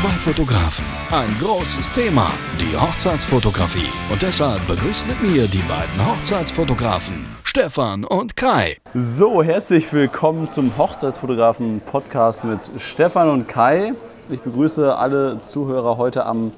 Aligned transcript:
Zwei 0.00 0.08
Fotografen, 0.32 0.84
ein 1.10 1.28
großes 1.42 1.92
Thema, 1.92 2.30
die 2.58 2.74
Hochzeitsfotografie. 2.74 3.90
Und 4.10 4.22
deshalb 4.22 4.66
begrüßt 4.66 5.06
mit 5.06 5.20
mir 5.20 5.46
die 5.46 5.62
beiden 5.68 6.10
Hochzeitsfotografen, 6.10 7.26
Stefan 7.44 8.04
und 8.04 8.34
Kai. 8.34 8.78
So, 8.94 9.42
herzlich 9.42 9.92
willkommen 9.92 10.48
zum 10.48 10.78
Hochzeitsfotografen-Podcast 10.78 12.44
mit 12.44 12.60
Stefan 12.78 13.28
und 13.28 13.46
Kai. 13.46 13.92
Ich 14.30 14.40
begrüße 14.40 14.96
alle 14.96 15.42
Zuhörer 15.42 15.98
heute 15.98 16.24
am 16.24 16.52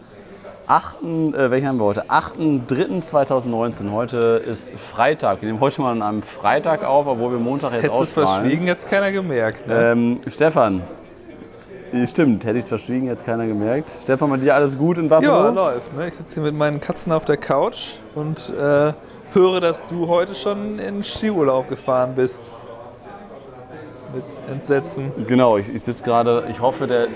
8. 0.69 1.03
Äh, 1.03 1.51
welchen 1.51 1.67
haben 1.67 1.81
wir 1.81 1.85
heute? 1.85 2.09
8.3.2019. 2.11 3.91
Heute 3.91 4.41
ist 4.47 4.79
Freitag. 4.79 5.41
Wir 5.41 5.49
nehmen 5.49 5.59
heute 5.59 5.81
mal 5.81 5.91
an 5.91 6.03
einem 6.03 6.23
Freitag 6.23 6.85
auf, 6.85 7.09
obwohl 7.09 7.33
wir 7.33 7.41
Montag 7.41 7.73
jetzt 7.73 7.83
Hättest 7.87 8.03
es 8.03 8.09
ausstrahlen. 8.19 8.43
verschwiegen, 8.43 8.69
jetzt 8.69 8.89
keiner 8.89 9.11
gemerkt. 9.11 9.67
Ne? 9.67 9.91
Ähm, 9.91 10.21
Stefan, 10.29 10.83
stimmt, 12.07 12.45
hätte 12.45 12.59
ich 12.59 12.65
es 12.65 12.69
verschwiegen, 12.69 13.07
jetzt 13.07 13.25
keiner 13.25 13.47
gemerkt. 13.47 13.91
Stefan, 14.03 14.31
bei 14.31 14.37
dir 14.37 14.55
alles 14.55 14.79
gut 14.79 14.99
in 14.99 15.09
Buffalo? 15.09 15.45
ja, 15.45 15.49
läuft. 15.51 15.97
Ne? 15.97 16.09
Ich 16.09 16.17
sitze 16.17 16.35
hier 16.35 16.43
mit 16.43 16.55
meinen 16.55 16.81
Katzen 16.81 17.13
auf 17.13 17.25
der 17.25 17.37
Couch 17.37 17.95
und 18.15 18.51
äh, 18.51 18.93
höre, 19.33 19.61
dass 19.61 19.87
du 19.87 20.09
heute 20.09 20.35
schon 20.35 20.79
in 20.79 21.05
Skiurlaub 21.05 21.69
gefahren 21.69 22.15
bist. 22.17 22.55
Mit 24.15 24.25
Entsetzen. 24.51 25.11
Genau, 25.27 25.57
ich, 25.57 25.75
ich 25.75 25.81
sitze 25.83 26.05
gerade, 26.05 26.45
ich 26.51 26.61
hoffe, 26.61 26.87
der, 26.87 27.07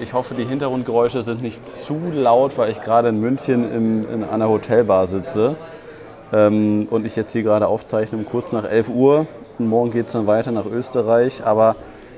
ich 0.00 0.12
hoffe, 0.12 0.34
die 0.34 0.44
Hintergrundgeräusche 0.44 1.24
sind 1.24 1.42
nicht 1.42 1.66
zu 1.66 1.98
laut, 2.12 2.56
weil 2.58 2.70
ich 2.70 2.80
gerade 2.80 3.08
in 3.08 3.18
München 3.18 3.72
im, 3.74 4.08
in 4.08 4.22
einer 4.22 4.48
Hotelbar 4.48 5.08
sitze 5.08 5.56
ähm, 6.32 6.86
und 6.90 7.06
ich 7.06 7.16
jetzt 7.16 7.32
hier 7.32 7.42
gerade 7.42 7.66
aufzeichne 7.66 8.18
um 8.18 8.24
kurz 8.24 8.52
nach 8.52 8.64
11 8.64 8.88
Uhr. 8.88 9.26
Und 9.58 9.68
morgen 9.68 9.90
geht 9.90 10.06
es 10.06 10.12
dann 10.12 10.26
weiter 10.26 10.52
nach 10.52 10.66
Österreich, 10.66 11.44
aber 11.44 11.74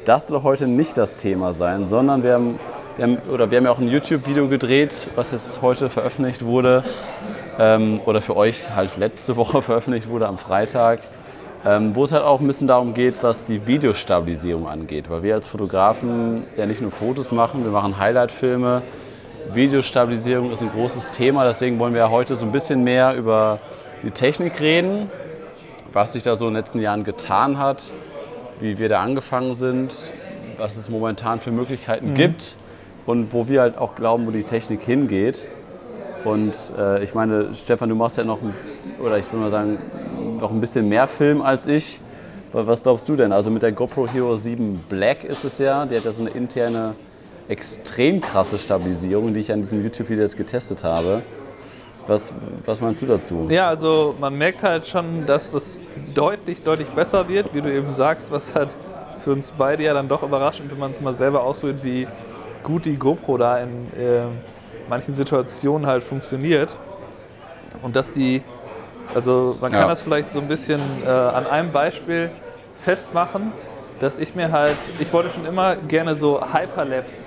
das 0.08 0.28
soll 0.28 0.42
heute 0.42 0.66
nicht 0.66 0.96
das 0.96 1.16
Thema 1.16 1.52
sein, 1.52 1.86
sondern 1.86 2.22
wir 2.22 2.34
haben, 2.34 2.58
wir 2.96 3.04
haben, 3.04 3.18
oder 3.30 3.50
wir 3.50 3.58
haben 3.58 3.64
ja 3.66 3.70
auch 3.72 3.78
ein 3.78 3.88
YouTube-Video 3.88 4.48
gedreht, 4.48 5.08
was 5.14 5.32
jetzt 5.32 5.60
heute 5.62 5.90
veröffentlicht 5.90 6.44
wurde 6.44 6.82
ähm, 7.58 8.00
oder 8.06 8.22
für 8.22 8.36
euch 8.36 8.74
halt 8.74 8.96
letzte 8.96 9.36
Woche 9.36 9.60
veröffentlicht 9.62 10.08
wurde 10.08 10.26
am 10.28 10.38
Freitag 10.38 11.00
ähm, 11.66 11.96
wo 11.96 12.04
es 12.04 12.12
halt 12.12 12.22
auch 12.22 12.40
ein 12.40 12.46
bisschen 12.46 12.68
darum 12.68 12.94
geht, 12.94 13.22
was 13.22 13.44
die 13.44 13.66
Videostabilisierung 13.66 14.68
angeht. 14.68 15.10
Weil 15.10 15.24
wir 15.24 15.34
als 15.34 15.48
Fotografen 15.48 16.44
ja 16.56 16.64
nicht 16.64 16.80
nur 16.80 16.92
Fotos 16.92 17.32
machen, 17.32 17.64
wir 17.64 17.72
machen 17.72 17.98
Highlight-Filme. 17.98 18.82
Videostabilisierung 19.52 20.52
ist 20.52 20.62
ein 20.62 20.70
großes 20.70 21.10
Thema, 21.10 21.44
deswegen 21.44 21.78
wollen 21.80 21.92
wir 21.92 22.00
ja 22.02 22.10
heute 22.10 22.36
so 22.36 22.46
ein 22.46 22.52
bisschen 22.52 22.84
mehr 22.84 23.14
über 23.14 23.58
die 24.02 24.10
Technik 24.12 24.60
reden, 24.60 25.10
was 25.92 26.12
sich 26.12 26.22
da 26.22 26.36
so 26.36 26.46
in 26.46 26.54
den 26.54 26.62
letzten 26.62 26.80
Jahren 26.80 27.02
getan 27.02 27.58
hat, 27.58 27.92
wie 28.60 28.78
wir 28.78 28.88
da 28.88 29.02
angefangen 29.02 29.54
sind, 29.54 30.12
was 30.58 30.76
es 30.76 30.88
momentan 30.88 31.40
für 31.40 31.50
Möglichkeiten 31.50 32.14
gibt 32.14 32.56
und 33.06 33.32
wo 33.32 33.48
wir 33.48 33.60
halt 33.60 33.76
auch 33.78 33.94
glauben, 33.94 34.26
wo 34.26 34.30
die 34.30 34.44
Technik 34.44 34.82
hingeht. 34.82 35.46
Und 36.24 36.56
äh, 36.78 37.04
ich 37.04 37.14
meine, 37.14 37.54
Stefan, 37.54 37.88
du 37.88 37.94
machst 37.94 38.16
ja 38.18 38.24
noch, 38.24 38.40
ein- 38.42 38.54
oder 39.04 39.18
ich 39.18 39.26
würde 39.26 39.42
mal 39.44 39.50
sagen, 39.50 39.78
noch 40.40 40.50
ein 40.50 40.60
bisschen 40.60 40.88
mehr 40.88 41.06
Film 41.06 41.40
als 41.42 41.66
ich. 41.66 42.00
Wa- 42.52 42.66
Was 42.66 42.82
glaubst 42.82 43.08
du 43.08 43.14
denn? 43.16 43.32
Also 43.32 43.50
mit 43.50 43.62
der 43.62 43.72
GoPro 43.72 44.08
Hero 44.08 44.36
7 44.36 44.84
Black 44.88 45.22
ist 45.24 45.44
es 45.44 45.58
ja, 45.58 45.84
die 45.86 45.96
hat 45.96 46.04
ja 46.04 46.12
so 46.12 46.22
eine 46.22 46.30
interne, 46.30 46.94
extrem 47.48 48.20
krasse 48.20 48.58
Stabilisierung, 48.58 49.32
die 49.34 49.40
ich 49.40 49.52
an 49.52 49.60
diesem 49.60 49.82
YouTube-Video 49.84 50.22
jetzt 50.22 50.36
getestet 50.36 50.82
habe. 50.82 51.22
Was, 52.06 52.32
was 52.64 52.80
meinst 52.80 53.02
du 53.02 53.06
dazu? 53.06 53.46
Ja, 53.48 53.68
also 53.68 54.14
man 54.20 54.34
merkt 54.34 54.62
halt 54.62 54.86
schon, 54.86 55.26
dass 55.26 55.50
das 55.50 55.80
deutlich, 56.14 56.62
deutlich 56.62 56.88
besser 56.88 57.26
wird, 57.28 57.52
wie 57.52 57.60
du 57.60 57.72
eben 57.72 57.90
sagst, 57.92 58.30
was 58.30 58.54
halt 58.54 58.74
für 59.18 59.32
uns 59.32 59.52
beide 59.56 59.82
ja 59.82 59.94
dann 59.94 60.08
doch 60.08 60.22
überraschend, 60.22 60.70
wenn 60.70 60.78
man 60.78 60.90
es 60.90 61.00
mal 61.00 61.12
selber 61.12 61.42
ausprobiert, 61.42 61.82
wie 61.82 62.06
gut 62.62 62.84
die 62.84 62.96
GoPro 62.96 63.38
da 63.38 63.58
in 63.58 63.68
äh, 63.98 64.22
manchen 64.88 65.14
Situationen 65.14 65.86
halt 65.86 66.04
funktioniert. 66.04 66.76
Und 67.82 67.96
dass 67.96 68.12
die, 68.12 68.42
also 69.14 69.56
man 69.60 69.72
kann 69.72 69.82
Ja. 69.82 69.88
das 69.88 70.02
vielleicht 70.02 70.30
so 70.30 70.38
ein 70.40 70.48
bisschen 70.48 70.80
äh, 71.04 71.08
an 71.08 71.46
einem 71.46 71.72
Beispiel 71.72 72.30
festmachen, 72.84 73.52
dass 74.00 74.18
ich 74.18 74.34
mir 74.34 74.52
halt, 74.52 74.76
ich 75.00 75.12
wollte 75.12 75.30
schon 75.30 75.46
immer 75.46 75.76
gerne 75.76 76.14
so 76.14 76.40
Hyperlapse 76.52 77.26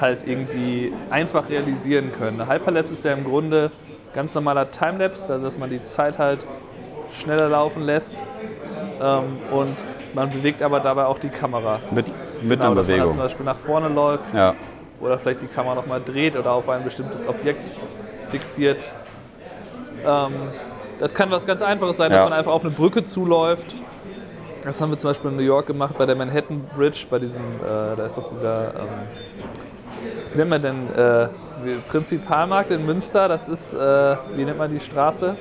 halt 0.00 0.26
irgendwie 0.26 0.92
einfach 1.10 1.48
realisieren 1.48 2.12
können. 2.16 2.48
Hyperlapse 2.48 2.94
ist 2.94 3.04
ja 3.04 3.12
im 3.12 3.24
Grunde 3.24 3.70
ganz 4.14 4.34
normaler 4.34 4.70
Timelapse, 4.70 5.32
also 5.34 5.44
dass 5.44 5.58
man 5.58 5.70
die 5.70 5.82
Zeit 5.84 6.18
halt 6.18 6.46
schneller 7.12 7.48
laufen 7.48 7.82
lässt 7.82 8.12
ähm, 9.00 9.38
und 9.50 9.74
man 10.14 10.30
bewegt 10.30 10.62
aber 10.62 10.80
dabei 10.80 11.04
auch 11.06 11.18
die 11.18 11.28
Kamera. 11.28 11.80
Mit, 11.90 12.06
mit 12.42 12.58
Genau, 12.60 12.72
einer 12.72 12.74
dass 12.74 12.74
man 12.74 12.74
halt 12.76 12.86
Bewegung. 12.86 13.12
zum 13.12 13.22
Beispiel 13.22 13.44
nach 13.46 13.56
vorne 13.56 13.88
läuft 13.88 14.24
Ja. 14.34 14.54
oder 15.00 15.18
vielleicht 15.18 15.42
die 15.42 15.46
Kamera 15.46 15.74
nochmal 15.74 16.00
dreht 16.04 16.36
oder 16.36 16.52
auf 16.52 16.68
ein 16.68 16.84
bestimmtes 16.84 17.26
Objekt 17.28 17.60
fixiert. 18.30 18.84
Ähm, 20.04 20.32
das 20.98 21.14
kann 21.14 21.30
was 21.30 21.46
ganz 21.46 21.62
Einfaches 21.62 21.96
sein, 21.96 22.10
Ja. 22.10 22.18
dass 22.18 22.30
man 22.30 22.38
einfach 22.38 22.52
auf 22.52 22.62
eine 22.64 22.72
Brücke 22.72 23.04
zuläuft. 23.04 23.76
Das 24.64 24.80
haben 24.80 24.90
wir 24.90 24.98
zum 24.98 25.10
Beispiel 25.10 25.30
in 25.30 25.36
New 25.36 25.42
York 25.42 25.66
gemacht 25.66 25.94
bei 25.96 26.04
der 26.04 26.16
Manhattan 26.16 26.60
Bridge, 26.76 27.06
bei 27.08 27.18
diesem, 27.18 27.40
äh, 27.40 27.96
da 27.96 28.04
ist 28.04 28.18
doch 28.18 28.28
dieser, 28.28 28.74
ähm, 28.74 28.88
wie 30.32 30.38
nennt 30.38 30.50
man 30.50 30.62
denn, 30.62 30.94
äh, 30.94 31.28
Prinzipalmarkt 31.88 32.70
in 32.70 32.86
Münster, 32.86 33.26
das 33.28 33.48
ist, 33.48 33.74
äh, 33.74 34.16
wie 34.36 34.44
nennt 34.44 34.58
man 34.58 34.70
die 34.70 34.78
Straße? 34.80 35.34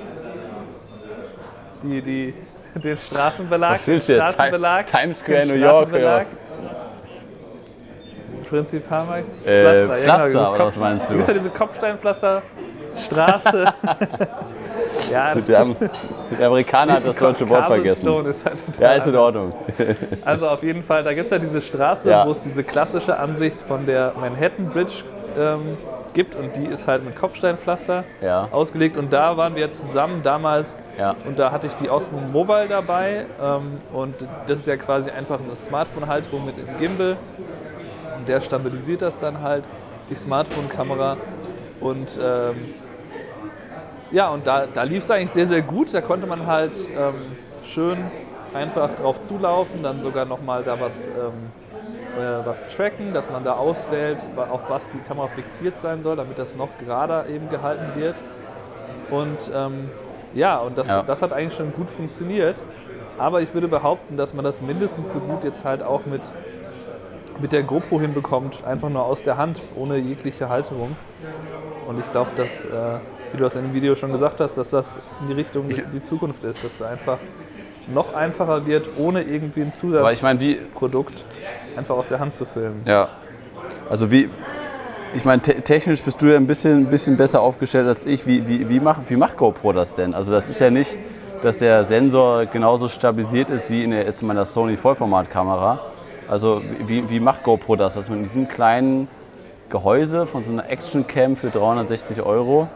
Die, 1.83 2.01
die, 2.01 2.33
den 2.75 2.97
Straßenbelag. 2.97 3.75
Was 3.75 3.87
willst 3.87 4.09
du 4.09 4.13
jetzt? 4.13 4.33
Straßenbelag. 4.33 4.87
Times 4.87 5.19
Square, 5.19 5.45
New 5.45 5.53
York, 5.53 5.89
Straßenbelag. 5.89 6.25
Prinzipalmarkt? 8.49 9.25
Äh, 9.45 9.63
genau, 9.63 9.95
Pflaster, 9.97 10.27
dieses 10.29 10.49
oder 10.51 10.65
was 10.65 10.77
meinst 10.77 11.09
du? 11.09 11.15
Gibt 11.15 11.27
ja 11.27 11.33
diese 11.33 11.49
Kopfsteinpflasterstraße. 11.49 13.65
ja, 15.11 15.35
Der, 15.35 15.65
der 16.39 16.47
Amerikaner 16.47 16.93
hat 16.93 17.05
das 17.05 17.15
deutsche 17.17 17.47
Wort 17.49 17.65
vergessen. 17.65 18.25
Ist 18.25 18.45
halt 18.45 18.55
Ja, 18.79 18.93
ist 18.93 19.07
in. 19.07 19.15
Ordnung. 19.15 19.53
Also 20.25 20.47
auf 20.47 20.63
jeden 20.63 20.83
Fall, 20.83 21.03
da 21.03 21.13
gibt 21.13 21.25
es 21.25 21.31
ja 21.31 21.39
diese 21.39 21.61
Straße, 21.61 22.09
Ja. 22.09 22.25
wo 22.25 22.31
es 22.31 22.39
diese 22.39 22.63
klassische 22.63 23.17
Ansicht 23.17 23.61
von 23.61 23.85
der 23.85 24.13
Manhattan 24.19 24.69
Bridge 24.69 25.03
ähm, 25.37 25.77
gibt 26.17 26.33
und 26.35 26.55
die 26.55 26.65
ist 26.65 26.87
halt 26.87 27.05
mit 27.05 27.15
Kopfsteinpflaster 27.15 28.03
Ja. 28.21 28.47
ausgelegt 28.51 28.97
und 28.97 29.13
da 29.13 29.37
waren 29.37 29.55
wir 29.55 29.71
zusammen 29.71 30.23
damals 30.23 30.79
Ja. 30.97 31.15
und 31.27 31.37
da 31.37 31.51
hatte 31.51 31.67
ich 31.67 31.75
die 31.75 31.91
Osmo 31.91 32.19
Mobile 32.19 32.65
dabei 32.67 33.27
ähm, 33.39 33.77
und 33.93 34.15
das 34.47 34.61
ist 34.61 34.65
ja 34.65 34.77
quasi 34.77 35.11
einfach 35.11 35.39
eine 35.39 35.55
Smartphone-Halterung 35.55 36.43
mit 36.43 36.55
einem 36.57 36.75
Gimbal 36.79 37.17
und 38.17 38.27
der 38.27 38.41
stabilisiert 38.41 39.03
das 39.03 39.19
dann 39.19 39.41
halt, 39.43 39.63
die 40.09 40.15
Smartphone-Kamera 40.15 41.17
und 41.81 42.19
ähm, 42.19 42.55
ja, 44.09 44.29
und 44.29 44.47
da, 44.47 44.65
da 44.65 44.81
lief 44.83 45.03
es 45.03 45.11
eigentlich 45.11 45.31
sehr, 45.31 45.47
sehr 45.47 45.61
gut. 45.61 45.93
Da 45.93 46.01
konnte 46.01 46.25
man 46.25 46.47
halt 46.47 46.71
ähm, 46.97 47.13
schön 47.63 47.97
einfach 48.53 48.89
drauf 49.01 49.21
zulaufen, 49.21 49.83
dann 49.83 49.99
sogar 49.99 50.25
nochmal 50.25 50.63
da 50.63 50.79
was, 50.79 50.97
ähm, 51.07 51.51
äh, 52.17 52.45
was 52.45 52.65
tracken, 52.67 53.13
dass 53.13 53.29
man 53.29 53.43
da 53.43 53.53
auswählt, 53.53 54.17
auf 54.35 54.69
was 54.69 54.89
die 54.91 54.99
Kamera 54.99 55.27
fixiert 55.27 55.79
sein 55.81 56.01
soll, 56.01 56.15
damit 56.15 56.37
das 56.39 56.55
noch 56.55 56.69
gerader 56.79 57.27
eben 57.27 57.49
gehalten 57.49 57.99
wird. 57.99 58.15
Und 59.09 59.51
ähm, 59.53 59.89
ja, 60.33 60.57
und 60.59 60.77
das, 60.77 60.87
Ja. 60.87 61.03
das 61.03 61.21
hat 61.21 61.33
eigentlich 61.33 61.55
schon 61.55 61.71
gut 61.71 61.89
funktioniert. 61.89 62.61
Aber 63.17 63.41
ich 63.41 63.53
würde 63.53 63.67
behaupten, 63.67 64.17
dass 64.17 64.33
man 64.33 64.45
das 64.45 64.61
mindestens 64.61 65.11
so 65.11 65.19
gut 65.19 65.43
jetzt 65.43 65.63
halt 65.63 65.81
auch 65.81 66.05
mit, 66.05 66.21
mit 67.39 67.51
der 67.51 67.63
GoPro 67.63 67.99
hinbekommt, 67.99 68.63
einfach 68.65 68.89
nur 68.89 69.03
aus 69.05 69.23
der 69.23 69.37
Hand, 69.37 69.61
ohne 69.75 69.97
jegliche 69.97 70.49
Halterung. 70.49 70.95
Und 71.87 71.99
ich 71.99 72.11
glaube, 72.11 72.31
dass, 72.35 72.65
äh, 72.65 72.69
wie 73.31 73.37
du 73.37 73.43
das 73.43 73.55
in 73.55 73.63
dem 73.63 73.73
Video 73.73 73.95
schon 73.95 74.11
gesagt 74.11 74.39
hast, 74.39 74.55
dass 74.57 74.69
das 74.69 74.99
in 75.21 75.27
die 75.27 75.33
Richtung 75.33 75.69
Ich- 75.69 75.81
die 75.91 76.01
Zukunft 76.01 76.43
ist, 76.43 76.63
dass 76.63 76.73
es 76.75 76.81
einfach 76.81 77.17
noch 77.87 78.13
einfacher 78.13 78.65
wird, 78.65 78.89
ohne 78.97 79.23
irgendwie 79.23 79.61
ein 79.61 79.71
Aber 79.95 80.11
ich 80.11 80.21
meine, 80.21 80.39
wie, 80.41 80.55
Zusatzprodukt 80.57 81.23
einfach 81.77 81.95
aus 81.95 82.09
der 82.09 82.19
Hand 82.19 82.33
zu 82.33 82.45
filmen. 82.45 82.81
Ja. 82.85 83.09
Also 83.89 84.11
wie, 84.11 84.29
ich 85.13 85.25
meine, 85.25 85.41
te 85.41 85.61
technisch 85.61 86.01
bist 86.01 86.21
du 86.21 86.27
ja 86.27 86.37
ein 86.37 86.47
bisschen, 86.47 86.85
ein 86.85 86.89
bisschen 86.89 87.17
besser 87.17 87.41
aufgestellt 87.41 87.87
als 87.87 88.05
ich. 88.05 88.25
Wie, 88.27 88.47
wie, 88.47 88.69
wie, 88.69 88.79
macht, 88.79 89.09
wie 89.09 89.15
macht 89.15 89.37
GoPro 89.37 89.73
das 89.73 89.93
denn? 89.93 90.13
Also 90.13 90.31
das 90.31 90.47
ist 90.47 90.59
ja 90.59 90.69
nicht, 90.69 90.97
dass 91.41 91.59
der 91.59 91.83
Sensor 91.83 92.45
genauso 92.45 92.89
stabilisiert 92.89 93.49
ist 93.49 93.69
wie 93.69 93.83
in 93.83 93.91
der, 93.91 94.05
jetzt 94.05 94.21
in 94.21 94.27
meiner 94.27 94.45
Sony 94.45 94.77
Vollformatkamera. 94.77 95.79
Also 96.27 96.61
wie, 96.85 97.09
wie 97.09 97.19
macht 97.19 97.43
GoPro 97.43 97.75
das, 97.75 97.95
dass 97.95 98.09
man 98.09 98.19
in 98.19 98.23
diesem 98.23 98.47
kleinen 98.47 99.07
Gehäuse 99.69 100.27
von 100.27 100.43
so 100.43 100.51
einer 100.51 100.69
Action 100.69 101.07
Cam 101.07 101.35
für 101.35 101.49
360 101.49 102.21
Euro, 102.21 102.67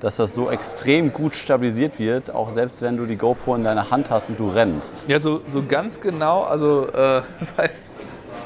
dass 0.00 0.16
das 0.16 0.34
so 0.34 0.50
extrem 0.50 1.12
gut 1.12 1.34
stabilisiert 1.34 1.98
wird, 1.98 2.34
auch 2.34 2.50
selbst 2.50 2.82
wenn 2.82 2.96
du 2.96 3.06
die 3.06 3.16
GoPro 3.16 3.56
in 3.56 3.64
deiner 3.64 3.90
Hand 3.90 4.10
hast 4.10 4.28
und 4.28 4.38
du 4.38 4.48
rennst. 4.48 5.04
Ja, 5.08 5.20
so, 5.20 5.42
so 5.46 5.62
ganz 5.66 6.00
genau, 6.00 6.42
also 6.42 6.88
äh, 6.88 7.22
weiß, 7.56 7.70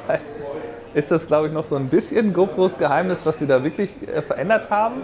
weiß, 0.06 0.32
ist 0.94 1.10
das, 1.10 1.26
glaube 1.26 1.48
ich, 1.48 1.52
noch 1.52 1.64
so 1.64 1.76
ein 1.76 1.88
bisschen 1.88 2.32
GoPros 2.32 2.78
Geheimnis, 2.78 3.24
was 3.24 3.38
sie 3.38 3.46
da 3.46 3.62
wirklich 3.62 3.90
äh, 4.06 4.22
verändert 4.22 4.70
haben. 4.70 5.02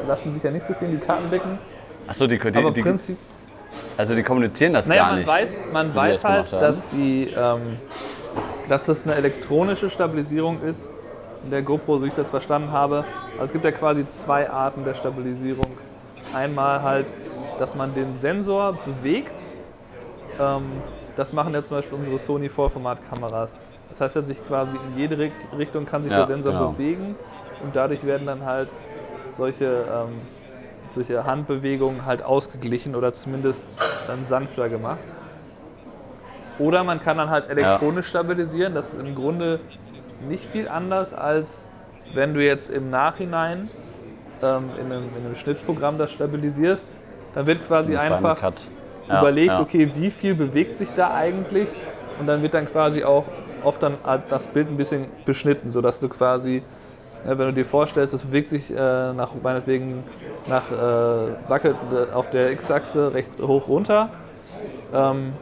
Da 0.00 0.08
lassen 0.08 0.32
sich 0.32 0.42
ja 0.42 0.50
nicht 0.50 0.66
so 0.66 0.74
viel 0.74 0.88
in 0.88 1.00
die 1.00 1.04
Karten 1.04 1.28
blicken. 1.28 1.58
Achso, 2.06 2.26
die, 2.26 2.40
Aber 2.40 2.50
die, 2.50 2.72
die, 2.72 2.82
Prinzip, 2.82 3.16
also 3.96 4.14
die 4.14 4.22
kommunizieren 4.22 4.74
das 4.74 4.86
naja, 4.86 5.02
gar 5.02 5.10
man 5.10 5.18
nicht. 5.20 5.28
weiß, 5.28 5.50
man 5.72 5.90
die 5.90 5.96
weiß 5.96 6.22
das 6.22 6.30
halt, 6.30 6.52
dass, 6.52 6.88
die, 6.90 7.32
ähm, 7.36 7.78
dass 8.68 8.86
das 8.86 9.04
eine 9.04 9.14
elektronische 9.14 9.90
Stabilisierung 9.90 10.60
ist 10.62 10.88
in 11.44 11.50
der 11.50 11.62
GoPro, 11.62 11.98
so 11.98 12.06
ich 12.06 12.12
das 12.12 12.30
verstanden 12.30 12.72
habe. 12.72 13.04
Also 13.34 13.46
es 13.46 13.52
gibt 13.52 13.64
ja 13.64 13.72
quasi 13.72 14.08
zwei 14.08 14.48
Arten 14.50 14.84
der 14.84 14.94
Stabilisierung. 14.94 15.66
Einmal 16.34 16.82
halt, 16.82 17.06
dass 17.58 17.74
man 17.74 17.94
den 17.94 18.18
Sensor 18.18 18.78
bewegt. 18.84 19.34
Ähm, 20.40 20.62
das 21.16 21.32
machen 21.32 21.54
ja 21.54 21.62
zum 21.62 21.78
Beispiel 21.78 21.96
unsere 21.98 22.18
Sony 22.18 22.48
Vollformatkameras. 22.48 23.54
Das 23.94 24.00
heißt, 24.00 24.16
dass 24.16 24.26
sich 24.26 24.44
quasi 24.48 24.76
in 24.76 24.98
jede 24.98 25.30
Richtung 25.56 25.86
kann 25.86 26.02
sich 26.02 26.10
Ja, 26.10 26.18
der 26.18 26.26
Sensor 26.26 26.52
genau. 26.52 26.72
bewegen 26.72 27.14
und 27.62 27.76
dadurch 27.76 28.04
werden 28.04 28.26
dann 28.26 28.44
halt 28.44 28.68
solche, 29.32 29.66
ähm, 29.66 30.18
solche 30.88 31.24
Handbewegungen 31.24 32.04
halt 32.04 32.24
ausgeglichen 32.24 32.96
oder 32.96 33.12
zumindest 33.12 33.64
dann 34.08 34.24
sanfter 34.24 34.68
gemacht. 34.68 34.98
Oder 36.58 36.82
man 36.82 37.00
kann 37.00 37.18
dann 37.18 37.30
halt 37.30 37.48
elektronisch 37.48 38.08
stabilisieren. 38.08 38.74
Das 38.74 38.92
ist 38.92 39.00
im 39.00 39.14
Grunde 39.14 39.60
nicht 40.28 40.44
viel 40.50 40.68
anders, 40.68 41.14
als 41.14 41.62
wenn 42.14 42.34
du 42.34 42.44
jetzt 42.44 42.70
im 42.70 42.90
Nachhinein 42.90 43.68
ähm, 44.42 44.70
in, 44.80 44.86
einem, 44.86 45.04
in 45.16 45.24
einem 45.24 45.36
Schnittprogramm 45.36 45.98
das 45.98 46.10
stabilisierst. 46.10 46.86
Dann 47.34 47.46
wird 47.46 47.64
quasi 47.64 47.96
einfach. 47.96 48.40
Ja, 49.08 49.20
überlegt, 49.20 49.52
ja. 49.52 49.60
okay, 49.60 49.90
wie 49.94 50.10
viel 50.10 50.34
bewegt 50.34 50.76
sich 50.78 50.88
da 50.96 51.12
eigentlich? 51.14 51.68
Und 52.18 52.26
dann 52.26 52.42
wird 52.42 52.54
dann 52.54 52.66
quasi 52.66 53.04
auch 53.04 53.26
oft 53.64 53.82
dann 53.82 53.98
halt 54.04 54.22
das 54.30 54.46
Bild 54.46 54.68
ein 54.70 54.76
bisschen 54.76 55.06
beschnitten, 55.24 55.70
sodass 55.70 56.00
du 56.00 56.08
quasi, 56.08 56.62
ja, 57.26 57.38
wenn 57.38 57.46
du 57.48 57.52
dir 57.52 57.64
vorstellst, 57.64 58.14
es 58.14 58.22
bewegt 58.22 58.50
sich 58.50 58.70
äh, 58.70 59.12
nach 59.12 59.30
meinetwegen 59.42 60.04
nach 60.48 60.70
äh, 60.70 61.34
wackelt 61.48 61.76
äh, 61.92 62.12
auf 62.12 62.30
der 62.30 62.52
X-Achse 62.52 63.14
rechts 63.14 63.38
hoch 63.40 63.68
runter, 63.68 64.10
ähm, 64.92 65.32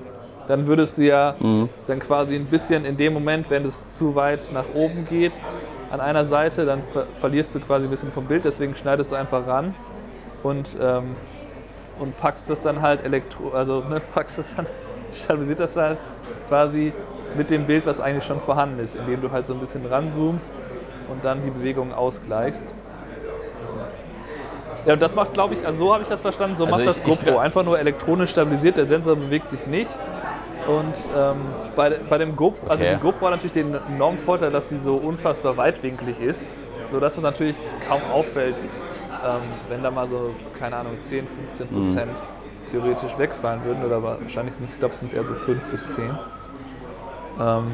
dann 0.48 0.66
würdest 0.66 0.98
du 0.98 1.02
ja 1.04 1.34
Mhm. 1.40 1.68
dann 1.86 1.98
quasi 1.98 2.34
ein 2.36 2.46
bisschen 2.46 2.84
in 2.84 2.96
dem 2.96 3.12
Moment, 3.12 3.50
wenn 3.50 3.64
es 3.64 3.96
zu 3.96 4.14
weit 4.14 4.40
nach 4.52 4.66
oben 4.74 5.06
geht, 5.08 5.32
an 5.90 6.00
einer 6.00 6.24
Seite, 6.24 6.64
dann 6.64 6.82
ver 6.82 7.04
verlierst 7.20 7.54
du 7.54 7.60
quasi 7.60 7.86
ein 7.86 7.90
bisschen 7.90 8.12
vom 8.12 8.24
Bild, 8.24 8.44
deswegen 8.44 8.74
schneidest 8.74 9.12
du 9.12 9.16
einfach 9.16 9.46
ran 9.46 9.74
und, 10.42 10.76
ähm, 10.80 11.14
und 11.98 12.18
packst 12.18 12.48
das 12.48 12.62
dann 12.62 12.80
halt 12.80 13.04
elektro, 13.04 13.50
also 13.52 13.80
ne, 13.88 14.00
packst 14.14 14.38
das 14.38 14.54
dann, 14.54 14.66
stabilisiert 15.14 15.60
das 15.60 15.76
halt 15.76 15.98
quasi 16.48 16.92
mit 17.36 17.50
dem 17.50 17.66
Bild, 17.66 17.86
was 17.86 18.00
eigentlich 18.00 18.24
schon 18.24 18.40
vorhanden 18.40 18.78
ist, 18.80 18.94
indem 18.96 19.20
du 19.22 19.30
halt 19.30 19.46
so 19.46 19.54
ein 19.54 19.60
bisschen 19.60 19.84
ranzoomst 19.86 20.52
und 21.10 21.24
dann 21.24 21.42
die 21.42 21.50
Bewegung 21.50 21.92
ausgleichst. 21.92 22.64
Das 23.62 23.74
macht- 23.74 23.86
Ja, 24.86 24.92
und 24.94 25.02
das 25.02 25.14
macht, 25.14 25.32
glaube 25.34 25.54
ich, 25.54 25.64
also 25.66 25.86
so 25.86 25.92
habe 25.92 26.02
ich 26.02 26.08
das 26.08 26.20
verstanden, 26.20 26.56
so 26.56 26.64
Also 26.64 26.76
macht 26.76 26.86
das 26.86 26.98
ich- 26.98 27.06
ich 27.06 27.08
GoPro. 27.24 27.38
Einfach 27.38 27.62
nur 27.64 27.78
elektronisch 27.78 28.30
stabilisiert, 28.30 28.76
der 28.76 28.86
Sensor 28.86 29.14
bewegt 29.16 29.48
sich 29.50 29.66
nicht. 29.66 29.90
Und 30.66 30.94
ähm, 31.16 31.36
bei, 31.74 31.98
bei 32.08 32.18
dem 32.18 32.36
GoPro, 32.36 32.68
also 32.68 32.84
Okay. 32.84 32.94
die 32.94 33.00
GoPro 33.00 33.26
hat 33.26 33.32
natürlich 33.32 33.52
den 33.52 33.74
enormen 33.94 34.18
Vorteil, 34.18 34.50
dass 34.50 34.68
sie 34.68 34.76
so 34.78 34.94
unfassbar 34.96 35.56
weitwinklig 35.56 36.20
ist, 36.20 36.48
sodass 36.92 37.16
es 37.16 37.22
natürlich 37.22 37.56
kaum 37.88 38.00
auffällt, 38.12 38.56
ähm, 38.60 39.40
wenn 39.68 39.82
da 39.82 39.90
mal 39.90 40.06
so, 40.06 40.30
keine 40.58 40.76
Ahnung, 40.76 41.00
10, 41.00 41.26
15 41.26 41.66
Mhm. 41.70 41.84
Prozent 41.84 42.22
theoretisch 42.70 43.18
wegfallen 43.18 43.64
würden. 43.64 43.84
Oder 43.84 44.02
wahrscheinlich 44.02 44.54
sind 44.54 44.66
es, 44.66 44.74
ich 44.74 44.78
glaube, 44.78 44.94
es 44.94 45.00
sind 45.00 45.12
eher 45.12 45.24
so 45.24 45.34
5 45.34 45.62
bis 45.70 45.94
10. 45.94 46.10
Ähm, 47.40 47.70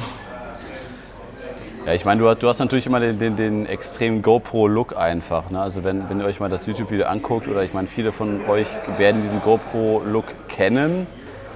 Ja, 1.85 1.93
ich 1.93 2.03
meine, 2.05 2.19
du, 2.19 2.27
hast- 2.29 2.43
du 2.43 2.49
hast 2.49 2.59
natürlich 2.59 2.85
immer 2.85 2.99
den, 2.99 3.17
den, 3.19 3.35
den 3.37 3.65
extremen 3.65 4.21
GoPro-Look 4.21 4.97
einfach. 4.97 5.49
Ne? 5.49 5.59
Also 5.61 5.83
wenn, 5.83 6.09
wenn 6.09 6.19
ihr 6.19 6.25
euch 6.25 6.39
mal 6.39 6.49
das 6.49 6.65
YouTube-Video 6.67 7.05
anguckt, 7.07 7.47
oder 7.47 7.63
ich 7.63 7.73
meine, 7.73 7.87
viele 7.87 8.11
von 8.11 8.41
euch 8.47 8.67
werden 8.97 9.21
diesen 9.21 9.41
GoPro-Look 9.41 10.25
kennen. 10.49 11.07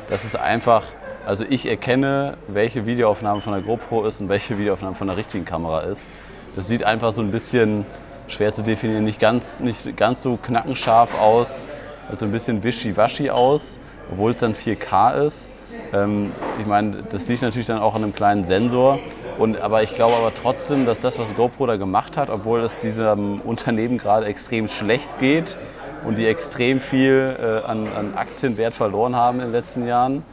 Das 0.10 0.24
ist 0.24 0.38
einfach, 0.40 0.84
also 1.26 1.46
ich 1.48 1.68
erkenne, 1.68 2.38
welche 2.48 2.86
Videoaufnahme 2.86 3.42
von 3.42 3.54
der 3.54 3.62
GoPro 3.62 4.06
ist 4.06 4.22
und 4.22 4.30
welche 4.30 4.58
Videoaufnahme 4.58 4.96
von 4.96 5.08
der 5.08 5.18
richtigen 5.18 5.44
Kamera 5.46 5.82
ist. 5.82 6.08
Das 6.56 6.68
sieht 6.68 6.84
einfach 6.84 7.12
so 7.12 7.22
ein 7.22 7.32
bisschen 7.32 7.86
schwer 8.28 8.54
zu 8.54 8.64
definieren, 8.64 9.04
nicht 9.04 9.20
ganz, 9.20 9.60
nicht 9.60 9.98
ganz 9.98 10.24
so 10.24 10.38
knackenscharf 10.42 11.20
aus, 11.20 11.64
also 12.10 12.26
ein 12.26 12.32
bisschen 12.32 12.64
wischiwaschi 12.64 13.30
aus, 13.30 13.78
obwohl 14.12 14.32
es 14.32 14.38
dann 14.38 14.54
4K 14.54 15.26
ist. 15.26 15.52
Ähm, 15.94 16.32
ich 16.60 16.66
meine, 16.66 17.04
das 17.10 17.28
liegt 17.28 17.42
natürlich 17.42 17.68
dann 17.68 17.80
auch 17.80 17.96
an 17.96 18.04
einem 18.04 18.14
kleinen 18.14 18.46
Sensor. 18.46 19.00
Und, 19.38 19.60
aber 19.60 19.84
ich 19.84 19.96
glaube 19.96 20.14
aber 20.16 20.34
trotzdem, 20.34 20.86
dass 20.86 21.00
das, 21.00 21.18
was 21.20 21.36
GoPro 21.36 21.68
da 21.68 21.78
gemacht 21.78 22.18
hat, 22.18 22.30
obwohl 22.30 22.62
es 22.62 22.78
diesem 22.78 23.42
Unternehmen 23.42 23.98
gerade 23.98 24.26
extrem 24.26 24.68
schlecht 24.68 25.20
geht 25.20 25.58
und 26.06 26.18
die 26.18 26.28
extrem 26.28 26.80
viel 26.80 27.36
äh, 27.40 27.66
an, 27.66 27.88
an 27.88 28.14
Aktienwert 28.16 28.74
verloren 28.74 29.16
haben 29.16 29.40
in 29.40 29.46
den 29.46 29.54
letzten 29.54 29.88
Jahren, 29.88 30.24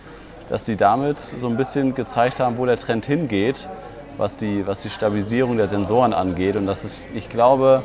dass 0.49 0.65
die 0.65 0.77
damit 0.77 1.19
so 1.19 1.47
ein 1.47 1.57
bisschen 1.57 1.95
gezeigt 1.95 2.41
haben, 2.41 2.59
wo 2.59 2.67
der 2.67 2.77
Trend 2.77 3.07
hingeht, 3.07 3.69
was 4.17 4.37
die, 4.37 4.67
was 4.67 4.81
die 4.81 4.91
Stabilisierung 4.91 5.57
der 5.57 5.69
Sensoren 5.69 6.13
angeht. 6.13 6.57
Und 6.57 6.67
dass 6.67 6.85
es, 6.85 7.03
ich 7.15 7.31
glaube, 7.31 7.83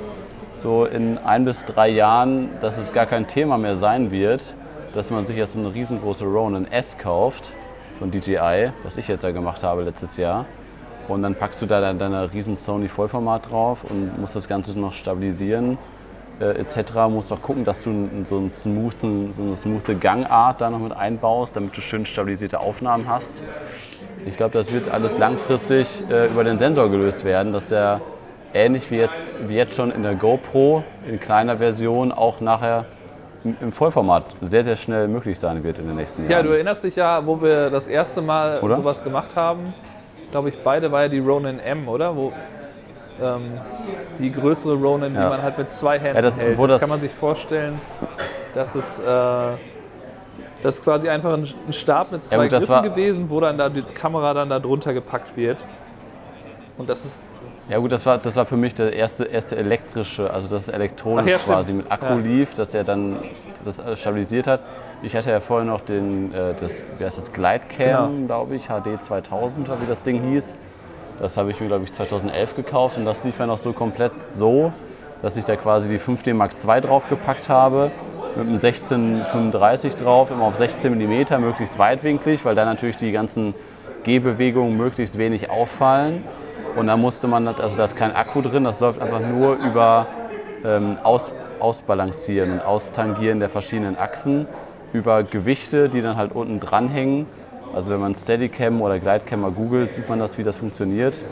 so 0.60 0.86
in 0.86 1.18
ein 1.20 1.46
bis 1.46 1.64
drei 1.66 1.90
Jahren, 1.90 2.50
dass 2.62 2.78
es 2.78 2.92
gar 2.92 3.06
kein 3.06 3.28
Thema 3.28 3.58
mehr 3.58 3.76
sein 3.76 4.12
wird, 4.12 4.56
dass 4.96 5.12
man 5.12 5.26
sich 5.26 5.36
jetzt 5.36 5.54
so 5.54 5.60
eine 5.60 5.74
riesengroße 5.74 6.24
Ronin 6.24 6.72
S 6.72 6.98
kauft 6.98 7.52
von 8.00 8.12
DJI, 8.12 8.72
was 8.84 8.98
ich 8.98 9.08
jetzt 9.08 9.24
ja 9.24 9.32
gemacht 9.32 9.64
habe 9.64 9.84
letztes 9.84 10.18
Jahr. 10.18 10.46
Und 11.08 11.22
dann 11.22 11.36
packst 11.36 11.62
du 11.62 11.66
da 11.66 11.82
dann 11.82 12.00
deine 12.00 12.34
riesen 12.34 12.56
Sony 12.56 12.88
Vollformat 12.88 13.52
drauf 13.52 13.84
und 13.84 14.20
musst 14.20 14.36
das 14.36 14.48
Ganze 14.48 14.80
noch 14.80 14.94
stabilisieren 14.94 15.78
äh, 16.40 16.60
etc. 16.60 16.94
Musst 17.10 17.32
auch 17.32 17.42
gucken, 17.42 17.66
dass 17.66 17.84
du 17.84 18.10
so, 18.24 18.38
einen 18.38 18.50
smoothen, 18.50 19.34
so 19.34 19.42
eine 19.42 19.56
smooth 19.56 20.00
Gangart 20.00 20.62
da 20.62 20.70
noch 20.70 20.80
mit 20.80 20.94
einbaust, 20.94 21.56
damit 21.56 21.76
du 21.78 21.82
schön 21.82 22.06
stabilisierte 22.06 22.60
Aufnahmen 22.60 23.08
hast. 23.08 23.44
Ich 24.26 24.38
glaube, 24.38 24.54
das 24.58 24.72
wird 24.72 24.90
alles 24.90 25.18
langfristig 25.18 26.04
äh, 26.10 26.28
über 26.28 26.44
den 26.44 26.58
Sensor 26.58 26.90
gelöst 26.90 27.24
werden, 27.26 27.54
dass 27.54 27.68
der 27.68 28.02
ähnlich 28.54 28.90
wie 28.90 28.96
jetzt, 28.96 29.22
wie 29.48 29.56
jetzt 29.56 29.76
schon 29.76 29.92
in 29.92 30.04
der 30.04 30.16
GoPro 30.16 30.84
in 31.08 31.20
kleiner 31.20 31.58
Version 31.58 32.12
auch 32.12 32.40
nachher 32.40 32.86
im, 33.46 33.72
Vollformat 33.72 34.24
sehr, 34.42 34.64
sehr 34.64 34.76
schnell 34.76 35.08
möglich 35.08 35.40
sein 35.40 35.64
wird 35.64 35.80
in 35.80 35.88
den 35.88 35.96
nächsten 35.96 36.24
ja, 36.26 36.32
Jahren. 36.32 36.46
du 36.48 36.52
erinnerst 36.54 36.84
dich 36.84 36.96
ja, 36.96 37.26
wo 37.26 37.42
wir 37.42 37.70
das 37.70 37.88
erste 37.88 38.22
Mal 38.22 38.60
Oder? 38.62 38.76
sowas 38.76 39.04
gemacht 39.04 39.36
haben. 39.36 39.74
Glaube 40.32 40.50
ich, 40.50 40.58
beide 40.64 40.92
war 40.92 41.04
ja 41.04 41.08
die 41.08 41.20
Ronin 41.20 41.60
M, 41.60 41.88
oder? 41.88 42.16
Wo, 42.16 42.34
ähm, 43.22 43.60
die 44.20 44.32
größere 44.32 44.74
Ronin, 44.74 45.14
die 45.14 45.20
Ja. 45.20 45.30
man 45.30 45.42
halt 45.42 45.58
mit 45.58 45.72
zwei 45.72 45.98
Händen 46.00 46.16
Ja, 46.18 46.22
das- 46.22 46.38
hält. 46.38 46.60
das, 46.60 46.68
das- 46.68 46.82
kann 46.82 46.90
man 46.90 47.00
sich 47.00 47.12
vorstellen, 47.14 47.80
dass 48.54 48.76
es 48.76 49.00
äh, 49.00 49.04
das 50.62 50.76
ist 50.76 50.84
quasi 50.84 51.08
einfach 51.08 51.34
ein, 51.34 51.48
Stab 51.72 52.12
mit 52.12 52.24
zwei 52.24 52.44
gut, 52.44 52.52
das 52.52 52.66
Griffen 52.66 52.84
gewesen, 52.84 53.30
wo 53.30 53.40
dann 53.40 53.56
da 53.58 53.70
die 53.70 53.84
Kamera 53.84 54.34
dann 54.34 54.50
da 54.50 54.60
drunter 54.60 54.94
gepackt 54.94 55.38
wird. 55.38 55.64
Und 56.78 56.90
das 56.90 57.06
ist 57.06 57.18
Ja 57.68 57.80
gut, 57.80 57.92
das 57.92 58.06
war, 58.06 58.20
das 58.20 58.36
war 58.36 58.46
für 58.46 58.58
mich 58.58 58.76
der 58.76 58.94
erste, 58.94 59.26
erste 59.26 59.56
elektrische, 59.56 60.32
also 60.32 60.48
das 60.48 60.70
elektronisch 60.70 61.34
Ach 61.36 61.48
ja, 61.48 61.54
quasi 61.54 61.74
mit 61.74 61.92
Akku 61.92 62.06
Ja. 62.06 62.16
lief, 62.16 62.54
dass 62.54 62.76
er 62.76 62.84
dann 62.84 63.18
das 63.64 63.80
alles 63.80 64.00
stabilisiert 64.00 64.46
hat. 64.46 64.62
Ich 65.02 65.16
hatte 65.16 65.32
ja 65.32 65.40
vorher 65.40 65.66
noch 65.66 65.82
den, 65.82 66.32
äh, 66.32 66.54
das, 66.60 66.92
wie 67.00 67.06
heißt 67.06 67.18
das, 67.18 67.34
Glidecam, 67.34 67.68
Genau. 67.78 68.26
glaube 68.28 68.56
ich, 68.56 68.68
HD 68.68 69.02
2000 69.02 69.68
oder 69.68 69.82
wie 69.82 69.88
das 69.88 70.04
Ding 70.04 70.22
hieß. 70.22 70.56
Das 71.20 71.38
habe 71.38 71.50
ich 71.50 71.60
mir, 71.60 71.68
glaube 71.68 71.86
ich, 71.86 71.92
2011 71.94 72.56
gekauft 72.56 72.98
und 72.98 73.06
das 73.06 73.24
lief 73.24 73.40
ja 73.40 73.48
noch 73.48 73.58
so 73.58 73.74
komplett 73.74 74.12
so, 74.22 74.72
dass 75.24 75.36
ich 75.36 75.46
da 75.46 75.56
quasi 75.56 75.90
die 75.90 75.98
5D 76.00 76.34
Mark 76.36 76.52
II 76.64 76.82
draufgepackt 76.82 77.50
habe, 77.50 77.92
mit 78.36 78.46
einem 78.46 78.60
1635 78.60 79.96
drauf, 79.96 80.30
immer 80.30 80.44
auf 80.44 80.58
16 80.58 80.94
mm, 80.94 81.42
möglichst 81.42 81.80
weitwinklig, 81.80 82.46
weil 82.46 82.54
da 82.54 82.66
natürlich 82.66 82.98
die 82.98 83.12
ganzen 83.12 83.56
Gehbewegungen 84.04 84.78
möglichst 84.78 85.18
wenig 85.18 85.50
auffallen. 85.50 86.24
Und 86.76 86.88
da 86.88 86.98
musste 86.98 87.28
man, 87.28 87.48
also 87.48 87.78
da 87.78 87.84
ist 87.86 87.96
kein 87.96 88.16
Akku 88.16 88.42
drin, 88.42 88.64
das 88.64 88.80
läuft 88.80 89.02
einfach 89.02 89.22
nur 89.22 89.56
über 89.56 90.08
ähm, 90.66 90.98
Aus, 91.04 91.32
Ausbalancieren 91.60 92.52
und 92.54 92.66
Austangieren 92.66 93.40
der 93.40 93.50
verschiedenen 93.50 93.98
Achsen, 93.98 94.48
über 94.94 95.24
Gewichte, 95.24 95.90
die 95.90 96.02
dann 96.02 96.18
halt 96.18 96.34
unten 96.34 96.60
dranhängen. 96.60 97.28
Also 97.74 97.92
wenn 97.92 98.00
man 98.00 98.16
Steadicam 98.16 98.82
oder 98.82 99.00
Glidecam 99.00 99.42
mal 99.42 99.52
googelt, 99.52 99.94
sieht 99.94 100.10
man 100.10 100.20
das, 100.20 100.38
wie 100.38 100.44
das 100.44 100.56
funktioniert. 100.58 101.24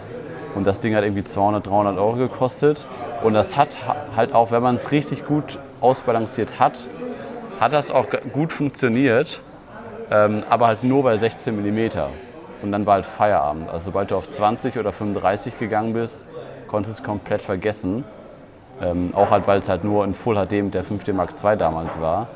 Und 0.56 0.68
das 0.68 0.80
Ding 0.80 0.96
hat 0.96 1.04
irgendwie 1.04 1.24
200, 1.24 1.66
300 1.66 1.98
Euro 1.98 2.14
gekostet. 2.14 2.86
Und 3.24 3.34
das 3.34 3.56
hat 3.58 3.88
ha- 3.88 3.96
halt 4.16 4.34
auch, 4.34 4.52
wenn 4.52 4.62
man 4.62 4.76
es 4.76 4.92
richtig 4.92 5.26
gut 5.26 5.60
ausbalanciert 5.82 6.60
hat, 6.60 6.88
hat 7.60 7.74
das 7.74 7.92
auch 7.92 8.08
gut 8.34 8.52
funktioniert, 8.52 9.42
ähm, 10.12 10.44
aber 10.50 10.68
halt 10.68 10.84
nur 10.84 11.04
bei 11.04 11.18
16 11.18 11.56
mm. 11.56 11.90
Und 12.63 12.72
dann 12.72 12.86
war 12.86 12.96
halt 12.96 13.05
Feierabend. 13.05 13.70
Also 13.70 13.86
sobald 13.86 14.10
du 14.10 14.15
auf 14.15 14.29
20 14.29 14.79
oder 14.79 14.93
35 14.93 15.60
gegangen 15.60 15.93
bist, 15.93 16.25
konntest 16.67 16.98
du 16.98 17.01
es 17.01 17.05
komplett 17.05 17.41
vergessen. 17.41 18.05
Ähm, 18.82 19.12
auch 19.13 19.29
halt, 19.29 19.46
weil 19.48 19.60
es 19.60 19.67
halt 19.67 19.84
nur 19.84 20.05
in 20.05 20.13
Full 20.13 20.36
HD 20.36 20.63
mit 20.63 20.74
der 20.74 20.86
5D 20.86 21.13
Mark 21.13 21.32
II 21.43 21.58
damals 21.58 22.00
war. 22.00 22.27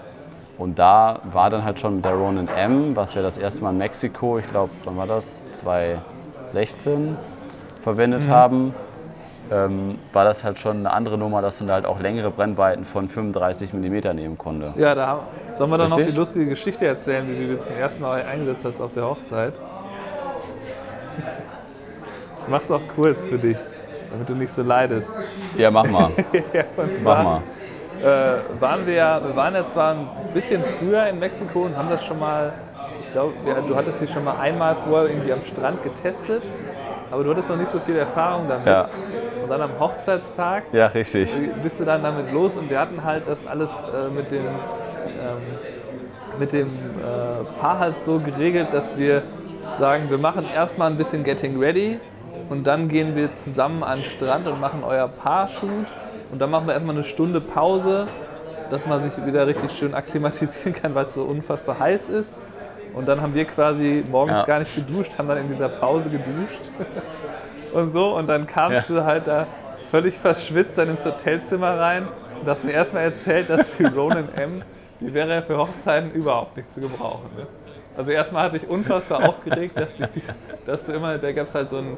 Und 0.57 0.77
da 0.79 1.22
war 1.31 1.50
dann 1.50 1.63
halt 1.63 1.79
schon 1.79 1.98
mit 1.98 2.05
der 2.05 2.13
Ronin 2.13 2.48
M, 2.50 2.96
was 2.96 3.15
wir 3.15 3.24
das 3.24 3.38
erste 3.38 3.63
Mal 3.63 3.72
in 3.72 3.77
Mexiko, 3.77 4.38
ich 4.38 4.50
glaube, 4.50 4.72
wann 4.84 4.98
war 4.98 5.07
das? 5.07 5.46
2016 5.51 7.15
verwendet 7.81 8.27
haben, 8.27 8.74
ähm, 9.51 9.98
war 10.13 10.25
das 10.25 10.43
halt 10.43 10.60
schon 10.60 10.77
eine 10.77 10.91
andere 10.91 11.17
Nummer, 11.17 11.41
dass 11.41 11.60
man 11.60 11.67
da 11.67 11.75
halt 11.75 11.86
auch 11.86 12.00
längere 12.00 12.31
Brennweiten 12.31 12.86
von 12.86 13.07
35 13.07 13.74
mm 13.74 14.15
nehmen 14.15 14.38
konnte. 14.38 14.74
Ja, 14.77 14.93
da 14.93 15.22
sollen 15.53 15.69
wir 15.69 15.77
dann 15.77 15.89
noch 15.89 15.98
Richtig? 15.98 16.15
die 16.15 16.19
lustige 16.19 16.48
Geschichte 16.48 16.86
erzählen, 16.86 17.25
wie 17.29 17.48
du 17.48 17.60
zum 17.60 17.75
ersten 17.75 18.01
Mal 18.01 18.24
eingesetzt 18.24 18.65
hast 18.65 18.81
auf 18.81 18.91
der 18.93 19.05
Hochzeit? 19.05 19.53
Ich 22.48 22.51
mach's 22.51 22.72
auch 22.72 22.82
kurz 22.96 23.27
für 23.27 23.38
dich. 23.38 23.58
damit 24.10 24.30
du 24.30 24.36
nicht 24.36 24.51
so 24.54 24.63
leidest. 24.63 25.13
Ja, 25.58 25.70
mach 25.70 25.84
mal. 25.86 26.12
ja, 26.54 26.63
und 26.77 26.92
Mach 26.94 26.98
zwar 27.01 27.24
mal. 27.24 27.42
äh, 28.01 28.62
waren 28.62 28.88
wir 28.88 28.94
ja, 28.94 29.22
wir 29.22 29.36
waren 29.36 29.54
ja 29.54 29.66
zwar 29.66 29.92
ein 29.96 30.08
bisschen 30.34 30.63
früher 30.80 31.08
in 31.08 31.20
Mexiko 31.20 31.63
und 31.63 31.75
haben 31.75 31.89
das 31.89 32.06
schon 32.06 32.18
mal, 32.20 32.54
ich 33.01 33.12
glaube, 33.12 33.34
du 33.68 33.75
hattest 33.75 34.00
dich 34.00 34.10
schon 34.10 34.24
mal 34.24 34.38
einmal 34.39 34.75
vorher 34.88 35.10
irgendwie 35.10 35.34
am 35.34 35.44
Strand 35.44 35.84
getestet, 35.84 36.42
aber 37.12 37.24
du 37.25 37.32
hattest 37.32 37.50
noch 37.50 37.58
nicht 37.58 37.70
so 37.70 37.80
viel 37.80 37.98
Erfahrung 37.98 38.48
damit. 38.48 38.66
Ja. 38.66 38.88
Und 39.44 39.50
dann 39.50 39.62
am 39.62 39.72
Hochzeitstag 39.77 40.63
Ja, 40.72 40.88
richtig. 40.88 41.30
bist 41.62 41.80
du 41.82 41.84
dann 41.86 42.01
damit 42.01 42.32
los 42.32 42.56
und 42.56 42.70
wir 42.70 42.80
hatten 42.80 43.04
halt 43.04 43.24
das 43.27 43.46
alles 43.46 43.72
äh, 43.72 44.10
mit 44.13 44.32
dem, 44.32 44.46
ähm, 44.46 46.39
mit 46.39 46.54
dem 46.54 46.68
äh, 46.70 47.60
Paar 47.60 47.80
halt 47.80 47.98
so 47.98 48.20
geregelt, 48.20 48.70
dass 48.72 48.98
wir 48.98 49.22
sagen, 49.77 50.10
wir 50.10 50.18
machen 50.18 50.46
erstmal 50.54 50.89
ein 50.89 50.98
bisschen 50.98 51.25
Getting 51.25 51.60
Ready 51.60 52.00
und 52.50 52.65
dann 52.67 52.88
gehen 52.88 53.15
wir 53.15 53.34
zusammen 53.36 53.84
an 53.84 54.00
den 54.00 54.06
Strand 54.06 54.48
und 54.48 54.60
machen 54.60 54.84
euer 54.84 55.08
Paar-Shoot 55.08 55.88
und 56.32 56.39
dann 56.39 56.50
machen 56.51 56.67
wir 56.67 56.74
erstmal 56.74 56.96
eine 56.96 57.03
Stunde 57.03 57.41
Pause, 57.41 58.08
dass 58.70 58.86
man 58.88 59.01
sich 59.01 59.25
wieder 59.25 59.48
richtig 59.48 59.72
schön 59.72 59.94
akklimatisieren 59.94 60.74
kann, 60.74 60.96
weil 60.96 61.06
es 61.06 61.13
so 61.13 61.24
unfassbar 61.24 61.79
heiß 61.79 62.10
ist. 62.10 62.36
Und 62.94 63.08
dann 63.08 63.22
haben 63.22 63.34
wir 63.34 63.46
quasi 63.46 64.03
morgens 64.10 64.39
Ja. 64.39 64.46
gar 64.46 64.60
nicht 64.60 64.75
geduscht, 64.75 65.17
haben 65.17 65.27
dann 65.27 65.38
in 65.38 65.48
dieser 65.50 65.70
Pause 65.70 66.10
geduscht 66.10 66.72
und 67.74 67.89
so. 67.89 68.15
Und 68.15 68.27
dann 68.27 68.48
kamst 68.48 68.89
du 68.89 69.03
halt 69.03 69.27
da 69.27 69.46
völlig 69.91 70.15
verschwitzt 70.17 70.77
dann 70.77 70.89
ins 70.89 71.06
Hotelzimmer 71.06 71.79
rein 71.79 72.08
und 72.41 72.48
hast 72.50 72.63
mir 72.65 72.72
erstmal 72.72 73.03
erzählt, 73.03 73.50
dass 73.50 73.70
die 73.77 73.86
Ronin 73.96 74.27
M, 74.36 74.62
die 75.00 75.13
wäre 75.13 75.34
ja 75.36 75.41
für 75.41 75.58
Hochzeiten 75.58 76.12
überhaupt 76.12 76.58
nicht 76.58 76.70
zu 76.72 76.82
gebrauchen. 76.82 77.29
Ne? 77.38 77.46
Also 77.96 78.12
erstmal 78.12 78.44
hatte 78.46 78.58
ich 78.58 78.67
unfassbar 78.67 79.27
aufgeregt, 79.29 79.77
dass, 79.79 80.00
ich, 80.00 80.24
dass 80.65 80.86
du 80.86 80.94
immer, 80.94 81.17
da 81.17 81.32
gab 81.32 81.48
es 81.48 81.56
halt 81.56 81.70
so 81.70 81.77
einen 81.77 81.98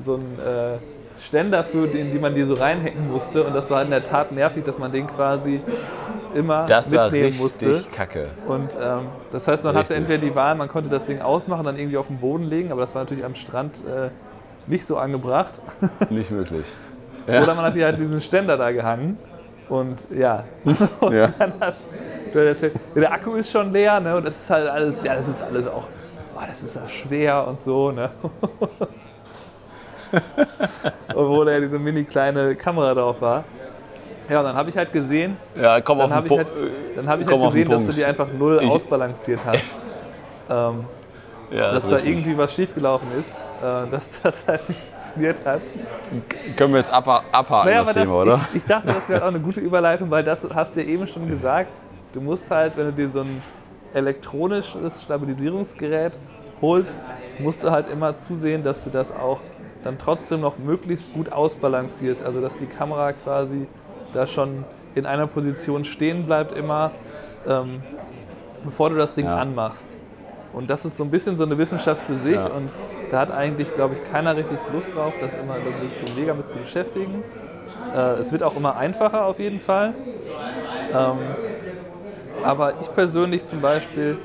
so 0.00 0.14
einen, 0.14 0.38
äh, 0.38 0.78
Ständer, 1.22 1.64
für 1.64 1.86
den 1.86 2.12
die 2.12 2.18
man 2.18 2.34
die 2.34 2.42
so 2.42 2.54
reinhängen 2.54 3.10
musste. 3.10 3.44
Und 3.44 3.54
das 3.54 3.70
war 3.70 3.82
in 3.82 3.90
der 3.90 4.02
Tat 4.02 4.32
nervig, 4.32 4.64
dass 4.64 4.78
man 4.78 4.90
den 4.90 5.06
quasi 5.06 5.60
immer 6.34 6.66
Das 6.66 6.90
war 6.94 7.06
mitnehmen 7.06 7.26
richtig 7.26 7.40
musste. 7.40 7.84
kacke. 7.94 8.28
Und 8.46 8.76
ähm, 8.82 9.06
das 9.32 9.46
heißt, 9.46 9.64
man 9.64 9.74
hatte 9.74 9.90
Richtig. 9.94 9.96
entweder 9.98 10.18
die 10.18 10.34
Wahl, 10.34 10.54
man 10.54 10.68
konnte 10.68 10.88
das 10.88 11.04
Ding 11.06 11.20
ausmachen, 11.20 11.64
dann 11.64 11.76
irgendwie 11.76 11.96
auf 11.96 12.06
den 12.06 12.18
Boden 12.18 12.44
legen, 12.44 12.72
aber 12.72 12.80
das 12.80 12.94
war 12.94 13.02
natürlich 13.02 13.24
am 13.24 13.34
Strand 13.34 13.78
äh, 13.86 14.10
nicht 14.66 14.86
so 14.86 14.96
angebracht. 14.96 15.60
Nicht 16.10 16.30
möglich. 16.30 16.66
Ja. 17.26 17.42
Oder 17.42 17.54
man 17.54 17.64
hat 17.64 17.74
hier 17.74 17.84
halt 17.86 17.98
diesen 17.98 18.20
Ständer 18.20 18.56
da 18.56 18.70
gehangen. 18.70 19.18
Und 19.68 20.06
ja, 20.10 20.44
und 21.00 21.12
Ja. 21.12 21.28
dann 21.38 21.54
hast 21.60 21.84
du 22.32 22.38
halt 22.40 22.72
der 22.94 23.12
Akku 23.12 23.34
ist 23.34 23.50
schon 23.50 23.72
leer, 23.72 24.00
ne? 24.00 24.16
Und 24.16 24.26
das 24.26 24.42
ist 24.42 24.50
halt 24.50 24.68
alles, 24.68 25.02
ja, 25.04 25.14
das 25.14 25.28
ist 25.28 25.42
alles 25.42 25.66
auch, 25.68 25.84
oh, 26.36 26.40
das 26.46 26.62
ist 26.62 26.74
ja 26.74 26.88
schwer 26.88 27.46
und 27.46 27.58
so, 27.58 27.92
ne? 27.92 28.10
Obwohl 31.14 31.46
da 31.46 31.52
ja 31.52 31.60
diese 31.60 31.78
mini 31.78 32.04
kleine 32.04 32.54
Kamera 32.54 32.94
drauf 32.94 33.20
war. 33.20 33.44
Ja, 34.28 34.38
und 34.40 34.44
dann 34.46 34.54
habe 34.56 34.70
ich 34.70 34.76
halt 34.76 34.92
gesehen, 34.92 35.36
Ja, 35.60 35.80
komm 35.80 35.98
dann 35.98 36.12
habe 36.14 36.26
ich, 36.28 36.36
halt, 36.36 36.48
dann 36.94 37.08
hab 37.08 37.20
ich 37.20 37.26
halt 37.26 37.42
gesehen, 37.42 37.68
dass 37.68 37.84
du 37.86 37.92
die 37.92 38.04
einfach 38.04 38.28
null 38.38 38.60
Ich- 38.62 38.70
ausbalanciert 38.70 39.40
hast. 39.44 39.64
ähm, 40.50 40.84
ja, 41.50 41.72
dass 41.72 41.84
ist 41.84 41.90
da 41.90 41.98
irgendwie 41.98 42.38
was 42.38 42.54
schiefgelaufen 42.54 43.08
ist, 43.18 43.30
äh, 43.60 43.90
dass 43.90 44.20
das 44.22 44.44
halt 44.46 44.68
nicht 44.68 44.80
funktioniert 44.80 45.44
hat. 45.44 45.60
Können 46.56 46.72
wir 46.74 46.80
jetzt 46.80 46.92
abha 46.92 47.24
abhaken, 47.32 47.68
Naja, 47.70 47.82
das 47.82 47.94
das, 47.94 48.04
Thema, 48.04 48.14
oder? 48.14 48.40
Ich, 48.52 48.58
ich 48.58 48.64
dachte, 48.66 48.86
das 48.88 49.08
wäre 49.08 49.24
auch 49.24 49.28
eine 49.28 49.40
gute 49.40 49.58
Überleitung, 49.60 50.10
weil 50.10 50.22
das 50.22 50.46
hast 50.54 50.76
du 50.76 50.80
ja 50.80 50.86
eben 50.86 51.06
schon 51.08 51.28
gesagt. 51.28 51.70
Du 52.12 52.20
musst 52.20 52.48
halt, 52.50 52.76
wenn 52.76 52.86
du 52.86 52.92
dir 52.92 53.08
so 53.08 53.20
ein 53.22 53.42
elektronisches 53.94 55.02
Stabilisierungsgerät 55.02 56.12
holst, 56.62 56.98
musst 57.38 57.64
du 57.64 57.70
halt 57.70 57.88
immer 57.88 58.14
zusehen, 58.16 58.62
dass 58.62 58.84
du 58.84 58.90
das 58.90 59.10
auch 59.12 59.40
dann 59.82 59.98
trotzdem 59.98 60.40
noch 60.40 60.58
möglichst 60.58 61.12
gut 61.12 61.32
ausbalancierst. 61.32 62.22
Also 62.22 62.40
dass 62.40 62.56
die 62.56 62.66
Kamera 62.66 63.12
quasi 63.12 63.66
da 64.12 64.26
schon 64.26 64.64
in 64.94 65.06
einer 65.06 65.26
Position 65.26 65.84
stehen 65.84 66.26
bleibt 66.26 66.52
immer, 66.52 66.92
ähm, 67.46 67.80
bevor 68.64 68.90
du 68.90 68.96
das 68.96 69.14
Ding 69.14 69.26
Ja. 69.26 69.36
anmachst. 69.36 69.86
Und 70.52 70.68
das 70.68 70.84
ist 70.84 70.96
so 70.96 71.04
ein 71.04 71.10
bisschen 71.10 71.36
so 71.36 71.44
eine 71.44 71.56
Wissenschaft 71.58 72.02
für 72.02 72.16
sich 72.16 72.36
Ja. 72.36 72.46
und 72.46 72.70
da 73.08 73.20
hat 73.20 73.30
eigentlich, 73.30 73.74
glaube 73.74 73.94
ich, 73.94 74.04
keiner 74.04 74.36
richtig 74.36 74.68
Lust 74.68 74.94
drauf, 74.94 75.14
das 75.20 75.34
immer 75.34 75.60
sich 75.78 75.90
so 75.94 76.06
mega 76.20 76.34
mit 76.34 76.46
zu 76.46 76.58
beschäftigen. 76.58 77.24
Äh, 77.94 78.18
es 78.18 78.30
wird 78.32 78.42
auch 78.42 78.56
immer 78.56 78.76
einfacher 78.76 79.24
auf 79.24 79.38
jeden 79.38 79.60
Fall. 79.60 79.94
Ähm, 80.92 81.36
aber 82.42 82.80
ich 82.80 82.92
persönlich 82.94 83.46
zum 83.46 83.60
Beispiel, 83.60 84.16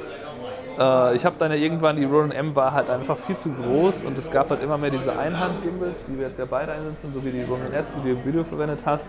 äh, 0.79 1.15
ich 1.15 1.25
habe 1.25 1.35
dann 1.39 1.51
ja 1.51 1.57
irgendwann, 1.57 1.95
die 1.95 2.05
Ronin 2.05 2.31
M 2.31 2.55
war 2.55 2.73
halt 2.73 2.89
einfach 2.89 3.17
viel 3.17 3.37
zu 3.37 3.49
groß 3.49 4.03
und 4.03 4.17
es 4.17 4.29
gab 4.31 4.49
halt 4.49 4.61
immer 4.61 4.77
mehr 4.77 4.89
diese 4.89 5.17
Einhand-Gimbals, 5.17 5.97
die 6.07 6.17
wir 6.19 6.27
jetzt 6.27 6.39
ja 6.39 6.45
beide 6.49 6.71
einsetzen, 6.71 7.11
so 7.13 7.23
wie 7.23 7.31
die 7.31 7.43
Ronin 7.43 7.73
S, 7.73 7.87
die 7.95 8.01
du 8.01 8.09
im 8.15 8.25
Video 8.25 8.43
verwendet 8.43 8.79
hast, 8.85 9.07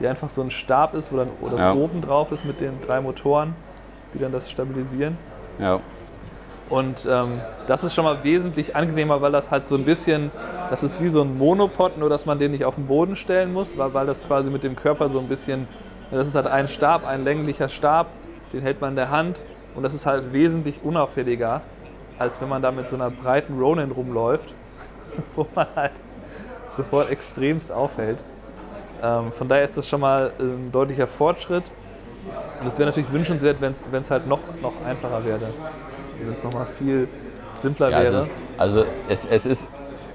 die 0.00 0.06
einfach 0.06 0.30
so 0.30 0.42
ein 0.42 0.50
Stab 0.50 0.94
ist, 0.94 1.12
wo 1.12 1.16
dann 1.16 1.28
wo 1.40 1.48
das 1.48 1.62
Ja. 1.62 1.72
oben 1.74 2.00
drauf 2.00 2.32
ist 2.32 2.44
mit 2.44 2.60
den 2.60 2.80
drei 2.80 3.00
Motoren, 3.00 3.54
die 4.14 4.18
dann 4.18 4.32
das 4.32 4.50
stabilisieren. 4.50 5.16
Ja. 5.58 5.80
Und 6.68 7.06
ähm, 7.10 7.40
das 7.68 7.84
ist 7.84 7.94
schon 7.94 8.04
mal 8.04 8.24
wesentlich 8.24 8.74
angenehmer, 8.74 9.22
weil 9.22 9.30
das 9.30 9.50
halt 9.52 9.66
so 9.66 9.76
ein 9.76 9.84
bisschen, 9.84 10.32
das 10.68 10.82
ist 10.82 11.00
wie 11.00 11.08
so 11.08 11.22
ein 11.22 11.38
Monopod, 11.38 11.96
nur 11.96 12.08
dass 12.10 12.26
man 12.26 12.38
den 12.40 12.50
nicht 12.50 12.64
auf 12.64 12.74
den 12.74 12.88
Boden 12.88 13.14
stellen 13.14 13.52
muss, 13.52 13.78
weil, 13.78 13.94
weil 13.94 14.06
das 14.06 14.24
quasi 14.26 14.50
mit 14.50 14.64
dem 14.64 14.74
Körper 14.74 15.08
so 15.08 15.20
ein 15.20 15.28
bisschen, 15.28 15.68
das 16.10 16.26
ist 16.26 16.34
halt 16.34 16.48
ein 16.48 16.66
Stab, 16.66 17.06
ein 17.06 17.22
länglicher 17.22 17.68
Stab, 17.68 18.08
den 18.52 18.62
hält 18.62 18.80
man 18.80 18.90
in 18.90 18.96
der 18.96 19.10
Hand 19.10 19.40
und 19.76 19.82
das 19.82 19.94
ist 19.94 20.06
halt 20.06 20.32
wesentlich 20.32 20.80
unauffälliger, 20.82 21.60
als 22.18 22.40
wenn 22.40 22.48
man 22.48 22.62
da 22.62 22.70
mit 22.70 22.88
so 22.88 22.96
einer 22.96 23.10
breiten 23.10 23.58
Ronin 23.58 23.90
rumläuft, 23.90 24.54
wo 25.36 25.46
man 25.54 25.66
halt 25.76 25.92
sofort 26.70 27.10
extremst 27.10 27.70
auffällt. 27.70 28.18
Ähm, 29.02 29.32
von 29.32 29.48
daher 29.48 29.64
ist 29.64 29.76
das 29.76 29.88
schon 29.88 30.00
mal 30.00 30.32
ein 30.38 30.72
deutlicher 30.72 31.06
Fortschritt. 31.06 31.70
Und 32.60 32.66
es 32.66 32.78
wäre 32.78 32.88
natürlich 32.88 33.12
wünschenswert, 33.12 33.58
wenn 33.60 33.72
es 33.72 34.10
halt 34.10 34.26
noch, 34.26 34.40
noch 34.62 34.72
einfacher 34.84 35.24
wäre. 35.24 35.48
Wenn 36.18 36.32
es 36.32 36.42
nochmal 36.42 36.66
viel 36.66 37.06
simpler 37.52 37.90
Ja, 37.90 38.02
wäre. 38.02 38.16
es 38.16 38.24
ist, 38.24 38.32
also 38.56 38.84
es, 39.08 39.24
es, 39.26 39.46
ist, 39.46 39.68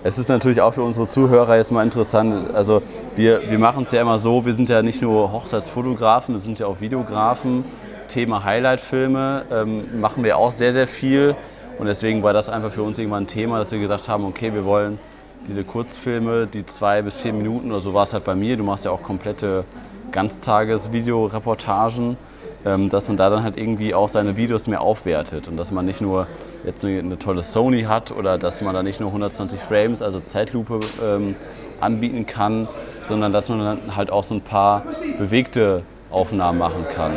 es 0.03 0.17
ist 0.17 0.27
natürlich 0.27 0.59
auch 0.59 0.73
für 0.73 0.81
unsere 0.81 1.07
Zuhörer 1.07 1.57
jetzt 1.57 1.71
mal 1.71 1.83
interessant. 1.83 2.53
Also 2.53 2.81
wir, 3.15 3.49
wir 3.49 3.59
machen 3.59 3.83
es 3.83 3.91
ja 3.91 4.01
immer 4.01 4.17
so, 4.17 4.45
wir 4.45 4.53
sind 4.55 4.69
ja 4.69 4.81
nicht 4.81 5.01
nur 5.01 5.31
Hochzeitsfotografen, 5.31 6.35
wir 6.35 6.39
sind 6.39 6.59
ja 6.59 6.65
auch 6.65 6.81
Videografen. 6.81 7.63
Thema 8.11 8.43
Highlight-Filme 8.43 9.45
ähm, 9.51 10.01
machen 10.01 10.23
wir 10.23 10.37
auch 10.37 10.51
sehr, 10.51 10.73
sehr 10.73 10.87
viel. 10.87 11.35
Und 11.79 11.87
deswegen 11.87 12.21
war 12.23 12.33
das 12.33 12.49
einfach 12.49 12.71
für 12.71 12.83
uns 12.83 12.99
irgendwann 12.99 13.23
ein 13.23 13.27
Thema, 13.27 13.57
dass 13.57 13.71
wir 13.71 13.79
gesagt 13.79 14.09
haben, 14.09 14.25
okay, 14.25 14.53
wir 14.53 14.65
wollen 14.65 14.99
diese 15.47 15.63
Kurzfilme, 15.63 16.45
die 16.45 16.65
zwei 16.65 17.01
bis 17.01 17.15
vier 17.15 17.33
Minuten 17.33 17.71
oder 17.71 17.79
so 17.79 17.93
war 17.93 18.03
es 18.03 18.13
halt 18.13 18.25
bei 18.25 18.35
mir. 18.35 18.57
Du 18.57 18.63
machst 18.63 18.85
ja 18.85 18.91
auch 18.91 19.01
komplette 19.01 19.63
Ganztages-Videoreportagen, 20.11 22.17
ähm, 22.65 22.89
dass 22.89 23.07
man 23.07 23.15
da 23.15 23.29
dann 23.29 23.43
halt 23.43 23.57
irgendwie 23.57 23.95
auch 23.95 24.09
seine 24.09 24.35
Videos 24.35 24.67
mehr 24.67 24.81
aufwertet 24.81 25.47
und 25.47 25.55
dass 25.55 25.71
man 25.71 25.85
nicht 25.85 26.01
nur 26.01 26.27
jetzt 26.65 26.83
eine, 26.83 26.99
eine 26.99 27.17
tolle 27.17 27.41
Sony 27.41 27.83
hat 27.83 28.11
oder 28.11 28.37
dass 28.37 28.61
man 28.61 28.73
da 28.73 28.83
nicht 28.83 28.99
nur 28.99 29.09
120 29.09 29.59
Frames, 29.59 30.01
also 30.01 30.19
Zeitlupe 30.19 30.81
ähm, 31.03 31.35
anbieten 31.79 32.25
kann, 32.25 32.67
sondern 33.07 33.31
dass 33.31 33.49
man 33.49 33.59
dann 33.59 33.95
halt 33.95 34.11
auch 34.11 34.23
so 34.23 34.35
ein 34.35 34.41
paar 34.41 34.83
bewegte 35.17 35.83
Aufnahmen 36.11 36.59
machen 36.59 36.85
kann. 36.93 37.13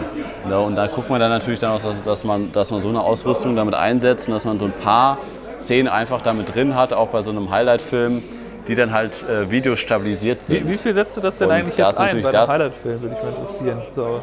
Ja, 0.49 0.59
und 0.59 0.77
da 0.77 0.87
guckt 0.87 1.11
man 1.11 1.21
dann 1.21 1.31
natürlich 1.31 1.61
dann 1.61 1.71
auch, 1.73 1.81
dass, 2.05 2.25
man, 2.25 2.53
dass 2.53 2.71
man 2.71 2.81
so 2.81 2.89
eine 2.89 3.01
Ausrüstung 3.01 3.57
damit 3.57 3.75
einsetzt 3.75 4.29
und 4.29 4.35
dass 4.35 4.45
man 4.45 4.59
so 4.59 4.67
ein 4.67 4.73
paar 4.73 5.19
Szenen 5.59 5.89
einfach 5.89 6.23
damit 6.23 6.55
drin 6.55 6.77
hat, 6.77 6.93
auch 6.93 7.09
bei 7.09 7.23
so 7.23 7.31
einem 7.31 7.51
Highlight-Film, 7.51 8.23
die 8.69 8.75
dann 8.75 8.93
halt 8.93 9.25
äh, 9.29 9.51
videostabilisiert 9.51 10.43
sind. 10.43 10.67
Wie, 10.67 10.71
wie 10.71 10.77
viel 10.77 10.95
setzt 10.95 11.17
du 11.17 11.21
das 11.21 11.37
denn 11.39 11.49
Und 11.49 11.55
eigentlich 11.55 11.77
jetzt 11.77 11.99
ein 11.99 12.23
bei 12.23 12.29
einem 12.29 12.49
Highlight-Film, 12.49 13.03
würde 13.03 13.15
mich 13.15 13.25
mal 13.25 13.31
interessieren. 13.31 13.83
So. 13.91 14.21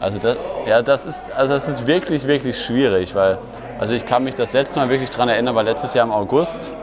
Also 0.00 0.18
das, 0.18 0.36
ja, 0.66 0.82
das 0.82 1.06
ist, 1.06 1.32
also 1.32 1.52
das 1.54 1.68
ist 1.68 1.86
wirklich, 1.86 2.26
wirklich 2.26 2.60
schwierig, 2.60 3.14
weil 3.14 3.38
also 3.78 3.94
ich 3.94 4.06
kann 4.06 4.24
mich 4.24 4.34
das 4.34 4.52
letzte 4.52 4.80
Mal 4.80 4.88
wirklich 4.88 5.10
daran 5.10 5.28
erinnern, 5.28 5.54
weil 5.54 5.64
letztes 5.64 5.94
Jahr 5.94 6.04
im 6.04 6.12
August 6.12 6.74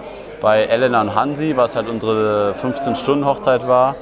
bei 0.42 0.64
Elena 0.64 1.02
und 1.02 1.16
Hansi, 1.16 1.54
was 1.56 1.76
halt 1.76 1.90
unsere 1.90 2.56
15-Stunden-Hochzeit 2.62 3.68
war 3.68 3.96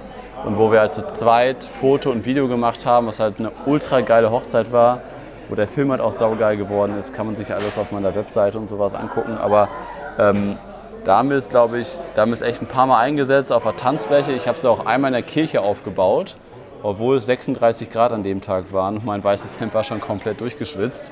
und 0.45 0.57
wo 0.57 0.71
wir 0.71 0.79
halt 0.79 0.91
zu 0.91 1.05
zweit 1.07 1.63
Foto 1.63 2.11
und 2.11 2.25
Video 2.25 2.47
gemacht 2.47 2.85
haben, 2.85 3.07
was 3.07 3.19
halt 3.19 3.39
eine 3.39 3.51
ultra 3.65 4.01
geile 4.01 4.31
Hochzeit 4.31 4.71
war, 4.71 5.01
wo 5.49 5.55
der 5.55 5.67
Film 5.67 5.91
halt 5.91 6.01
auch 6.01 6.11
saugeil 6.11 6.57
geworden 6.57 6.97
ist, 6.97 7.13
kann 7.13 7.25
man 7.25 7.35
sich 7.35 7.53
alles 7.53 7.77
auf 7.77 7.91
meiner 7.91 8.15
Webseite 8.15 8.57
und 8.57 8.67
sowas 8.67 8.93
angucken, 8.93 9.37
aber 9.37 9.69
ähm, 10.17 10.57
da 11.03 11.17
haben 11.17 11.29
wir 11.29 11.37
es, 11.37 11.49
glaube 11.49 11.79
ich, 11.79 11.87
da 12.15 12.21
haben 12.21 12.29
wir 12.29 12.35
es 12.35 12.41
echt 12.41 12.61
ein 12.61 12.67
paar 12.67 12.87
Mal 12.87 12.99
eingesetzt 12.99 13.51
auf 13.51 13.63
der 13.63 13.75
Tanzfläche. 13.75 14.31
Ich 14.31 14.47
habe 14.47 14.57
es 14.57 14.63
auch 14.63 14.85
einmal 14.85 15.09
in 15.09 15.13
der 15.13 15.21
Kirche 15.21 15.61
aufgebaut, 15.61 16.37
obwohl 16.81 17.17
es 17.17 17.25
36 17.25 17.91
Grad 17.91 18.13
an 18.13 18.23
dem 18.23 18.39
Tag 18.39 18.71
waren. 18.71 19.01
Mein 19.03 19.21
weißes 19.21 19.59
Hemd 19.59 19.73
war 19.73 19.83
schon 19.83 19.99
komplett 19.99 20.39
durchgeschwitzt. 20.39 21.11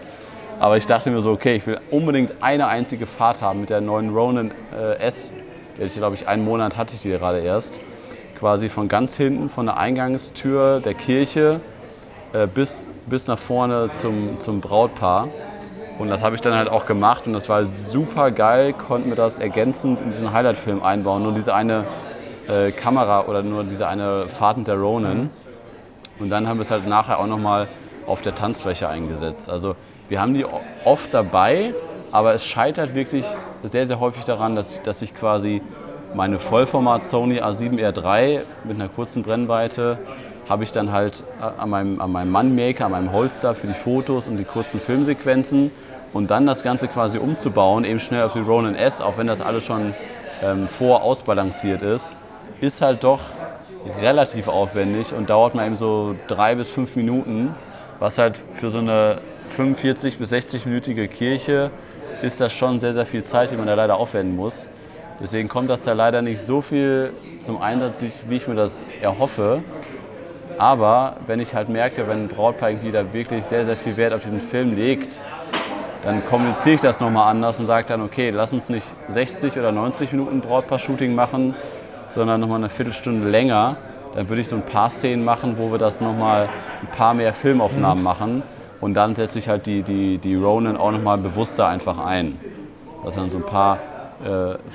Aber 0.60 0.78
ich 0.78 0.86
dachte 0.86 1.12
mir 1.12 1.22
so, 1.22 1.32
okay, 1.32 1.56
ich 1.56 1.68
will 1.68 1.80
unbedingt 1.90 2.36
eine 2.40 2.68
einzige 2.68 3.06
Fahrt 3.06 3.42
haben 3.42 3.62
mit 3.62 3.70
der 3.70 3.82
neuen 3.82 4.16
Ronin 4.16 4.52
äh, 4.74 4.98
S. 5.00 5.34
Ich, 5.78 5.96
glaube 5.96 6.16
ich, 6.16 6.28
einen 6.28 6.46
Monat 6.46 6.78
hatte 6.78 6.94
ich 6.94 7.02
die 7.02 7.10
gerade 7.10 7.40
erst. 7.40 7.80
Quasi 8.42 8.70
von 8.70 8.88
ganz 8.88 9.18
hinten, 9.18 9.50
von 9.50 9.68
der 9.68 9.78
Eingangstür 9.78 10.80
der 10.80 10.96
Kirche 10.96 11.60
äh, 12.34 12.48
bis, 12.48 12.88
bis 13.06 13.28
nach 13.28 13.38
vorne 13.38 13.92
zum, 13.94 14.40
zum 14.40 14.62
Brautpaar. 14.62 15.28
Und 16.00 16.08
das 16.08 16.24
habe 16.24 16.34
ich 16.34 16.42
dann 16.42 16.56
halt 16.56 16.68
auch 16.68 16.88
gemacht 16.88 17.28
und 17.28 17.34
das 17.34 17.50
war 17.50 17.68
super 17.76 18.32
geil, 18.32 18.74
konnten 18.74 19.10
wir 19.10 19.16
das 19.16 19.38
ergänzend 19.38 20.02
in 20.02 20.10
diesen 20.10 20.34
Highlight-Film 20.34 20.82
einbauen. 20.82 21.22
Nur 21.22 21.34
diese 21.34 21.54
eine 21.54 21.86
äh, 22.48 22.72
Kamera 22.72 23.26
oder 23.26 23.44
nur 23.44 23.64
diese 23.64 23.88
eine 23.88 24.28
Fahrt 24.28 24.58
mit 24.58 24.66
der 24.66 24.80
Ronin. 24.80 25.30
Und 26.18 26.32
dann 26.32 26.48
haben 26.48 26.58
wir 26.58 26.64
es 26.64 26.72
halt 26.72 26.88
nachher 26.88 27.20
auch 27.20 27.28
nochmal 27.28 27.68
auf 28.08 28.24
der 28.24 28.34
Tanzfläche 28.34 28.90
eingesetzt. 28.90 29.52
Also 29.52 29.76
wir 30.10 30.20
haben 30.20 30.34
die 30.34 30.48
oft 30.84 31.14
dabei, 31.14 31.76
aber 32.12 32.34
es 32.34 32.44
scheitert 32.44 32.96
wirklich 32.96 33.26
sehr, 33.62 33.86
sehr 33.86 34.00
häufig 34.00 34.24
daran, 34.26 34.56
dass, 34.56 34.82
dass 34.82 35.04
ich 35.04 35.14
quasi 35.14 35.62
meine 36.16 36.40
Vollformat 36.40 37.04
Sony 37.04 37.42
A7R3 37.42 38.42
mit 38.64 38.76
einer 38.76 38.90
kurzen 38.90 39.24
Brennweite 39.24 39.98
habe 40.50 40.64
ich 40.64 40.72
dann 40.72 40.92
halt 40.92 41.24
an 41.40 41.70
meinem, 41.70 42.02
an 42.02 42.12
meinem 42.12 42.32
Moneymaker, 42.32 42.86
an 42.86 42.92
meinem 42.92 43.12
Holster 43.14 43.56
für 43.56 43.68
die 43.68 43.74
Fotos 43.74 44.28
und 44.28 44.38
die 44.38 44.44
kurzen 44.44 44.80
Filmsequenzen 44.80 45.72
und 46.14 46.30
dann 46.30 46.46
das 46.46 46.64
Ganze 46.64 46.88
quasi 46.88 47.18
umzubauen, 47.18 47.86
eben 47.86 48.00
schnell 48.00 48.24
auf 48.24 48.34
die 48.34 48.40
Ronin 48.40 48.76
S, 48.76 49.00
auch 49.00 49.18
wenn 49.18 49.28
das 49.28 49.40
alles 49.40 49.64
schon 49.64 49.94
ähm, 50.44 50.68
vorausbalanciert 50.68 51.82
ist, 51.82 52.16
ist 52.60 52.82
halt 52.82 53.04
doch 53.04 53.22
relativ 54.02 54.48
aufwendig 54.48 55.14
und 55.14 55.30
dauert 55.30 55.56
mal 55.56 55.66
eben 55.66 55.76
so 55.76 56.16
drei 56.28 56.56
bis 56.56 56.72
fünf 56.72 56.96
Minuten, 56.96 57.56
was 58.00 58.18
halt 58.18 58.42
für 58.60 58.70
so 58.70 58.80
eine 58.80 59.20
45 59.52 60.18
bis 60.18 60.34
60-minütige 60.34 61.08
Kirche 61.08 61.72
ist 62.22 62.40
das 62.40 62.54
schon 62.54 62.80
sehr, 62.80 62.94
sehr 62.94 63.06
viel 63.06 63.24
Zeit, 63.24 63.52
die 63.52 63.56
man 63.56 63.68
da 63.68 63.74
leider 63.74 63.98
aufwenden 63.98 64.36
muss. 64.36 64.70
Deswegen 65.22 65.50
kommt 65.50 65.70
das 65.70 65.84
da 65.84 65.94
leider 65.94 66.22
nicht 66.22 66.42
so 66.42 66.62
viel 66.62 67.14
zum 67.40 67.62
Einsatz, 67.62 68.04
wie 68.28 68.36
ich 68.36 68.48
mir 68.48 68.56
das 68.56 68.88
erhoffe. 69.02 69.62
Aber 70.58 71.18
wenn 71.28 71.40
ich 71.40 71.54
halt 71.54 71.70
merke, 71.70 72.08
wenn 72.08 72.24
ein 72.24 72.28
Brautpaar 72.28 72.72
irgendwie 72.72 72.92
da 72.92 73.14
wirklich 73.14 73.46
sehr, 73.46 73.66
sehr 73.66 73.78
viel 73.78 73.98
Wert 73.98 74.14
auf 74.14 74.24
diesen 74.24 74.40
Film 74.40 74.76
legt, 74.76 75.22
dann 76.04 76.26
kommuniziere 76.26 76.76
ich 76.76 76.82
das 76.82 77.00
nochmal 77.00 77.30
anders 77.30 77.60
und 77.60 77.68
sage 77.68 77.88
dann, 77.88 78.02
okay, 78.02 78.32
lass 78.32 78.52
uns 78.52 78.70
nicht 78.70 78.86
60 79.08 79.58
oder 79.60 79.72
90 79.72 80.12
Minuten 80.12 80.42
Brautpaar-Shooting 80.42 81.14
machen, 81.14 81.56
sondern 82.10 82.42
nochmal 82.42 82.58
eine 82.58 82.70
Viertelstunde 82.70 83.30
länger. 83.30 83.78
Dann 84.16 84.28
würde 84.28 84.42
ich 84.42 84.48
so 84.48 84.56
ein 84.56 84.66
paar 84.66 84.90
Szenen 84.90 85.24
machen, 85.24 85.58
wo 85.58 85.72
wir 85.72 85.78
das 85.78 86.02
nochmal 86.02 86.50
ein 86.82 86.88
paar 86.88 87.14
mehr 87.14 87.34
Filmaufnahmen 87.36 88.00
mhm. 88.00 88.04
machen. 88.04 88.44
Und 88.82 88.96
dann 88.96 89.16
setze 89.16 89.38
ich 89.38 89.48
halt 89.48 89.68
die, 89.68 89.84
die, 89.84 90.18
die 90.18 90.36
Ronin 90.36 90.76
auch 90.76 90.92
nochmal 90.92 91.20
bewusster 91.20 91.68
einfach 91.68 92.00
ein. 92.00 92.40
Dass 93.06 93.16
man 93.16 93.30
so 93.30 93.38
ein 93.38 93.46
paar 93.46 93.78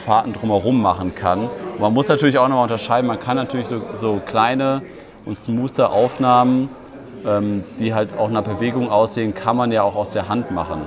Fahrten 0.05 0.33
drumherum 0.33 0.81
machen 0.83 1.15
kann. 1.15 1.49
Man 1.79 1.93
muss 1.95 2.09
natürlich 2.09 2.39
auch 2.39 2.49
nochmal 2.49 2.65
unterscheiden, 2.65 3.07
man 3.07 3.21
kann 3.21 3.37
natürlich 3.37 3.67
so, 3.67 3.81
so 4.01 4.21
kleine 4.25 4.83
und 5.25 5.37
smoother 5.37 5.91
Aufnahmen, 5.91 6.69
ähm, 7.27 7.65
die 7.79 7.95
halt 7.95 8.11
auch 8.19 8.31
nach 8.31 8.45
Bewegung 8.45 8.91
aussehen, 8.91 9.35
kann 9.35 9.57
man 9.57 9.73
ja 9.73 9.83
auch 9.83 9.97
aus 9.97 10.13
der 10.13 10.29
Hand 10.29 10.51
machen. 10.51 10.83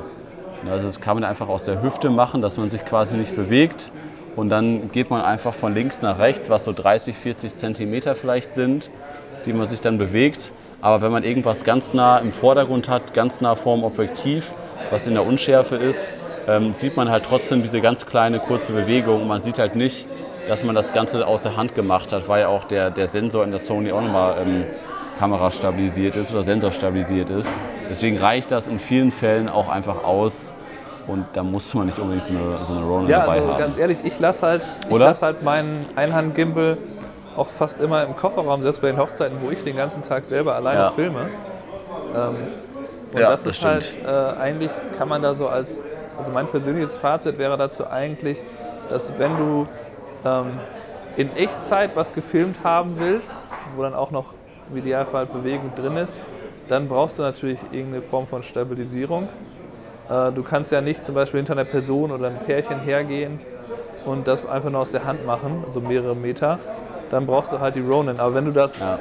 Also 0.69 0.87
das 0.87 0.99
kann 0.99 1.15
man 1.15 1.23
einfach 1.23 1.47
aus 1.47 1.63
der 1.63 1.81
Hüfte 1.81 2.09
machen, 2.09 2.41
dass 2.41 2.57
man 2.57 2.69
sich 2.69 2.85
quasi 2.85 3.15
nicht 3.17 3.35
bewegt. 3.35 3.91
Und 4.35 4.49
dann 4.49 4.91
geht 4.91 5.09
man 5.09 5.21
einfach 5.21 5.53
von 5.53 5.73
links 5.73 6.01
nach 6.01 6.19
rechts, 6.19 6.49
was 6.49 6.63
so 6.65 6.73
30, 6.73 7.15
40 7.15 7.55
Zentimeter 7.55 8.15
vielleicht 8.15 8.53
sind, 8.53 8.89
die 9.45 9.53
man 9.53 9.67
sich 9.67 9.81
dann 9.81 9.97
bewegt. 9.97 10.51
Aber 10.81 11.01
wenn 11.01 11.11
man 11.11 11.23
irgendwas 11.23 11.63
ganz 11.63 11.93
nah 11.93 12.19
im 12.19 12.31
Vordergrund 12.31 12.87
hat, 12.87 13.13
ganz 13.13 13.41
nah 13.41 13.55
vorm 13.55 13.83
Objektiv, 13.83 14.53
was 14.91 15.07
in 15.07 15.13
der 15.13 15.25
Unschärfe 15.25 15.75
ist, 15.75 16.11
ähm, 16.49 16.73
sieht 16.75 16.97
man 16.97 17.09
halt 17.09 17.25
trotzdem 17.25 17.61
diese 17.61 17.79
ganz 17.79 18.05
kleine 18.05 18.39
kurze 18.39 18.73
Bewegung. 18.73 19.27
Man 19.27 19.41
sieht 19.41 19.59
halt 19.59 19.75
nicht, 19.75 20.07
dass 20.47 20.63
man 20.63 20.73
das 20.73 20.93
Ganze 20.93 21.25
aus 21.27 21.43
der 21.43 21.55
Hand 21.55 21.75
gemacht 21.75 22.11
hat, 22.11 22.27
weil 22.27 22.41
ja 22.41 22.47
auch 22.47 22.63
der, 22.63 22.89
der 22.89 23.07
Sensor 23.07 23.43
in 23.43 23.51
der 23.51 23.59
Sony 23.59 23.91
auch 23.91 24.01
nochmal 24.01 24.37
ähm, 24.41 24.65
Kamera 25.19 25.51
stabilisiert 25.51 26.15
ist 26.15 26.31
oder 26.31 26.43
Sensor 26.43 26.71
stabilisiert 26.71 27.29
ist. 27.29 27.49
Deswegen 27.89 28.17
reicht 28.17 28.51
das 28.51 28.67
in 28.67 28.79
vielen 28.79 29.11
Fällen 29.11 29.47
auch 29.47 29.69
einfach 29.69 30.03
aus 30.03 30.51
und 31.07 31.25
da 31.33 31.43
muss 31.43 31.73
man 31.73 31.87
nicht 31.87 31.99
unbedingt 31.99 32.25
so 32.25 32.33
eine, 32.33 32.65
so 32.65 32.73
eine 32.73 32.85
Ronin 32.85 33.09
ja, 33.09 33.19
dabei 33.21 33.33
also 33.33 33.47
haben. 33.49 33.59
ganz 33.59 33.77
ehrlich, 33.77 33.97
ich 34.03 34.19
lasse 34.19 34.47
halt, 34.47 34.65
lass 34.89 35.21
halt 35.21 35.43
meinen 35.43 35.85
Einhand-Gimbal 35.95 36.77
auch 37.35 37.47
fast 37.47 37.79
immer 37.79 38.03
im 38.03 38.15
Kofferraum, 38.15 38.61
selbst 38.61 38.81
bei 38.81 38.89
den 38.89 38.99
Hochzeiten, 38.99 39.37
wo 39.41 39.49
ich 39.49 39.63
den 39.63 39.75
ganzen 39.75 40.03
Tag 40.03 40.25
selber 40.25 40.55
alleine 40.55 40.79
ja. 40.79 40.91
filme. 40.91 41.27
Ähm, 42.15 42.35
und 43.11 43.19
ja, 43.19 43.29
das, 43.29 43.43
das 43.43 43.51
ist 43.51 43.57
stimmt. 43.57 43.95
halt, 44.05 44.35
äh, 44.37 44.39
eigentlich 44.39 44.71
kann 44.97 45.09
man 45.09 45.21
da 45.21 45.33
so 45.33 45.47
als, 45.47 45.81
also 46.19 46.31
mein 46.31 46.47
persönliches 46.47 46.95
Fazit 46.97 47.37
wäre 47.37 47.57
dazu 47.57 47.87
eigentlich, 47.87 48.37
dass 48.89 49.17
wenn 49.17 49.35
du 49.37 49.67
ähm, 50.25 50.59
in 51.15 51.35
Echtzeit 51.35 51.95
was 51.95 52.13
gefilmt 52.13 52.57
haben 52.63 52.99
willst, 52.99 53.33
wo 53.75 53.83
dann 53.83 53.93
auch 53.93 54.11
noch 54.11 54.25
im 54.69 54.77
Idealfall 54.77 55.25
Bewegung 55.25 55.71
drin 55.75 55.95
ist, 55.95 56.13
dann 56.67 56.89
brauchst 56.89 57.17
du 57.17 57.23
natürlich 57.23 57.59
irgendeine 57.71 58.01
Form 58.01 58.27
von 58.27 58.43
Stabilisierung. 58.43 59.29
Äh, 60.09 60.33
du 60.33 60.43
kannst 60.43 60.73
ja 60.73 60.81
nicht 60.81 61.05
zum 61.05 61.15
Beispiel 61.15 61.39
hinter 61.39 61.53
einer 61.53 61.63
Person 61.63 62.11
oder 62.11 62.27
einem 62.27 62.39
Pärchen 62.39 62.81
hergehen 62.81 63.39
und 64.05 64.27
das 64.27 64.45
einfach 64.45 64.69
nur 64.69 64.81
aus 64.81 64.91
der 64.91 65.05
Hand 65.05 65.25
machen, 65.25 65.63
also 65.65 65.79
mehrere 65.79 66.17
Meter. 66.17 66.59
Dann 67.11 67.25
brauchst 67.25 67.53
du 67.53 67.59
halt 67.59 67.75
die 67.75 67.81
Ronin. 67.81 68.19
Aber 68.19 68.35
wenn 68.35 68.45
du 68.45 68.51
das, 68.51 68.77
ja. 68.77 68.99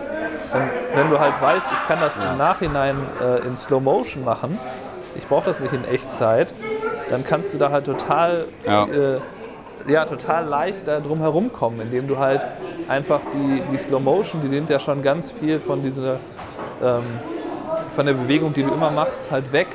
wenn 0.94 1.10
du 1.10 1.18
halt 1.18 1.34
weißt, 1.42 1.66
ich 1.72 1.88
kann 1.88 2.00
das 2.00 2.16
ja. 2.16 2.32
im 2.32 2.38
Nachhinein 2.38 2.96
äh, 3.20 3.46
in 3.46 3.56
Slow 3.56 3.80
Motion 3.80 4.24
machen, 4.24 4.56
ich 5.16 5.26
brauche 5.26 5.46
das 5.46 5.58
nicht 5.58 5.74
in 5.74 5.84
Echtzeit, 5.84 6.54
dann 7.10 7.24
kannst 7.24 7.54
du 7.54 7.58
da 7.58 7.70
halt 7.70 7.86
total 7.86 8.46
ja. 8.66 8.86
Äh, 8.86 9.20
ja, 9.86 10.04
total 10.04 10.44
leicht 10.46 10.86
da 10.86 11.00
drum 11.00 11.20
herum 11.20 11.52
kommen, 11.52 11.80
indem 11.80 12.08
du 12.08 12.18
halt 12.18 12.44
einfach 12.88 13.20
die, 13.32 13.62
die 13.72 13.78
Slow 13.78 14.00
Motion, 14.00 14.40
die 14.42 14.48
nimmt 14.48 14.70
ja 14.70 14.78
schon 14.78 15.02
ganz 15.02 15.30
viel 15.30 15.60
von 15.60 15.82
dieser 15.82 16.18
ähm, 16.82 17.04
von 17.94 18.06
der 18.06 18.12
Bewegung, 18.12 18.52
die 18.54 18.62
du 18.62 18.72
immer 18.72 18.90
machst, 18.90 19.30
halt 19.30 19.52
weg 19.52 19.68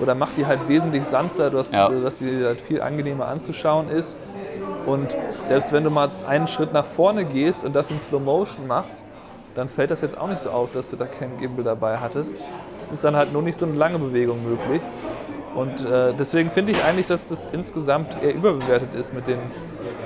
oder 0.00 0.14
macht 0.14 0.36
die 0.36 0.46
halt 0.46 0.68
wesentlich 0.68 1.04
sanfter, 1.04 1.50
dass, 1.50 1.70
ja. 1.70 1.88
dass 1.88 2.18
die 2.18 2.44
halt 2.44 2.60
viel 2.60 2.82
angenehmer 2.82 3.28
anzuschauen 3.28 3.88
ist. 3.88 4.16
Und 4.86 5.16
selbst 5.44 5.72
wenn 5.72 5.84
du 5.84 5.90
mal 5.90 6.10
einen 6.26 6.46
Schritt 6.46 6.72
nach 6.72 6.84
vorne 6.84 7.24
gehst 7.24 7.64
und 7.64 7.74
das 7.74 7.90
in 7.90 8.00
Slow 8.00 8.22
Motion 8.22 8.66
machst, 8.66 9.02
dann 9.54 9.68
fällt 9.68 9.90
das 9.90 10.00
jetzt 10.00 10.16
auch 10.16 10.28
nicht 10.28 10.40
so 10.40 10.50
auf, 10.50 10.72
dass 10.72 10.90
du 10.90 10.96
da 10.96 11.06
keinen 11.06 11.38
Gimbal 11.38 11.64
dabei 11.64 11.98
hattest. 11.98 12.36
Es 12.80 12.92
ist 12.92 13.04
dann 13.04 13.16
halt 13.16 13.32
nur 13.32 13.42
nicht 13.42 13.58
so 13.58 13.66
eine 13.66 13.74
lange 13.74 13.98
Bewegung 13.98 14.42
möglich. 14.42 14.82
Und 15.54 15.84
äh, 15.84 16.12
deswegen 16.18 16.50
finde 16.50 16.72
ich 16.72 16.84
eigentlich, 16.84 17.06
dass 17.06 17.26
das 17.28 17.48
insgesamt 17.52 18.16
eher 18.22 18.34
überbewertet 18.34 18.94
ist 18.94 19.12
mit 19.12 19.26
den 19.26 19.38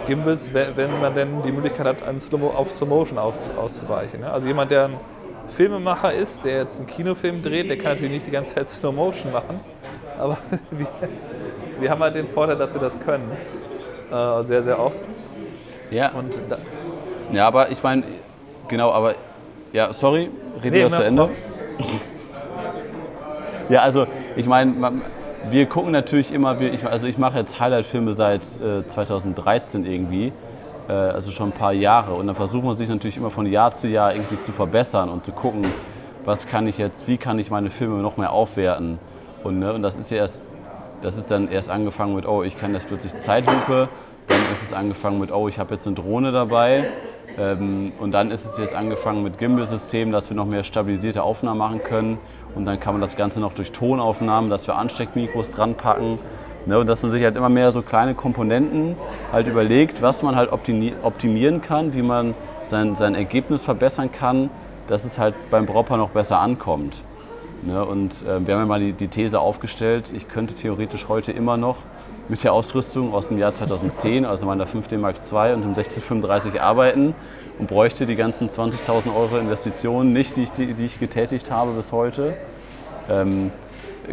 Gimbals, 0.06 0.52
wenn 0.52 1.00
man 1.00 1.14
denn 1.14 1.42
die 1.42 1.52
Möglichkeit 1.52 1.86
hat, 1.86 1.96
auf 2.02 2.72
Slow 2.72 2.86
Motion 2.86 3.18
auszuweichen. 3.18 4.20
Ne? 4.20 4.32
Also 4.32 4.46
jemand, 4.46 4.70
der 4.70 4.86
ein 4.86 5.00
Filmemacher 5.48 6.12
ist, 6.12 6.44
der 6.44 6.58
jetzt 6.58 6.80
einen 6.80 6.88
Kinofilm 6.88 7.42
dreht, 7.42 7.68
der 7.68 7.76
kann 7.76 7.92
natürlich 7.92 8.12
nicht 8.12 8.26
die 8.26 8.30
ganze 8.30 8.54
Zeit 8.54 8.68
Slow 8.68 8.94
Motion 8.94 9.32
machen. 9.32 9.60
Aber 10.18 10.38
wir, 10.70 10.86
wir 11.80 11.90
haben 11.90 12.00
halt 12.00 12.14
den 12.14 12.28
Vorteil, 12.28 12.56
dass 12.56 12.72
wir 12.72 12.80
das 12.80 12.98
können. 13.00 13.30
Äh, 14.10 14.42
sehr, 14.44 14.62
sehr 14.62 14.78
oft. 14.78 14.96
Ja. 15.90 16.10
Und 16.12 16.38
ja, 17.32 17.46
aber 17.46 17.70
ich 17.70 17.82
meine, 17.82 18.04
genau, 18.68 18.90
aber 18.90 19.14
ja, 19.72 19.92
sorry, 19.92 20.30
rede 20.62 20.76
nee, 20.76 20.82
das 20.82 20.94
zu 20.94 21.02
Ende. 21.02 21.30
ja, 23.68 23.80
also 23.80 24.06
ich 24.36 24.46
meine, 24.46 24.72
wir 25.50 25.66
gucken 25.66 25.92
natürlich 25.92 26.32
immer, 26.32 26.56
also 26.90 27.06
ich 27.06 27.18
mache 27.18 27.38
jetzt 27.38 27.60
Highlight-Filme 27.60 28.14
seit 28.14 28.42
äh, 28.60 28.86
2013 28.86 29.84
irgendwie, 29.84 30.32
äh, 30.88 30.92
also 30.92 31.30
schon 31.30 31.50
ein 31.50 31.52
paar 31.52 31.72
Jahre. 31.72 32.14
Und 32.14 32.26
dann 32.26 32.36
versuchen 32.36 32.66
wir 32.66 32.74
sich 32.74 32.88
natürlich 32.88 33.16
immer 33.16 33.30
von 33.30 33.46
Jahr 33.46 33.74
zu 33.74 33.88
Jahr 33.88 34.14
irgendwie 34.14 34.40
zu 34.40 34.52
verbessern 34.52 35.08
und 35.08 35.24
zu 35.24 35.32
gucken, 35.32 35.64
was 36.24 36.46
kann 36.46 36.66
ich 36.66 36.78
jetzt, 36.78 37.06
wie 37.08 37.16
kann 37.16 37.38
ich 37.38 37.50
meine 37.50 37.70
Filme 37.70 37.96
noch 37.98 38.16
mehr 38.16 38.32
aufwerten. 38.32 38.98
Und, 39.42 39.58
ne, 39.58 39.72
und 39.72 39.82
das 39.82 39.96
ist 39.96 40.10
ja 40.10 40.18
erst, 40.18 40.42
das 41.02 41.16
ist 41.16 41.30
dann 41.30 41.48
erst 41.48 41.70
angefangen 41.70 42.14
mit, 42.14 42.26
oh, 42.26 42.42
ich 42.42 42.58
kann 42.58 42.72
das 42.72 42.84
plötzlich 42.84 43.14
Zeitlupe. 43.16 43.88
Dann 44.28 44.40
ist 44.52 44.62
es 44.62 44.72
angefangen 44.72 45.20
mit, 45.20 45.30
oh, 45.30 45.48
ich 45.48 45.58
habe 45.58 45.74
jetzt 45.74 45.86
eine 45.86 45.96
Drohne 45.96 46.32
dabei. 46.32 46.84
Ähm, 47.38 47.92
und 47.98 48.12
dann 48.12 48.30
ist 48.30 48.46
es 48.46 48.58
jetzt 48.58 48.74
angefangen 48.74 49.22
mit 49.22 49.38
Gimbal-System, 49.38 50.12
dass 50.12 50.30
wir 50.30 50.36
noch 50.36 50.46
mehr 50.46 50.64
stabilisierte 50.64 51.22
Aufnahmen 51.22 51.58
machen 51.58 51.82
können. 51.82 52.18
Und 52.54 52.64
dann 52.64 52.78
kann 52.80 52.94
man 52.94 53.00
das 53.00 53.16
Ganze 53.16 53.40
noch 53.40 53.54
durch 53.54 53.72
Tonaufnahmen, 53.72 54.50
dass 54.50 54.66
wir 54.66 54.76
Ansteckmikros 54.76 55.52
dran 55.52 55.74
packen. 55.74 56.18
Ne, 56.66 56.78
und 56.78 56.86
dass 56.86 57.02
man 57.02 57.12
sich 57.12 57.22
halt 57.22 57.36
immer 57.36 57.50
mehr 57.50 57.72
so 57.72 57.82
kleine 57.82 58.14
Komponenten 58.14 58.96
halt 59.32 59.48
überlegt, 59.48 60.00
was 60.00 60.22
man 60.22 60.34
halt 60.34 60.50
optimieren 60.50 61.60
kann, 61.60 61.92
wie 61.92 62.00
man 62.00 62.34
sein, 62.64 62.96
sein 62.96 63.14
Ergebnis 63.14 63.62
verbessern 63.62 64.10
kann, 64.10 64.48
dass 64.86 65.04
es 65.04 65.18
halt 65.18 65.34
beim 65.50 65.66
Brautpaar 65.66 65.98
noch 65.98 66.08
besser 66.08 66.38
ankommt. 66.38 67.02
Ne, 67.62 67.84
und 67.84 68.22
äh, 68.22 68.46
wir 68.46 68.54
haben 68.54 68.60
ja 68.60 68.66
mal 68.66 68.80
die, 68.80 68.92
die 68.92 69.08
These 69.08 69.40
aufgestellt, 69.40 70.10
ich 70.14 70.28
könnte 70.28 70.54
theoretisch 70.54 71.08
heute 71.08 71.32
immer 71.32 71.58
noch 71.58 71.76
mit 72.28 72.42
der 72.42 72.52
Ausrüstung 72.52 73.12
aus 73.12 73.28
dem 73.28 73.38
Jahr 73.38 73.54
2010, 73.54 74.24
also 74.24 74.46
meiner 74.46 74.66
5D 74.66 74.96
Mark 74.96 75.16
II 75.16 75.54
und 75.54 75.62
dem 75.62 75.68
1635 75.68 76.60
arbeiten 76.60 77.14
und 77.58 77.68
bräuchte 77.68 78.06
die 78.06 78.16
ganzen 78.16 78.48
20.000 78.48 79.14
Euro 79.14 79.38
Investitionen 79.38 80.12
nicht, 80.12 80.36
die 80.36 80.44
ich, 80.44 80.52
die, 80.52 80.74
die 80.74 80.86
ich 80.86 80.98
getätigt 80.98 81.50
habe 81.50 81.72
bis 81.72 81.92
heute. 81.92 82.34
Ähm, 83.10 83.52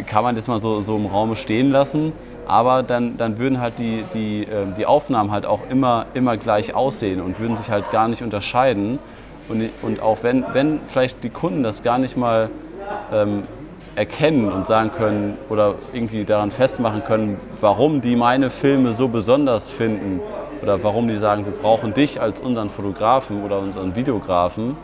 kann 0.06 0.24
man 0.24 0.36
das 0.36 0.46
mal 0.46 0.60
so, 0.60 0.82
so 0.82 0.96
im 0.96 1.06
Raum 1.06 1.36
stehen 1.36 1.70
lassen, 1.70 2.12
aber 2.46 2.82
dann, 2.82 3.16
dann 3.16 3.38
würden 3.38 3.60
halt 3.60 3.78
die, 3.78 4.04
die, 4.14 4.42
äh, 4.42 4.66
die 4.76 4.86
Aufnahmen 4.86 5.30
halt 5.30 5.46
auch 5.46 5.60
immer, 5.70 6.06
immer 6.14 6.36
gleich 6.36 6.74
aussehen 6.74 7.20
und 7.20 7.40
würden 7.40 7.56
sich 7.56 7.70
halt 7.70 7.90
gar 7.90 8.08
nicht 8.08 8.22
unterscheiden. 8.22 8.98
Und, 9.48 9.70
und 9.82 10.00
auch 10.00 10.18
wenn, 10.22 10.44
wenn 10.52 10.80
vielleicht 10.88 11.22
die 11.24 11.30
Kunden 11.30 11.62
das 11.62 11.82
gar 11.82 11.98
nicht 11.98 12.16
mal 12.16 12.50
ähm, 13.12 13.42
erkennen 13.94 14.50
und 14.50 14.66
sagen 14.66 14.90
können 14.96 15.36
oder 15.48 15.74
irgendwie 15.92 16.24
daran 16.24 16.50
festmachen 16.50 17.04
können, 17.04 17.38
warum 17.60 18.00
die 18.00 18.16
meine 18.16 18.50
Filme 18.50 18.92
so 18.92 19.08
besonders 19.08 19.70
finden, 19.70 20.20
oder 20.62 20.82
warum 20.82 21.08
die 21.08 21.16
sagen, 21.16 21.44
wir 21.44 21.52
brauchen 21.52 21.92
dich 21.92 22.20
als 22.20 22.40
unseren 22.40 22.70
Fotografen 22.70 23.44
oder 23.44 23.58
unseren 23.58 23.96
Videografen, 23.96 24.76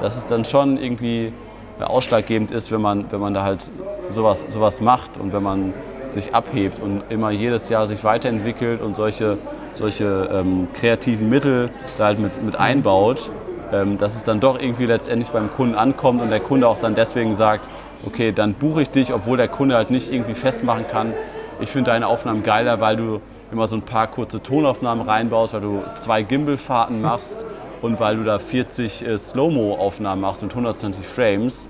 dass 0.00 0.16
es 0.16 0.26
dann 0.26 0.44
schon 0.44 0.76
irgendwie 0.76 1.32
ausschlaggebend 1.80 2.50
ist, 2.50 2.70
wenn 2.70 2.80
man, 2.80 3.10
wenn 3.10 3.20
man 3.20 3.34
da 3.34 3.42
halt 3.42 3.70
sowas, 4.10 4.46
sowas 4.50 4.80
macht 4.80 5.18
und 5.18 5.32
wenn 5.32 5.42
man 5.42 5.74
sich 6.08 6.34
abhebt 6.34 6.80
und 6.80 7.02
immer 7.08 7.30
jedes 7.30 7.68
Jahr 7.68 7.86
sich 7.86 8.04
weiterentwickelt 8.04 8.80
und 8.80 8.96
solche, 8.96 9.38
solche 9.72 10.28
ähm, 10.32 10.68
kreativen 10.74 11.28
Mittel 11.28 11.70
da 11.98 12.04
halt 12.04 12.18
mit, 12.18 12.42
mit 12.42 12.56
einbaut, 12.56 13.30
ähm, 13.72 13.98
dass 13.98 14.14
es 14.14 14.22
dann 14.24 14.40
doch 14.40 14.60
irgendwie 14.60 14.86
letztendlich 14.86 15.30
beim 15.30 15.50
Kunden 15.52 15.74
ankommt 15.74 16.20
und 16.20 16.30
der 16.30 16.40
Kunde 16.40 16.68
auch 16.68 16.78
dann 16.80 16.94
deswegen 16.94 17.34
sagt, 17.34 17.68
okay, 18.06 18.32
dann 18.32 18.54
buche 18.54 18.82
ich 18.82 18.90
dich, 18.90 19.12
obwohl 19.12 19.36
der 19.36 19.48
Kunde 19.48 19.76
halt 19.76 19.90
nicht 19.90 20.12
irgendwie 20.12 20.34
festmachen 20.34 20.86
kann, 20.88 21.12
ich 21.60 21.70
finde 21.70 21.90
deine 21.90 22.08
Aufnahmen 22.08 22.42
geiler, 22.42 22.80
weil 22.80 22.96
du 22.96 23.20
immer 23.52 23.66
so 23.66 23.76
ein 23.76 23.82
paar 23.82 24.08
kurze 24.08 24.42
Tonaufnahmen 24.42 25.08
reinbaust, 25.08 25.54
weil 25.54 25.60
du 25.60 25.82
zwei 25.94 26.22
Gimbal-Fahrten 26.22 27.00
machst 27.00 27.46
und 27.82 28.00
weil 28.00 28.16
du 28.16 28.24
da 28.24 28.38
40 28.38 29.06
äh, 29.06 29.18
Slow-Mo-Aufnahmen 29.18 30.20
machst 30.20 30.42
mit 30.42 30.50
120 30.50 31.06
Frames. 31.06 31.68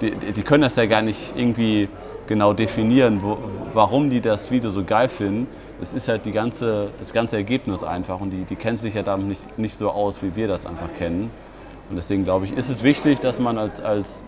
Die, 0.00 0.10
die, 0.10 0.42
können 0.42 0.62
das 0.62 0.76
ja 0.76 0.86
gar 0.86 1.02
nicht 1.02 1.34
irgendwie 1.36 1.88
genau 2.26 2.52
definieren, 2.52 3.22
wo, 3.22 3.38
warum 3.72 4.10
die 4.10 4.20
das 4.20 4.50
Video 4.50 4.70
so 4.70 4.84
geil 4.84 5.08
finden. 5.08 5.46
Es 5.80 5.94
ist 5.94 6.08
halt 6.08 6.26
die 6.26 6.32
ganze, 6.32 6.88
das 6.98 7.12
ganze 7.12 7.36
Ergebnis 7.36 7.82
einfach 7.82 8.20
und 8.20 8.30
die, 8.30 8.44
die 8.44 8.56
kennen 8.56 8.76
sich 8.76 8.94
ja 8.94 9.02
damit 9.02 9.26
nicht, 9.26 9.58
nicht 9.58 9.74
so 9.74 9.90
aus, 9.90 10.22
wie 10.22 10.36
wir 10.36 10.48
das 10.48 10.66
einfach 10.66 10.92
kennen. 10.96 11.30
Und 11.90 11.96
deswegen 11.96 12.24
glaube 12.24 12.44
ich, 12.44 12.52
ist 12.56 12.70
es 12.70 12.82
wichtig, 12.82 13.20
dass 13.20 13.40
man 13.40 13.58
als, 13.58 13.80
als, 13.80 14.22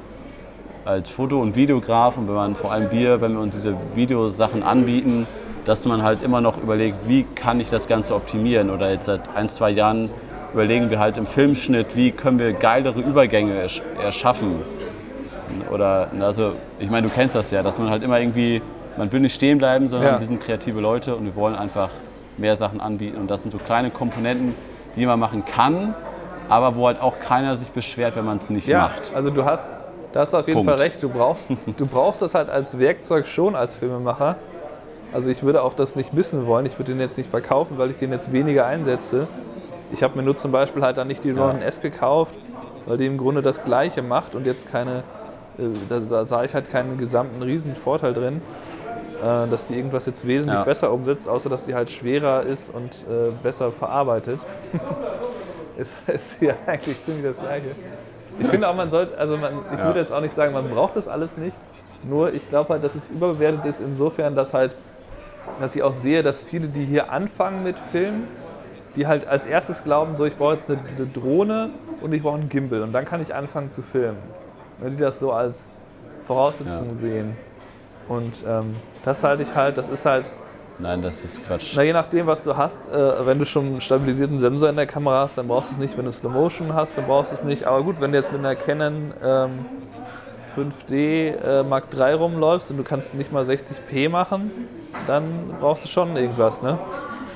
als 0.86 1.10
Foto- 1.10 1.40
und 1.40 1.56
Videograf 1.56 2.16
und 2.16 2.28
wenn 2.28 2.34
man 2.34 2.54
vor 2.54 2.72
allem 2.72 2.90
wir, 2.90 3.20
wenn 3.20 3.32
wir 3.32 3.40
uns 3.40 3.54
diese 3.54 3.76
Videosachen 3.94 4.62
anbieten, 4.62 5.26
dass 5.64 5.84
man 5.84 6.02
halt 6.02 6.22
immer 6.22 6.40
noch 6.40 6.62
überlegt, 6.62 7.08
wie 7.08 7.24
kann 7.34 7.58
ich 7.58 7.68
das 7.68 7.88
Ganze 7.88 8.14
optimieren. 8.14 8.70
Oder 8.70 8.90
jetzt 8.90 9.06
seit 9.06 9.36
ein, 9.36 9.48
zwei 9.48 9.70
Jahren 9.70 10.10
überlegen 10.52 10.90
wir 10.90 11.00
halt 11.00 11.16
im 11.16 11.26
Filmschnitt, 11.26 11.96
wie 11.96 12.12
können 12.12 12.38
wir 12.38 12.52
geilere 12.52 13.00
Übergänge 13.00 13.54
erschaffen. 14.00 14.62
Oder, 15.70 16.08
also, 16.20 16.52
ich 16.78 16.88
meine, 16.88 17.08
du 17.08 17.12
kennst 17.12 17.34
das 17.34 17.50
ja, 17.50 17.64
dass 17.64 17.78
man 17.78 17.90
halt 17.90 18.04
immer 18.04 18.20
irgendwie, 18.20 18.62
man 18.96 19.10
will 19.10 19.20
nicht 19.20 19.34
stehen 19.34 19.58
bleiben, 19.58 19.88
sondern 19.88 20.14
ja. 20.14 20.20
wir 20.20 20.26
sind 20.26 20.40
kreative 20.40 20.80
Leute 20.80 21.16
und 21.16 21.24
wir 21.24 21.34
wollen 21.34 21.56
einfach 21.56 21.90
mehr 22.38 22.54
Sachen 22.54 22.80
anbieten. 22.80 23.18
Und 23.18 23.28
das 23.28 23.42
sind 23.42 23.50
so 23.50 23.58
kleine 23.58 23.90
Komponenten, 23.90 24.54
die 24.94 25.04
man 25.04 25.18
machen 25.18 25.44
kann, 25.44 25.94
aber 26.48 26.76
wo 26.76 26.86
halt 26.86 27.00
auch 27.00 27.18
keiner 27.18 27.56
sich 27.56 27.72
beschwert, 27.72 28.14
wenn 28.14 28.24
man 28.24 28.38
es 28.38 28.50
nicht 28.50 28.68
ja, 28.68 28.82
macht. 28.82 29.12
Also 29.16 29.30
du 29.30 29.44
hast, 29.44 29.68
da 30.12 30.20
hast 30.20 30.32
du 30.32 30.38
auf 30.38 30.46
jeden 30.46 30.58
Punkt. 30.58 30.70
Fall 30.70 30.80
recht. 30.80 31.02
Du 31.02 31.08
brauchst, 31.08 31.48
du 31.76 31.86
brauchst 31.86 32.22
das 32.22 32.34
halt 32.34 32.48
als 32.48 32.78
Werkzeug 32.78 33.26
schon 33.26 33.54
als 33.54 33.74
Filmemacher. 33.76 34.36
Also 35.12 35.30
ich 35.30 35.42
würde 35.42 35.62
auch 35.62 35.74
das 35.74 35.96
nicht 35.96 36.12
missen 36.12 36.46
wollen. 36.46 36.66
Ich 36.66 36.78
würde 36.78 36.92
den 36.92 37.00
jetzt 37.00 37.16
nicht 37.16 37.30
verkaufen, 37.30 37.78
weil 37.78 37.90
ich 37.90 37.98
den 37.98 38.12
jetzt 38.12 38.32
weniger 38.32 38.66
einsetze. 38.66 39.28
Ich 39.92 40.02
habe 40.02 40.16
mir 40.16 40.22
nur 40.22 40.36
zum 40.36 40.52
Beispiel 40.52 40.82
halt 40.82 40.96
dann 40.96 41.08
nicht 41.08 41.22
die 41.24 41.30
Ronin 41.30 41.62
S 41.62 41.80
gekauft, 41.80 42.34
weil 42.86 42.98
die 42.98 43.06
im 43.06 43.18
Grunde 43.18 43.40
das 43.40 43.64
Gleiche 43.64 44.02
macht 44.02 44.34
und 44.34 44.46
jetzt 44.46 44.70
keine, 44.70 45.04
äh, 45.58 45.62
da 45.88 46.24
sah 46.24 46.44
ich 46.44 46.54
halt 46.54 46.70
keinen 46.70 46.98
gesamten 46.98 47.42
riesen 47.42 47.74
Vorteil 47.76 48.12
drin, 48.12 48.42
äh, 49.22 49.48
dass 49.48 49.68
die 49.68 49.74
irgendwas 49.74 50.06
jetzt 50.06 50.26
wesentlich 50.26 50.58
ja. 50.58 50.64
besser 50.64 50.92
umsetzt, 50.92 51.28
außer 51.28 51.48
dass 51.48 51.66
die 51.66 51.74
halt 51.74 51.90
schwerer 51.90 52.42
ist 52.42 52.74
und 52.74 53.04
äh, 53.08 53.30
besser 53.42 53.70
verarbeitet. 53.70 54.40
ist, 55.78 55.94
ist 56.08 56.42
ja 56.42 56.54
eigentlich 56.66 57.02
ziemlich 57.04 57.24
das 57.24 57.38
Gleiche. 57.38 57.70
Ich 58.38 58.48
finde 58.48 58.68
auch, 58.68 58.74
man 58.74 58.90
sollte, 58.90 59.16
also 59.18 59.36
man, 59.36 59.54
ich 59.72 59.78
ja. 59.78 59.86
würde 59.86 60.00
jetzt 60.00 60.12
auch 60.12 60.20
nicht 60.20 60.34
sagen, 60.34 60.52
man 60.52 60.68
braucht 60.68 60.96
das 60.96 61.08
alles 61.08 61.36
nicht. 61.36 61.56
Nur 62.02 62.32
ich 62.32 62.48
glaube 62.48 62.70
halt, 62.70 62.84
dass 62.84 62.94
es 62.94 63.08
überbewertet 63.08 63.64
ist 63.64 63.80
insofern, 63.80 64.34
dass 64.34 64.52
halt 64.52 64.72
dass 65.60 65.74
ich 65.76 65.82
auch 65.82 65.94
sehe, 65.94 66.22
dass 66.22 66.40
viele, 66.40 66.68
die 66.68 66.84
hier 66.84 67.12
anfangen 67.12 67.62
mit 67.62 67.76
Filmen, 67.92 68.26
die 68.96 69.06
halt 69.06 69.26
als 69.26 69.46
erstes 69.46 69.84
glauben, 69.84 70.16
so 70.16 70.24
ich 70.24 70.36
brauche 70.36 70.54
jetzt 70.54 70.68
eine, 70.68 70.78
eine 70.78 71.06
Drohne 71.06 71.70
und 72.00 72.12
ich 72.12 72.22
brauche 72.22 72.38
einen 72.38 72.48
Gimbal 72.48 72.82
und 72.82 72.92
dann 72.92 73.04
kann 73.04 73.22
ich 73.22 73.34
anfangen 73.34 73.70
zu 73.70 73.82
filmen. 73.82 74.18
Wenn 74.78 74.96
die 74.96 75.02
das 75.02 75.18
so 75.18 75.32
als 75.32 75.68
Voraussetzung 76.26 76.88
ja. 76.88 76.94
sehen. 76.94 77.36
Und 78.08 78.44
ähm, 78.46 78.74
das 79.04 79.24
halte 79.24 79.42
ich 79.42 79.54
halt, 79.54 79.78
das 79.78 79.88
ist 79.88 80.04
halt. 80.06 80.30
Nein, 80.78 81.00
das 81.00 81.24
ist 81.24 81.46
Quatsch. 81.46 81.74
Na, 81.74 81.82
je 81.82 81.92
nachdem, 81.92 82.26
was 82.26 82.42
du 82.42 82.56
hast, 82.56 82.86
äh, 82.88 83.26
wenn 83.26 83.38
du 83.38 83.46
schon 83.46 83.66
einen 83.66 83.80
stabilisierten 83.80 84.38
Sensor 84.38 84.68
in 84.68 84.76
der 84.76 84.86
Kamera 84.86 85.20
hast, 85.20 85.38
dann 85.38 85.48
brauchst 85.48 85.70
du 85.70 85.74
es 85.74 85.78
nicht. 85.78 85.96
Wenn 85.96 86.04
du 86.04 86.12
Slow 86.12 86.30
Motion 86.30 86.74
hast, 86.74 86.96
dann 86.98 87.06
brauchst 87.06 87.32
du 87.32 87.36
es 87.36 87.44
nicht. 87.44 87.64
Aber 87.64 87.82
gut, 87.82 87.96
wenn 88.00 88.12
du 88.12 88.18
jetzt 88.18 88.30
mit 88.30 88.40
einer 88.40 88.54
Canon 88.54 89.12
ähm, 89.24 89.64
5D 90.54 90.90
äh, 90.92 91.62
Mark 91.62 91.84
III 91.94 92.14
rumläufst 92.14 92.70
und 92.70 92.76
du 92.76 92.82
kannst 92.82 93.14
nicht 93.14 93.32
mal 93.32 93.44
60p 93.44 94.08
machen, 94.10 94.50
dann 95.06 95.54
brauchst 95.60 95.84
du 95.84 95.88
schon 95.88 96.16
irgendwas, 96.16 96.62
ne? 96.62 96.78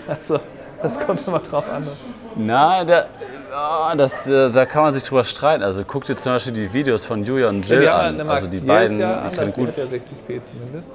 Also, 0.08 0.40
das 0.82 0.98
kommt 0.98 1.26
immer 1.28 1.38
drauf 1.38 1.64
an. 1.72 1.86
Na, 2.34 2.82
da, 2.84 3.06
oh, 3.52 3.96
das, 3.96 4.26
äh, 4.26 4.50
da 4.50 4.66
kann 4.66 4.82
man 4.82 4.94
sich 4.94 5.04
drüber 5.04 5.24
streiten. 5.24 5.62
Also 5.62 5.84
guck 5.84 6.04
dir 6.04 6.16
zum 6.16 6.32
Beispiel 6.32 6.52
die 6.52 6.72
Videos 6.72 7.04
von 7.04 7.22
Julia 7.22 7.48
und 7.48 7.68
Jill 7.68 7.84
ja, 7.84 7.98
an. 7.98 8.20
Also 8.28 8.46
die 8.46 8.60
beiden, 8.60 8.98
ja 8.98 9.28
die 9.28 9.36
können 9.36 9.52
gut. 9.52 9.76
Ja 9.76 9.84
60p 9.84 10.42
zumindest. 10.42 10.90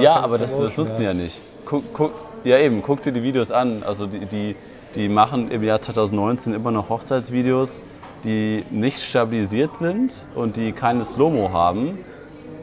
Ja, 0.00 0.16
aber 0.16 0.38
das, 0.38 0.56
das 0.56 0.76
nutzen 0.76 1.02
ja. 1.02 1.08
ja 1.08 1.14
nicht. 1.14 1.40
Guck, 1.64 1.84
guck, 1.92 2.12
ja 2.44 2.58
eben, 2.58 2.82
guck 2.82 3.02
dir 3.02 3.12
die 3.12 3.22
Videos 3.22 3.50
an. 3.50 3.82
Also 3.86 4.06
die, 4.06 4.26
die, 4.26 4.56
die 4.94 5.08
machen 5.08 5.50
im 5.50 5.62
Jahr 5.62 5.80
2019 5.80 6.54
immer 6.54 6.70
noch 6.70 6.88
Hochzeitsvideos, 6.88 7.80
die 8.24 8.64
nicht 8.70 9.02
stabilisiert 9.02 9.78
sind 9.78 10.24
und 10.34 10.56
die 10.56 10.72
keine 10.72 11.04
Slow-Mo 11.04 11.52
haben 11.52 11.98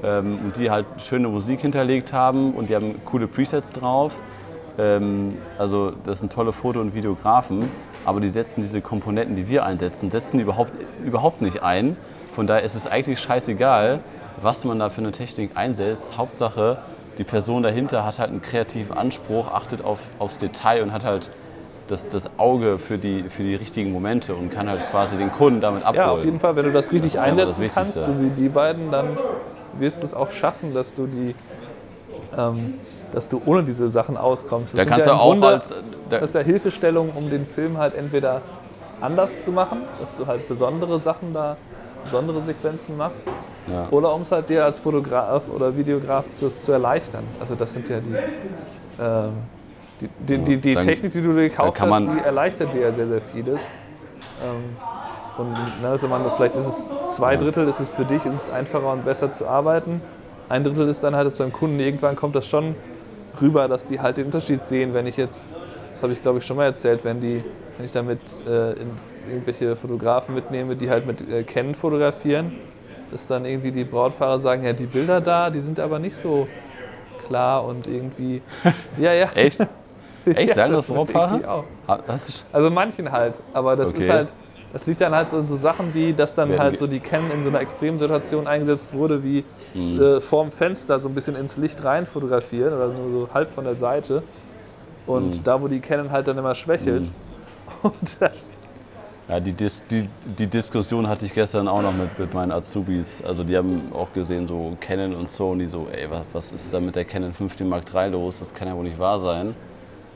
ähm, 0.04 0.40
und 0.44 0.58
die 0.58 0.70
halt 0.70 0.86
schöne 0.98 1.28
Musik 1.28 1.62
hinterlegt 1.62 2.14
haben 2.14 2.54
und 2.54 2.70
die 2.70 2.76
haben 2.76 2.96
coole 3.06 3.28
Presets 3.28 3.72
drauf. 3.72 4.20
Ähm, 4.78 5.38
also 5.58 5.92
das 6.06 6.20
sind 6.20 6.32
tolle 6.32 6.54
Foto- 6.54 6.80
und 6.80 6.94
Videografen, 6.94 7.70
aber 8.06 8.22
die 8.22 8.30
setzen 8.30 8.62
diese 8.62 8.82
Komponenten, 8.82 9.36
die 9.36 9.48
wir 9.48 9.66
einsetzen, 9.66 10.10
setzen 10.12 10.38
die 10.38 10.44
überhaupt, 10.44 10.74
überhaupt 11.04 11.42
nicht 11.42 11.64
ein. 11.64 11.98
Von 12.34 12.48
daher 12.48 12.64
ist 12.64 12.76
es 12.76 12.88
eigentlich 12.88 13.20
scheißegal, 13.20 14.00
was 14.42 14.64
man 14.64 14.80
da 14.80 14.90
für 14.90 15.02
eine 15.02 15.12
Technik 15.12 15.52
einsetzt. 15.56 16.18
Hauptsache, 16.18 16.78
die 17.20 17.26
Person 17.26 17.62
dahinter 17.64 18.06
hat 18.06 18.18
halt 18.18 18.30
einen 18.30 18.42
kreativen 18.42 18.98
Anspruch, 18.98 19.52
achtet 19.52 19.84
auf, 19.84 20.00
aufs 20.20 20.38
Detail 20.38 20.82
und 20.82 20.94
hat 20.94 21.04
halt 21.04 21.30
das, 21.88 22.08
das 22.08 22.30
Auge 22.40 22.80
für 22.80 22.98
die, 22.98 23.24
für 23.24 23.44
die 23.44 23.56
richtigen 23.56 23.92
Momente 23.92 24.34
und 24.36 24.52
kann 24.52 24.70
halt 24.70 24.90
quasi 24.90 25.18
den 25.18 25.32
Kunden 25.32 25.60
damit 25.60 25.84
abholen. 25.84 26.08
Ja, 26.08 26.12
auf 26.12 26.24
jeden 26.24 26.40
Fall, 26.40 26.56
wenn 26.56 26.66
du 26.66 26.72
das 26.72 26.92
richtig 26.94 27.14
das 27.14 27.24
einsetzen 27.24 27.70
kannst, 27.74 27.96
so 28.06 28.20
wie 28.22 28.30
die 28.30 28.48
beiden, 28.48 28.90
dann 28.90 29.18
wirst 29.78 30.02
du 30.02 30.06
es 30.06 30.14
auch 30.14 30.32
schaffen, 30.32 30.74
dass 30.74 30.96
du 30.96 31.08
die, 31.08 31.36
ähm, 32.38 32.76
dass 33.12 33.28
du 33.28 33.42
ohne 33.46 33.64
diese 33.64 33.90
Sachen 33.90 34.16
auskommst. 34.16 34.74
Das 34.74 34.86
da 34.86 34.90
kannst 34.90 35.06
ja 35.06 35.14
du 35.14 35.20
auch 35.20 35.32
Grunde, 35.32 35.48
als, 35.48 35.70
da 36.10 36.20
das 36.20 36.30
ist 36.30 36.36
ja 36.36 36.42
Hilfestellung, 36.42 37.10
um 37.16 37.30
den 37.30 37.46
Film 37.46 37.78
halt 37.78 37.96
entweder 37.96 38.42
anders 39.02 39.44
zu 39.44 39.52
machen, 39.52 39.80
dass 40.00 40.16
du 40.16 40.26
halt 40.26 40.48
besondere 40.48 41.02
Sachen 41.02 41.34
da, 41.34 41.58
besondere 42.04 42.42
Sequenzen 42.42 42.98
machst, 42.98 43.24
ja. 43.72 43.88
oder 43.92 44.14
um 44.14 44.22
es 44.24 44.32
halt 44.32 44.50
dir 44.50 44.66
als 44.66 44.80
Fotograf 44.80 45.44
oder 45.54 45.76
Videograf 45.76 46.26
zu, 46.34 46.50
zu 46.50 46.72
erleichtern. 46.72 47.24
Also 47.40 47.56
das 47.56 47.74
sind 47.74 47.90
ja 47.90 48.00
die, 48.00 48.16
ähm, 49.02 49.32
die, 50.02 50.08
die, 50.20 50.38
die, 50.38 50.58
die 50.58 50.74
dann, 50.74 50.86
Technik, 50.86 51.12
die 51.12 51.22
du 51.22 51.34
dir 51.34 51.50
gekauft 51.50 51.80
hast, 51.80 52.04
die 52.04 52.20
erleichtert 52.20 52.74
dir 52.74 52.82
ja 52.82 52.92
sehr, 52.92 53.08
sehr 53.08 53.22
vieles. 53.22 53.60
Ähm, 54.44 54.78
und 55.38 55.54
ne, 55.82 55.88
also 55.90 56.08
man, 56.08 56.30
vielleicht 56.36 56.56
ist 56.56 56.68
es 56.68 57.16
zwei 57.16 57.38
Drittel, 57.38 57.68
ist 57.68 57.80
es 57.80 57.88
für 57.90 58.06
dich 58.06 58.26
ist 58.26 58.36
es 58.36 58.52
einfacher 58.52 58.92
und 58.92 59.06
besser 59.06 59.32
zu 59.32 59.48
arbeiten. 59.48 60.02
Ein 60.50 60.64
Drittel 60.64 60.90
ist 60.90 61.04
dann 61.04 61.16
halt, 61.16 61.28
dass 61.28 61.38
beim 61.38 61.54
Kunden 61.54 61.80
irgendwann 61.80 62.16
kommt 62.16 62.36
das 62.36 62.48
schon 62.48 62.76
rüber, 63.42 63.68
dass 63.68 63.86
die 63.86 64.00
halt 64.00 64.18
den 64.18 64.26
Unterschied 64.26 64.68
sehen, 64.68 64.94
wenn 64.94 65.08
ich 65.08 65.16
jetzt, 65.16 65.44
das 65.94 66.04
habe 66.04 66.14
ich 66.14 66.22
glaube 66.22 66.40
ich 66.40 66.46
schon 66.46 66.58
mal 66.58 66.66
erzählt, 66.66 67.06
wenn 67.06 67.22
die, 67.22 67.44
wenn 67.78 67.86
ich 67.86 67.92
damit 67.92 68.20
äh, 68.46 68.72
irgendwelche 69.30 69.76
Fotografen 69.76 70.36
mitnehme, 70.36 70.76
die 70.76 70.90
halt 70.90 71.06
mit 71.06 71.28
äh, 71.30 71.44
Canon 71.44 71.76
fotografieren, 71.76 72.54
dass 73.12 73.28
dann 73.28 73.46
irgendwie 73.46 73.72
die 73.72 73.84
Brautpaare 73.84 74.40
sagen, 74.40 74.64
ja 74.64 74.74
die 74.74 74.86
Bilder 74.86 75.22
da, 75.22 75.50
die 75.50 75.62
sind 75.62 75.80
aber 75.80 76.00
nicht 76.00 76.16
so 76.16 76.48
klar 77.28 77.64
und 77.66 77.88
irgendwie, 77.88 78.42
ja 78.98 79.14
ja. 79.14 79.30
Echt? 79.36 79.60
Echt? 80.26 80.50
Ja, 80.50 80.56
sagen 80.56 80.74
das, 80.74 80.86
das 80.86 80.96
Brautpaare? 80.96 81.50
Auch. 81.50 81.64
Also 82.52 82.70
manchen 82.70 83.12
halt, 83.12 83.36
aber 83.54 83.76
das 83.76 83.90
okay. 83.90 84.00
ist 84.00 84.10
halt, 84.10 84.28
das 84.74 84.86
liegt 84.86 85.02
dann 85.02 85.16
halt 85.16 85.32
so, 85.32 85.42
so 85.42 85.56
Sachen 85.56 85.94
wie, 85.94 86.14
dass 86.14 86.36
dann 86.36 86.58
halt 86.58 86.78
so 86.78 86.86
die 86.86 87.00
Canon 87.00 87.32
in 87.32 87.44
so 87.44 87.50
einer 87.50 87.62
Extremsituation 87.62 88.46
eingesetzt 88.46 88.94
wurde, 88.94 89.24
wie 89.24 89.44
mhm. 89.74 90.02
äh, 90.02 90.22
vorm 90.22 90.52
Fenster 90.52 91.00
so 91.00 91.10
ein 91.10 91.16
bisschen 91.16 91.36
ins 91.36 91.58
Licht 91.58 91.84
rein 91.84 92.06
fotografieren 92.06 92.74
oder 92.74 92.88
nur 92.90 93.28
so 93.28 93.34
halb 93.34 93.52
von 93.52 93.64
der 93.64 93.76
Seite. 93.76 94.22
Und 95.08 95.38
mhm. 95.38 95.44
da, 95.44 95.62
wo 95.62 95.68
die 95.68 95.80
Canon 95.80 96.12
halt 96.12 96.28
dann 96.28 96.38
immer 96.38 96.54
schwächelt. 96.54 97.06
Mhm. 97.06 97.10
Und 97.90 98.18
das 98.20 98.52
ja, 99.30 99.40
die, 99.40 99.54
Dis 99.54 99.84
die, 99.90 100.10
die, 100.38 100.48
Diskussion 100.48 101.08
hatte 101.08 101.26
ich 101.26 101.34
gestern 101.34 101.68
auch 101.68 101.84
noch 101.84 101.94
mit, 101.94 102.18
mit 102.18 102.34
meinen 102.34 102.52
Azubis. 102.52 103.22
Also 103.24 103.44
die 103.44 103.56
haben 103.56 103.92
auch 103.94 104.12
gesehen, 104.12 104.48
so 104.48 104.76
Canon 104.80 105.16
und 105.16 105.30
Sony, 105.30 105.68
so, 105.68 105.88
ey, 105.92 106.10
was, 106.10 106.24
was 106.34 106.54
ist 106.54 106.74
da 106.74 106.80
mit 106.80 106.96
der 106.96 107.06
Canon 107.06 107.32
5D 107.32 107.64
Mark 107.64 107.84
III 107.94 108.10
los? 108.10 108.40
Das 108.40 108.54
kann 108.54 108.68
ja 108.68 108.76
wohl 108.76 108.84
nicht 108.84 108.98
wahr 108.98 109.20
sein. 109.20 109.56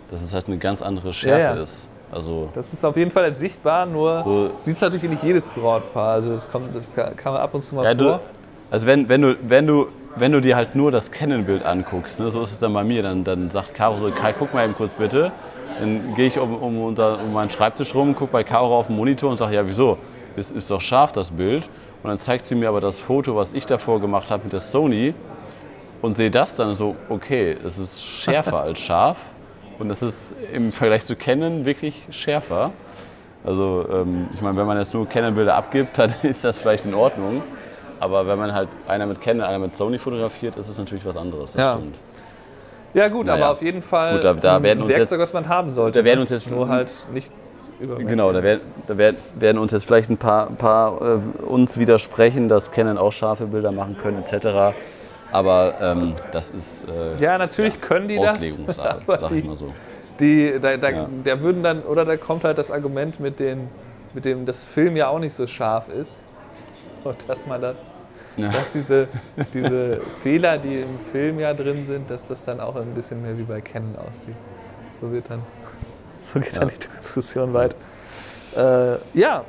Dass 0.09 0.21
es 0.23 0.33
halt 0.33 0.47
eine 0.47 0.57
ganz 0.57 0.81
andere 0.81 1.13
Schärfe 1.13 1.41
ja, 1.41 1.55
ja. 1.55 1.61
ist. 1.61 1.87
Also 2.11 2.49
das 2.53 2.73
ist 2.73 2.85
auf 2.85 2.95
jeden 2.95 3.11
Fall 3.11 3.25
jetzt 3.25 3.39
sichtbar, 3.39 3.87
nur 3.87 4.21
so 4.23 4.51
sieht 4.63 4.75
es 4.75 4.81
natürlich 4.81 5.09
nicht 5.09 5.23
jedes 5.23 5.47
Brautpaar. 5.47 6.13
Also 6.13 6.31
das, 6.31 6.51
kommt, 6.51 6.75
das 6.75 6.93
kann 6.93 7.33
man 7.33 7.41
ab 7.41 7.53
und 7.53 7.63
zu 7.63 7.75
mal 7.75 7.83
ja, 7.85 7.95
vor. 7.95 8.17
Du, 8.17 8.19
also 8.69 8.85
wenn, 8.85 9.09
wenn, 9.09 9.21
du, 9.21 9.35
wenn, 9.47 9.67
du, 9.67 9.87
wenn 10.15 10.31
du 10.31 10.41
dir 10.41 10.55
halt 10.55 10.75
nur 10.75 10.91
das 10.91 11.11
Canon-Bild 11.11 11.63
anguckst, 11.63 12.19
ne, 12.19 12.29
so 12.29 12.41
ist 12.41 12.51
es 12.51 12.59
dann 12.59 12.73
bei 12.73 12.83
mir, 12.83 13.03
dann, 13.03 13.23
dann 13.23 13.49
sagt 13.49 13.73
Caro 13.73 13.97
so, 13.97 14.11
Kai, 14.11 14.33
guck 14.33 14.53
mal 14.53 14.63
eben 14.63 14.75
kurz 14.75 14.95
bitte. 14.95 15.31
Dann 15.79 16.13
gehe 16.13 16.27
ich 16.27 16.37
um, 16.37 16.55
um, 16.55 16.81
unter, 16.83 17.19
um 17.19 17.33
meinen 17.33 17.49
Schreibtisch 17.49 17.95
rum, 17.95 18.15
gucke 18.15 18.31
bei 18.31 18.43
Caro 18.43 18.77
auf 18.77 18.87
den 18.87 18.95
Monitor 18.95 19.31
und 19.31 19.37
sage, 19.37 19.55
ja 19.55 19.65
wieso, 19.65 19.97
es 20.35 20.51
ist 20.51 20.69
doch 20.69 20.81
scharf 20.81 21.11
das 21.11 21.31
Bild. 21.31 21.69
Und 22.03 22.09
dann 22.09 22.19
zeigt 22.19 22.47
sie 22.47 22.55
mir 22.55 22.69
aber 22.69 22.81
das 22.81 22.99
Foto, 22.99 23.35
was 23.35 23.53
ich 23.53 23.65
davor 23.65 24.01
gemacht 24.01 24.29
habe 24.29 24.43
mit 24.43 24.53
der 24.53 24.59
Sony 24.59 25.13
und 26.01 26.17
sehe 26.17 26.29
das 26.29 26.55
dann 26.57 26.75
so, 26.75 26.95
okay, 27.09 27.57
es 27.65 27.77
ist 27.77 28.03
schärfer 28.03 28.59
als 28.59 28.79
scharf 28.79 29.31
und 29.79 29.89
es 29.89 30.01
ist 30.01 30.35
im 30.51 30.73
Vergleich 30.73 31.05
zu 31.05 31.15
Canon 31.15 31.65
wirklich 31.65 32.07
schärfer. 32.11 32.71
Also 33.45 33.87
ähm, 33.91 34.27
ich 34.33 34.41
meine, 34.41 34.57
wenn 34.57 34.67
man 34.67 34.77
jetzt 34.77 34.93
nur 34.93 35.07
Canon-Bilder 35.07 35.55
abgibt, 35.55 35.97
dann 35.97 36.13
ist 36.23 36.43
das 36.43 36.59
vielleicht 36.59 36.85
in 36.85 36.93
Ordnung. 36.93 37.41
Aber 38.03 38.27
wenn 38.27 38.37
man 38.37 38.53
halt 38.53 38.67
einer 38.85 39.05
mit 39.05 39.21
Canon, 39.21 39.43
einer 39.45 39.59
mit 39.59 39.77
Sony 39.77 39.97
fotografiert, 39.97 40.57
ist 40.57 40.67
es 40.67 40.77
natürlich 40.77 41.05
was 41.05 41.15
anderes. 41.15 41.53
Das 41.53 41.61
Ja. 41.61 41.73
stimmt. 41.75 41.95
Ja 42.93 43.07
gut, 43.07 43.25
Naja. 43.27 43.45
aber 43.45 43.53
auf 43.53 43.61
jeden 43.61 43.81
Fall 43.81 44.15
Gut, 44.15 44.23
da- 44.25 44.33
da 44.33 44.57
ein 44.57 44.63
werden 44.63 44.79
uns 44.83 44.89
Werkzeug, 44.89 45.19
jetzt- 45.19 45.19
was 45.19 45.33
man 45.33 45.47
haben 45.47 45.71
sollte. 45.71 45.99
da 45.99 46.05
werden 46.05 46.19
uns 46.19 46.29
jetzt- 46.29 46.51
nur 46.51 46.67
halt 46.67 46.91
nichts 47.13 47.39
über. 47.79 47.95
Genau, 47.95 48.33
da, 48.33 48.43
werden, 48.43 48.59
da 48.87 48.97
werden, 48.97 49.15
werden 49.35 49.57
uns 49.57 49.71
jetzt 49.71 49.85
vielleicht 49.85 50.09
ein 50.09 50.17
paar, 50.17 50.47
paar 50.47 51.01
äh, 51.01 51.43
uns 51.45 51.77
widersprechen, 51.79 52.49
dass 52.49 52.71
Canon 52.73 52.97
auch 52.97 53.11
scharfe 53.13 53.45
Bilder 53.47 53.71
machen 53.71 53.95
können 53.97 54.17
etc. 54.19 54.75
Aber 55.31 55.73
ähm, 55.81 56.13
das 56.33 56.51
ist 56.51 56.85
äh, 56.89 57.23
Ja, 57.23 57.37
natürlich 57.37 57.79
können 57.79 58.09
die 58.09 58.17
das. 58.17 58.35
Auslegungssache, 58.35 58.99
sag 59.07 59.31
ich 59.31 59.45
mal 59.45 59.55
so. 59.55 59.71
Die, 60.19 60.59
da, 60.61 60.75
da, 60.75 60.89
Ja. 60.89 61.07
der 61.25 61.41
würden 61.41 61.63
dann, 61.63 61.81
oder 61.83 62.03
da 62.03 62.17
kommt 62.17 62.43
halt 62.43 62.57
das 62.57 62.69
Argument 62.69 63.19
mit, 63.21 63.39
den, 63.39 63.69
mit 64.13 64.25
dem, 64.25 64.45
dass 64.45 64.63
Film 64.65 64.97
ja 64.97 65.07
auch 65.07 65.19
nicht 65.19 65.33
so 65.33 65.47
scharf 65.47 65.87
ist. 65.87 66.21
Und 67.03 67.27
dass 67.27 67.45
man 67.47 67.59
da, 67.59 67.73
Ja. 68.35 68.49
dass 68.49 68.71
diese, 68.71 69.07
diese 69.53 70.01
Fehler, 70.23 70.57
die 70.57 70.79
im 70.79 70.99
Film 71.11 71.39
ja 71.39 71.53
drin 71.53 71.85
sind, 71.85 72.09
dass 72.09 72.25
das 72.27 72.43
dann 72.45 72.59
auch 72.59 72.75
ein 72.75 72.93
bisschen 72.95 73.21
mehr 73.21 73.37
wie 73.37 73.43
bei 73.43 73.61
Canon 73.61 73.95
aussieht. 73.97 74.35
So 74.99 75.11
wird 75.11 75.29
dann, 75.29 75.41
so 76.23 76.39
geht 76.39 76.57
dann 76.57 76.69
Ja. 76.69 76.75
die 76.75 76.87
Diskussion 76.97 77.53
weiter. 77.53 77.75
Äh, 78.55 78.97
ja. 79.19 79.43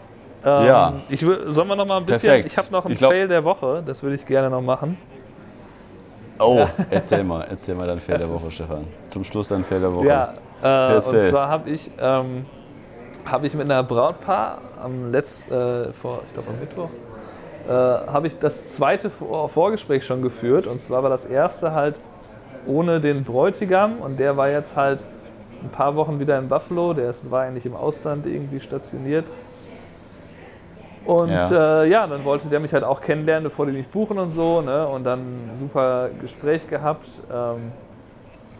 Ähm, 0.45 0.65
Ja. 0.67 0.93
Ich, 1.09 1.21
sollen 1.21 1.69
wir 1.69 1.77
noch 1.77 1.87
mal 1.89 1.97
ein 1.99 2.05
bisschen, 2.07 2.29
Perfekt. 2.29 2.53
ich 2.53 2.59
habe 2.59 2.71
noch 2.73 2.85
einen 2.85 2.97
glaub- 2.97 3.13
Fail 3.13 3.27
der 3.29 3.43
Woche, 3.45 3.83
das 3.87 4.03
würde 4.03 4.17
ich 4.17 4.27
gerne 4.27 4.51
noch 4.51 4.61
machen. 4.63 4.99
Oh, 6.39 6.67
erzähl 6.91 7.25
mal, 7.25 7.47
erzähl 7.49 7.75
mal 7.75 7.87
dein 7.87 8.01
Fail 8.01 8.19
der 8.19 8.29
Woche, 8.29 8.51
Stefan. 8.51 8.85
Zum 9.09 9.25
Schluss 9.25 9.49
dein 9.49 9.65
Fail 9.65 9.81
der 9.81 9.95
Woche. 9.95 10.07
Ja, 10.07 10.35
äh, 10.63 10.97
und 10.97 11.21
zwar 11.21 11.49
habe 11.49 11.71
ich, 11.71 11.91
ähm, 11.99 12.45
hab 13.25 13.45
ich 13.45 13.55
mit 13.55 13.65
einer 13.65 13.83
Brautpaar 13.83 14.59
am 14.83 15.11
letzten, 15.13 15.53
äh, 15.55 15.93
vor, 15.93 16.21
ich 16.27 16.33
glaube 16.35 16.51
am 16.51 16.59
Mittwoch, 16.61 16.91
äh, 17.69 17.71
habe 17.71 18.27
ich 18.27 18.39
das 18.39 18.75
zweite 18.75 19.11
Vor 19.11 19.49
Vorgespräch 19.49 20.05
schon 20.05 20.23
geführt. 20.23 20.67
Und 20.67 20.81
zwar 20.81 21.03
war 21.03 21.11
das 21.11 21.25
erste 21.25 21.73
halt 21.73 21.97
ohne 22.67 23.01
den 23.01 23.25
Bräutigam 23.25 23.99
und 24.01 24.19
der 24.19 24.37
war 24.37 24.49
jetzt 24.49 24.77
halt 24.77 25.01
ein 25.63 25.71
paar 25.71 25.97
Wochen 25.97 26.21
wieder 26.21 26.39
in 26.39 26.49
Buffalo. 26.49 26.95
Der 26.95 27.11
ist, 27.11 27.31
war 27.31 27.43
eigentlich 27.43 27.67
im 27.67 27.77
Ausland 27.77 28.27
irgendwie 28.27 28.61
stationiert. 28.61 29.25
Und 31.05 31.31
Ja. 31.31 31.83
Äh, 31.83 31.91
ja, 31.91 32.07
dann 32.07 32.25
wollte 32.25 32.49
der 32.49 32.61
mich 32.61 32.73
halt 32.73 32.85
auch 32.85 33.01
kennenlernen, 33.01 33.45
bevor 33.45 33.67
die 33.67 33.73
mich 33.73 33.87
buchen 33.89 34.19
und 34.19 34.31
so. 34.31 34.61
Ne? 34.63 34.87
Und 34.87 35.05
dann 35.05 35.51
super 35.55 36.09
Gespräch 36.21 36.69
gehabt. 36.69 37.07
Ähm, 37.33 37.73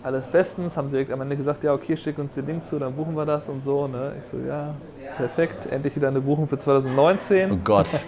alles 0.03 0.27
bestens, 0.27 0.77
haben 0.77 0.89
sie 0.89 0.97
direkt 0.97 1.13
am 1.13 1.23
Ende 1.23 1.35
gesagt, 1.35 1.65
ja 1.65 1.73
okay, 1.73 1.97
schick 1.97 2.19
uns 2.19 2.35
den 2.35 2.47
Link 2.47 2.65
zu, 2.67 2.79
dann 2.79 2.93
buchen 2.93 3.17
wir 3.17 3.25
das 3.25 3.49
und 3.49 3.63
so. 3.63 3.89
Ne? 3.89 4.13
Ich 4.21 4.29
so, 4.29 4.37
ja, 4.47 4.75
perfekt, 5.17 5.65
endlich 5.65 5.97
wieder 5.97 6.09
eine 6.09 6.21
Buchung 6.21 6.47
für 6.47 6.59
2019. 6.59 7.53
Oh 7.53 7.59
Gott. 7.65 7.89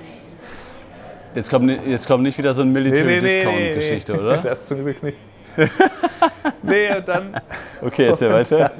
Jetzt 1.36 1.50
kommt, 1.50 1.70
jetzt 1.86 2.06
kommt 2.06 2.22
nicht 2.22 2.38
wieder 2.38 2.54
so 2.54 2.62
eine 2.62 2.70
Military 2.70 3.20
Discount 3.20 3.74
Geschichte, 3.74 4.18
oder? 4.18 4.38
Das 4.42 4.66
zum 4.66 4.82
Glück 4.82 5.02
nicht. 5.02 5.18
nee, 6.62 6.96
und 6.96 7.06
dann, 7.06 7.34
Okay, 7.82 8.06
erzähl 8.06 8.32
weiter. 8.32 8.70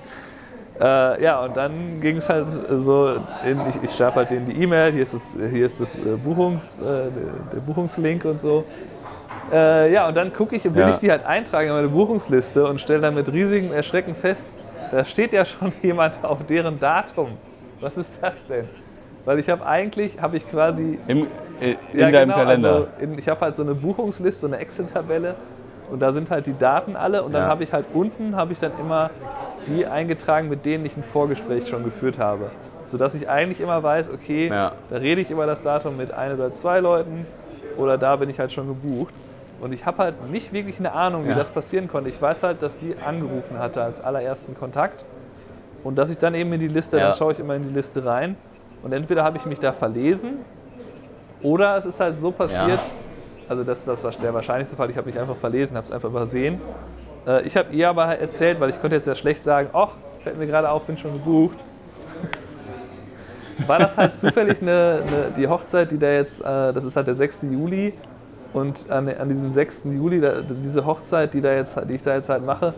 äh, 0.80 1.22
ja, 1.22 1.44
und 1.44 1.54
dann 1.56 2.00
ging 2.00 2.16
es 2.16 2.28
halt 2.28 2.46
so, 2.78 3.16
in, 3.44 3.60
ich, 3.68 3.82
ich 3.82 3.94
schreibe 3.94 4.16
halt 4.16 4.30
denen 4.30 4.46
die 4.46 4.62
E-Mail, 4.62 4.92
hier 4.92 5.02
ist 5.02 5.12
das, 5.12 5.36
hier 5.50 5.66
ist 5.66 5.78
das 5.78 5.98
äh, 5.98 6.02
Buchungs, 6.22 6.80
äh, 6.80 6.82
der 7.52 7.60
Buchungslink 7.60 8.24
und 8.24 8.40
so. 8.40 8.64
Äh, 9.52 9.92
ja, 9.92 10.08
und 10.08 10.16
dann 10.16 10.32
gucke 10.32 10.56
ich, 10.56 10.64
will 10.64 10.80
Ja. 10.80 10.88
ich 10.90 10.96
die 10.96 11.10
halt 11.10 11.26
eintragen 11.26 11.68
in 11.68 11.74
meine 11.74 11.88
Buchungsliste 11.88 12.66
und 12.66 12.80
stelle 12.80 13.00
dann 13.00 13.14
mit 13.14 13.30
riesigem 13.30 13.72
Erschrecken 13.72 14.14
fest, 14.14 14.46
da 14.90 15.04
steht 15.04 15.34
ja 15.34 15.44
schon 15.44 15.70
jemand 15.82 16.24
auf 16.24 16.44
deren 16.46 16.78
Datum. 16.78 17.32
Was 17.80 17.98
ist 17.98 18.12
das 18.22 18.34
denn? 18.46 18.68
Weil 19.24 19.38
ich 19.38 19.48
habe 19.48 19.64
eigentlich, 19.66 20.20
habe 20.20 20.36
ich 20.36 20.48
quasi 20.48 20.98
Im, 21.08 21.26
in 21.60 21.76
Ja, 21.98 22.10
deinem 22.10 22.28
genau, 22.30 22.34
Kalender. 22.40 22.68
Also 22.70 22.86
in, 23.00 23.18
ich 23.18 23.28
habe 23.28 23.40
halt 23.40 23.56
so 23.56 23.62
eine 23.62 23.74
Buchungsliste, 23.74 24.40
so 24.42 24.46
eine 24.46 24.58
Excel-Tabelle 24.58 25.34
und 25.90 26.00
da 26.00 26.12
sind 26.12 26.30
halt 26.30 26.46
die 26.46 26.56
Daten 26.58 26.96
alle 26.96 27.22
und 27.22 27.32
dann 27.32 27.42
Ja. 27.42 27.48
habe 27.48 27.64
ich 27.64 27.72
halt 27.72 27.86
unten 27.92 28.36
habe 28.36 28.52
ich 28.52 28.58
dann 28.58 28.72
immer 28.80 29.10
die 29.66 29.86
eingetragen, 29.86 30.48
mit 30.48 30.64
denen 30.66 30.84
ich 30.84 30.96
ein 30.96 31.02
Vorgespräch 31.02 31.68
schon 31.68 31.84
geführt 31.84 32.18
habe, 32.18 32.50
sodass 32.86 33.14
ich 33.14 33.28
eigentlich 33.28 33.60
immer 33.60 33.82
weiß, 33.82 34.10
okay, 34.10 34.48
Ja. 34.48 34.72
da 34.90 34.96
rede 34.96 35.20
ich 35.20 35.30
über 35.30 35.46
das 35.46 35.62
Datum 35.62 35.96
mit 35.96 36.12
ein 36.12 36.34
oder 36.34 36.52
zwei 36.52 36.80
Leuten 36.80 37.26
oder 37.76 37.96
da 37.98 38.16
bin 38.16 38.28
ich 38.30 38.38
halt 38.38 38.52
schon 38.52 38.66
gebucht. 38.68 39.14
Und 39.60 39.72
ich 39.72 39.86
habe 39.86 39.98
halt 39.98 40.30
nicht 40.30 40.52
wirklich 40.52 40.78
eine 40.78 40.92
Ahnung, 40.92 41.24
wie 41.24 41.28
Ja. 41.30 41.34
das 41.36 41.48
passieren 41.48 41.88
konnte. 41.88 42.10
Ich 42.10 42.20
weiß 42.20 42.42
halt, 42.42 42.60
dass 42.62 42.78
die 42.78 42.94
angerufen 43.06 43.58
hatte 43.58 43.82
als 43.82 44.02
allerersten 44.02 44.54
Kontakt 44.54 45.04
und 45.82 45.96
dass 45.96 46.10
ich 46.10 46.18
dann 46.18 46.34
eben 46.34 46.52
in 46.52 46.60
die 46.60 46.68
Liste, 46.68 46.98
Ja. 46.98 47.08
dann 47.08 47.14
schaue 47.16 47.32
ich 47.32 47.38
immer 47.40 47.54
in 47.54 47.62
die 47.68 47.74
Liste 47.74 48.04
rein 48.04 48.36
und 48.82 48.92
entweder 48.92 49.24
habe 49.24 49.38
ich 49.38 49.46
mich 49.46 49.60
da 49.60 49.72
verlesen 49.72 50.38
oder 51.44 51.76
es 51.76 51.86
ist 51.86 52.00
halt 52.00 52.18
so 52.18 52.32
passiert, 52.32 52.68
Ja. 52.68 53.48
also 53.48 53.62
das 53.62 53.78
ist 53.78 53.86
das, 53.88 54.02
was 54.02 54.18
der 54.18 54.34
wahrscheinlichste 54.34 54.74
Fall, 54.76 54.90
ich 54.90 54.96
habe 54.96 55.06
mich 55.06 55.18
einfach 55.18 55.36
verlesen, 55.36 55.76
habe 55.76 55.86
es 55.86 55.92
einfach 55.92 56.08
übersehen. 56.08 56.60
Äh, 57.26 57.42
Ich 57.46 57.56
habe 57.56 57.72
ihr 57.72 57.88
aber 57.88 58.06
erzählt, 58.18 58.58
weil 58.60 58.70
ich 58.70 58.80
konnte 58.80 58.96
jetzt 58.96 59.06
ja 59.06 59.14
schlecht 59.14 59.44
sagen, 59.44 59.68
ach, 59.72 59.90
fällt 60.24 60.38
mir 60.38 60.46
gerade 60.46 60.68
auf, 60.70 60.84
bin 60.84 60.98
schon 60.98 61.12
gebucht. 61.12 61.56
War 63.66 63.78
das 63.78 63.96
halt 63.96 64.16
zufällig 64.16 64.60
eine, 64.60 65.02
eine, 65.06 65.32
die 65.36 65.46
Hochzeit, 65.46 65.90
die 65.92 65.98
da 65.98 66.08
jetzt, 66.10 66.40
äh, 66.40 66.72
das 66.72 66.84
ist 66.84 66.96
halt 66.96 67.06
der 67.06 67.14
6. 67.14 67.42
Juli 67.42 67.92
und 68.52 68.90
an, 68.90 69.08
an 69.08 69.28
diesem 69.28 69.50
6. 69.50 69.84
Juli, 69.84 70.20
da, 70.20 70.40
diese 70.40 70.84
Hochzeit, 70.84 71.32
die, 71.34 71.40
da 71.40 71.52
jetzt, 71.52 71.78
die 71.88 71.94
ich 71.94 72.02
da 72.02 72.14
jetzt 72.16 72.28
halt 72.28 72.44
mache, 72.44 72.74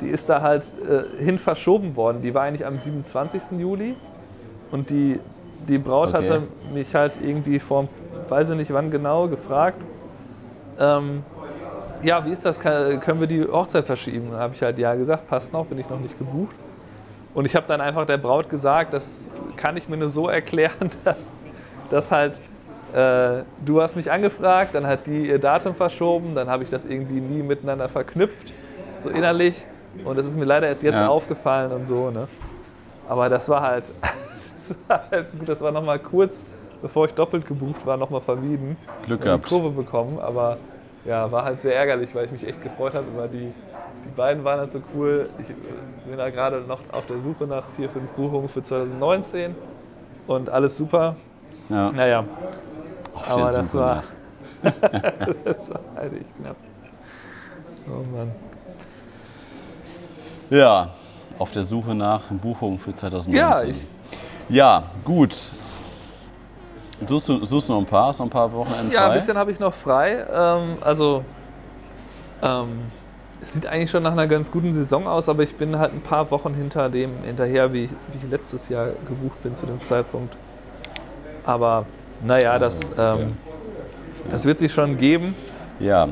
die 0.00 0.06
ist 0.08 0.28
da 0.28 0.40
halt 0.40 0.64
äh, 0.88 1.22
hin 1.22 1.38
verschoben 1.38 1.96
worden. 1.96 2.22
Die 2.22 2.32
war 2.32 2.42
eigentlich 2.42 2.64
am 2.64 2.78
27. 2.78 3.42
Juli 3.58 3.96
und 4.70 4.88
die, 4.90 5.18
die 5.68 5.78
Braut 5.78 6.08
Okay. 6.08 6.16
hatte 6.18 6.42
mich 6.72 6.94
halt 6.94 7.20
irgendwie 7.22 7.58
vor, 7.58 7.88
weiß 8.28 8.50
ich 8.50 8.56
nicht 8.56 8.72
wann 8.72 8.90
genau, 8.90 9.28
gefragt, 9.28 9.80
ähm, 10.78 11.22
ja, 12.02 12.24
wie 12.24 12.30
ist 12.30 12.46
das, 12.46 12.58
können 12.58 13.20
wir 13.20 13.26
die 13.26 13.44
Hochzeit 13.44 13.84
verschieben? 13.84 14.28
Da 14.32 14.38
habe 14.38 14.54
ich 14.54 14.62
halt 14.62 14.78
ja 14.78 14.94
gesagt, 14.94 15.28
passt 15.28 15.52
noch, 15.52 15.66
bin 15.66 15.78
ich 15.78 15.88
noch 15.90 15.98
nicht 15.98 16.18
gebucht. 16.18 16.54
Und 17.34 17.44
ich 17.44 17.54
habe 17.54 17.66
dann 17.68 17.80
einfach 17.80 18.06
der 18.06 18.16
Braut 18.16 18.48
gesagt, 18.48 18.94
das 18.94 19.36
kann 19.56 19.76
ich 19.76 19.88
mir 19.88 19.96
nur 19.98 20.08
so 20.08 20.28
erklären, 20.28 20.90
dass, 21.04 21.30
dass 21.90 22.10
halt 22.10 22.40
äh, 22.94 23.42
du 23.64 23.80
hast 23.82 23.94
mich 23.96 24.10
angefragt, 24.10 24.74
dann 24.74 24.86
hat 24.86 25.06
die 25.06 25.28
ihr 25.28 25.38
Datum 25.38 25.74
verschoben, 25.74 26.34
dann 26.34 26.48
habe 26.48 26.64
ich 26.64 26.70
das 26.70 26.86
irgendwie 26.86 27.20
nie 27.20 27.42
miteinander 27.42 27.88
verknüpft, 27.88 28.52
so 29.02 29.10
innerlich. 29.10 29.64
Und 30.04 30.16
das 30.18 30.24
ist 30.26 30.36
mir 30.36 30.44
leider 30.44 30.66
erst 30.68 30.82
jetzt 30.82 31.00
Ja. 31.00 31.08
aufgefallen 31.08 31.70
und 31.72 31.84
so. 31.84 32.10
Ne? 32.10 32.26
Aber 33.08 33.28
das 33.28 33.48
war 33.48 33.60
halt, 33.62 33.92
das 34.68 34.76
war 34.88 35.02
halt 35.10 35.38
gut, 35.38 35.48
das 35.48 35.60
war 35.60 35.72
nochmal 35.72 35.98
kurz, 35.98 36.42
bevor 36.82 37.06
ich 37.06 37.14
doppelt 37.14 37.46
gebucht 37.46 37.84
war, 37.86 37.96
nochmal 37.96 38.20
vermieden. 38.20 38.76
Glück 39.06 39.22
gehabt. 39.22 39.44
die 39.44 39.48
Kurve 39.48 39.70
bekommen, 39.70 40.18
aber 40.18 40.58
ja, 41.04 41.30
war 41.32 41.44
halt 41.44 41.60
sehr 41.60 41.74
ärgerlich, 41.74 42.14
weil 42.14 42.26
ich 42.26 42.32
mich 42.32 42.46
echt 42.46 42.62
gefreut 42.62 42.94
habe 42.94 43.06
über 43.08 43.28
die. 43.28 43.52
Die 44.04 44.16
beiden 44.16 44.44
waren 44.44 44.60
halt 44.60 44.72
so 44.72 44.80
cool. 44.94 45.28
Ich 45.38 45.48
bin 45.48 46.16
da 46.16 46.30
gerade 46.30 46.60
noch 46.62 46.80
auf 46.92 47.06
der 47.06 47.20
Suche 47.20 47.44
nach 47.46 47.64
vier, 47.76 47.88
fünf 47.90 48.08
Buchungen 48.12 48.48
für 48.48 48.62
2019 48.62 49.54
und 50.26 50.48
alles 50.48 50.76
super. 50.76 51.16
Ja. 51.68 51.92
Naja, 51.92 52.24
Auf 53.14 53.30
aber 53.30 53.52
das 53.52 53.74
war, 53.74 54.02
das 55.44 55.70
war 55.70 55.80
halt 55.96 56.14
echt 56.14 56.36
knapp. 56.40 56.56
Oh 57.86 58.16
Mann. 58.16 58.32
Ja, 60.50 60.90
auf 61.38 61.52
der 61.52 61.64
Suche 61.64 61.94
nach 61.94 62.22
Buchungen 62.30 62.78
für 62.78 62.94
2019. 62.94 63.34
Ja, 63.34 63.62
ich, 63.62 63.86
Ja, 64.50 64.82
gut. 65.04 65.34
Suchst 67.06 67.28
du, 67.28 67.44
suchst 67.44 67.68
du 67.68 67.72
noch 67.72 67.80
ein 67.80 67.86
paar? 67.86 68.08
Hast 68.08 68.18
du 68.20 68.24
noch 68.24 68.28
ein 68.28 68.32
paar 68.32 68.52
Wochenenden 68.52 68.90
ja, 68.90 69.02
frei? 69.02 69.06
ein 69.06 69.14
bisschen 69.14 69.38
habe 69.38 69.50
ich 69.50 69.60
noch 69.60 69.72
frei. 69.72 70.26
Ähm, 70.32 70.76
also, 70.80 71.24
ähm, 72.42 72.68
es 73.40 73.54
sieht 73.54 73.66
eigentlich 73.66 73.90
schon 73.90 74.02
nach 74.02 74.12
einer 74.12 74.26
ganz 74.26 74.50
guten 74.50 74.72
Saison 74.72 75.06
aus, 75.06 75.28
aber 75.28 75.42
ich 75.44 75.54
bin 75.54 75.78
halt 75.78 75.94
ein 75.94 76.02
paar 76.02 76.30
Wochen 76.30 76.52
hinter 76.52 76.90
dem 76.90 77.10
hinterher, 77.24 77.72
wie 77.72 77.84
ich, 77.84 77.90
wie 78.12 78.18
ich 78.18 78.30
letztes 78.30 78.68
Jahr 78.68 78.88
gebucht 79.08 79.42
bin 79.42 79.54
zu 79.54 79.66
dem 79.66 79.80
Zeitpunkt. 79.80 80.36
Aber 81.46 81.86
naja, 82.22 82.58
das, 82.58 82.80
ähm, 82.98 83.36
das 84.30 84.44
wird 84.44 84.58
sich 84.58 84.72
schon 84.72 84.98
geben. 84.98 85.34
Ja, 85.78 86.08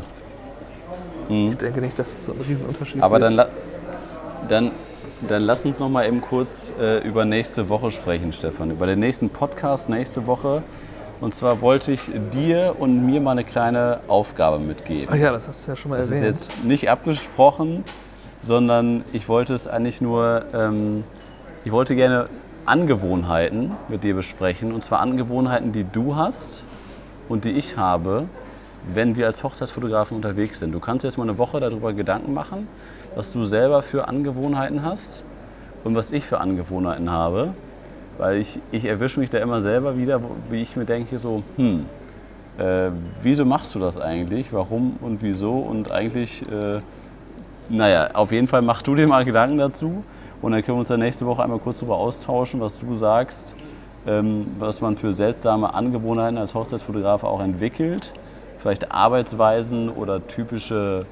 Ich 1.28 1.56
denke 1.58 1.82
nicht, 1.82 1.98
dass 1.98 2.08
es 2.08 2.24
so 2.24 2.32
ein 2.32 2.40
Riesenunterschied 2.40 3.02
aber 3.02 3.20
wird. 3.20 3.38
dann, 3.38 3.46
dann, 4.48 4.70
dann 5.26 5.42
lass 5.42 5.64
uns 5.64 5.78
noch 5.80 5.88
mal 5.88 6.06
eben 6.06 6.20
kurz 6.20 6.72
äh, 6.80 7.06
über 7.06 7.24
nächste 7.24 7.68
Woche 7.68 7.90
sprechen, 7.90 8.32
Stefan. 8.32 8.70
Über 8.70 8.86
den 8.86 9.00
nächsten 9.00 9.30
Podcast 9.30 9.88
nächste 9.88 10.26
Woche. 10.26 10.62
Und 11.20 11.34
zwar 11.34 11.60
wollte 11.60 11.90
ich 11.90 12.02
dir 12.32 12.76
und 12.78 13.04
mir 13.04 13.20
mal 13.20 13.32
eine 13.32 13.42
kleine 13.44 14.00
Aufgabe 14.06 14.60
mitgeben. 14.60 15.08
Ach 15.10 15.16
ja, 15.16 15.32
das 15.32 15.48
hast 15.48 15.66
du 15.66 15.72
ja 15.72 15.76
schon 15.76 15.90
mal 15.90 15.96
Das 15.96 16.06
ist 16.06 16.16
erwähnt. 16.16 16.36
jetzt 16.36 16.64
nicht 16.64 16.88
abgesprochen, 16.88 17.82
sondern 18.42 19.04
ich 19.12 19.28
wollte 19.28 19.54
es 19.54 19.66
eigentlich 19.66 20.00
nur, 20.00 20.44
ähm, 20.54 21.02
ich 21.64 21.72
wollte 21.72 21.96
gerne 21.96 22.28
Angewohnheiten 22.66 23.72
mit 23.90 24.04
dir 24.04 24.14
besprechen. 24.14 24.72
Und 24.72 24.84
zwar 24.84 25.00
Angewohnheiten, 25.00 25.72
die 25.72 25.84
du 25.84 26.14
hast 26.14 26.64
und 27.28 27.44
die 27.44 27.50
ich 27.52 27.76
habe, 27.76 28.26
wenn 28.94 29.16
wir 29.16 29.26
als 29.26 29.42
Hochzeitsfotografen 29.42 30.16
unterwegs 30.16 30.60
sind. 30.60 30.70
Du 30.70 30.78
kannst 30.78 31.02
jetzt 31.02 31.18
mal 31.18 31.24
eine 31.24 31.36
Woche 31.38 31.58
darüber 31.58 31.92
Gedanken 31.92 32.32
machen, 32.32 32.68
was 33.18 33.32
du 33.32 33.44
selber 33.44 33.82
für 33.82 34.06
Angewohnheiten 34.06 34.84
hast 34.84 35.24
und 35.82 35.96
was 35.96 36.12
ich 36.12 36.24
für 36.24 36.38
Angewohnheiten 36.38 37.10
habe. 37.10 37.52
Weil 38.16 38.36
ich, 38.36 38.60
ich 38.70 38.84
erwische 38.84 39.18
mich 39.18 39.28
da 39.28 39.38
immer 39.38 39.60
selber 39.60 39.98
wieder, 39.98 40.20
wie 40.50 40.62
ich 40.62 40.76
mir 40.76 40.84
denke, 40.84 41.18
so, 41.18 41.42
hm, 41.56 41.86
äh, 42.58 42.90
wieso 43.20 43.44
machst 43.44 43.74
du 43.74 43.80
das 43.80 43.98
eigentlich? 43.98 44.52
Warum 44.52 44.98
und 45.00 45.20
wieso? 45.20 45.58
Und 45.58 45.90
eigentlich, 45.90 46.42
äh, 46.48 46.78
naja, 47.68 48.10
auf 48.14 48.30
jeden 48.30 48.46
Fall 48.46 48.62
mach 48.62 48.82
du 48.82 48.94
dir 48.94 49.08
mal 49.08 49.24
Gedanken 49.24 49.58
dazu. 49.58 50.04
Und 50.40 50.52
dann 50.52 50.62
können 50.62 50.76
wir 50.76 50.80
uns 50.80 50.88
dann 50.88 51.00
nächste 51.00 51.26
Woche 51.26 51.42
einmal 51.42 51.58
kurz 51.58 51.80
darüber 51.80 51.96
austauschen, 51.96 52.60
was 52.60 52.78
du 52.78 52.94
sagst, 52.94 53.56
ähm, 54.06 54.46
was 54.60 54.80
man 54.80 54.96
für 54.96 55.12
seltsame 55.12 55.74
Angewohnheiten 55.74 56.38
als 56.38 56.54
Hochzeitsfotograf 56.54 57.24
auch 57.24 57.40
entwickelt. 57.40 58.12
Vielleicht 58.58 58.92
Arbeitsweisen 58.92 59.88
oder 59.88 60.24
typische, 60.24 61.04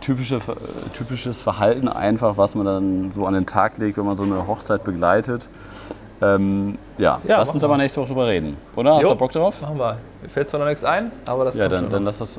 typische, 0.00 0.40
typisches 0.92 1.40
Verhalten 1.42 1.88
einfach, 1.88 2.36
was 2.36 2.54
man 2.54 2.66
dann 2.66 3.10
so 3.12 3.26
an 3.26 3.34
den 3.34 3.46
Tag 3.46 3.78
legt, 3.78 3.96
wenn 3.98 4.04
man 4.06 4.16
so 4.16 4.24
eine 4.24 4.46
Hochzeit 4.46 4.84
begleitet. 4.84 5.48
Ähm, 6.22 6.78
ja, 6.98 7.20
Ja, 7.26 7.38
lass 7.38 7.50
uns 7.52 7.62
wir. 7.62 7.68
aber 7.68 7.76
nächste 7.76 8.00
Woche 8.00 8.08
drüber 8.08 8.26
reden. 8.28 8.56
Oder? 8.76 8.94
Hast 8.96 9.02
Jo. 9.02 9.10
du 9.10 9.16
Bock 9.16 9.32
drauf? 9.32 9.60
Machen 9.60 9.78
wir. 9.78 9.98
Mir 10.22 10.28
fällt 10.28 10.48
zwar 10.48 10.60
noch 10.60 10.66
nichts 10.66 10.84
ein, 10.84 11.10
aber 11.26 11.44
das 11.44 11.56
Ja, 11.56 11.68
dann, 11.68 11.88
dann 11.88 12.04
lass 12.04 12.18
das. 12.18 12.38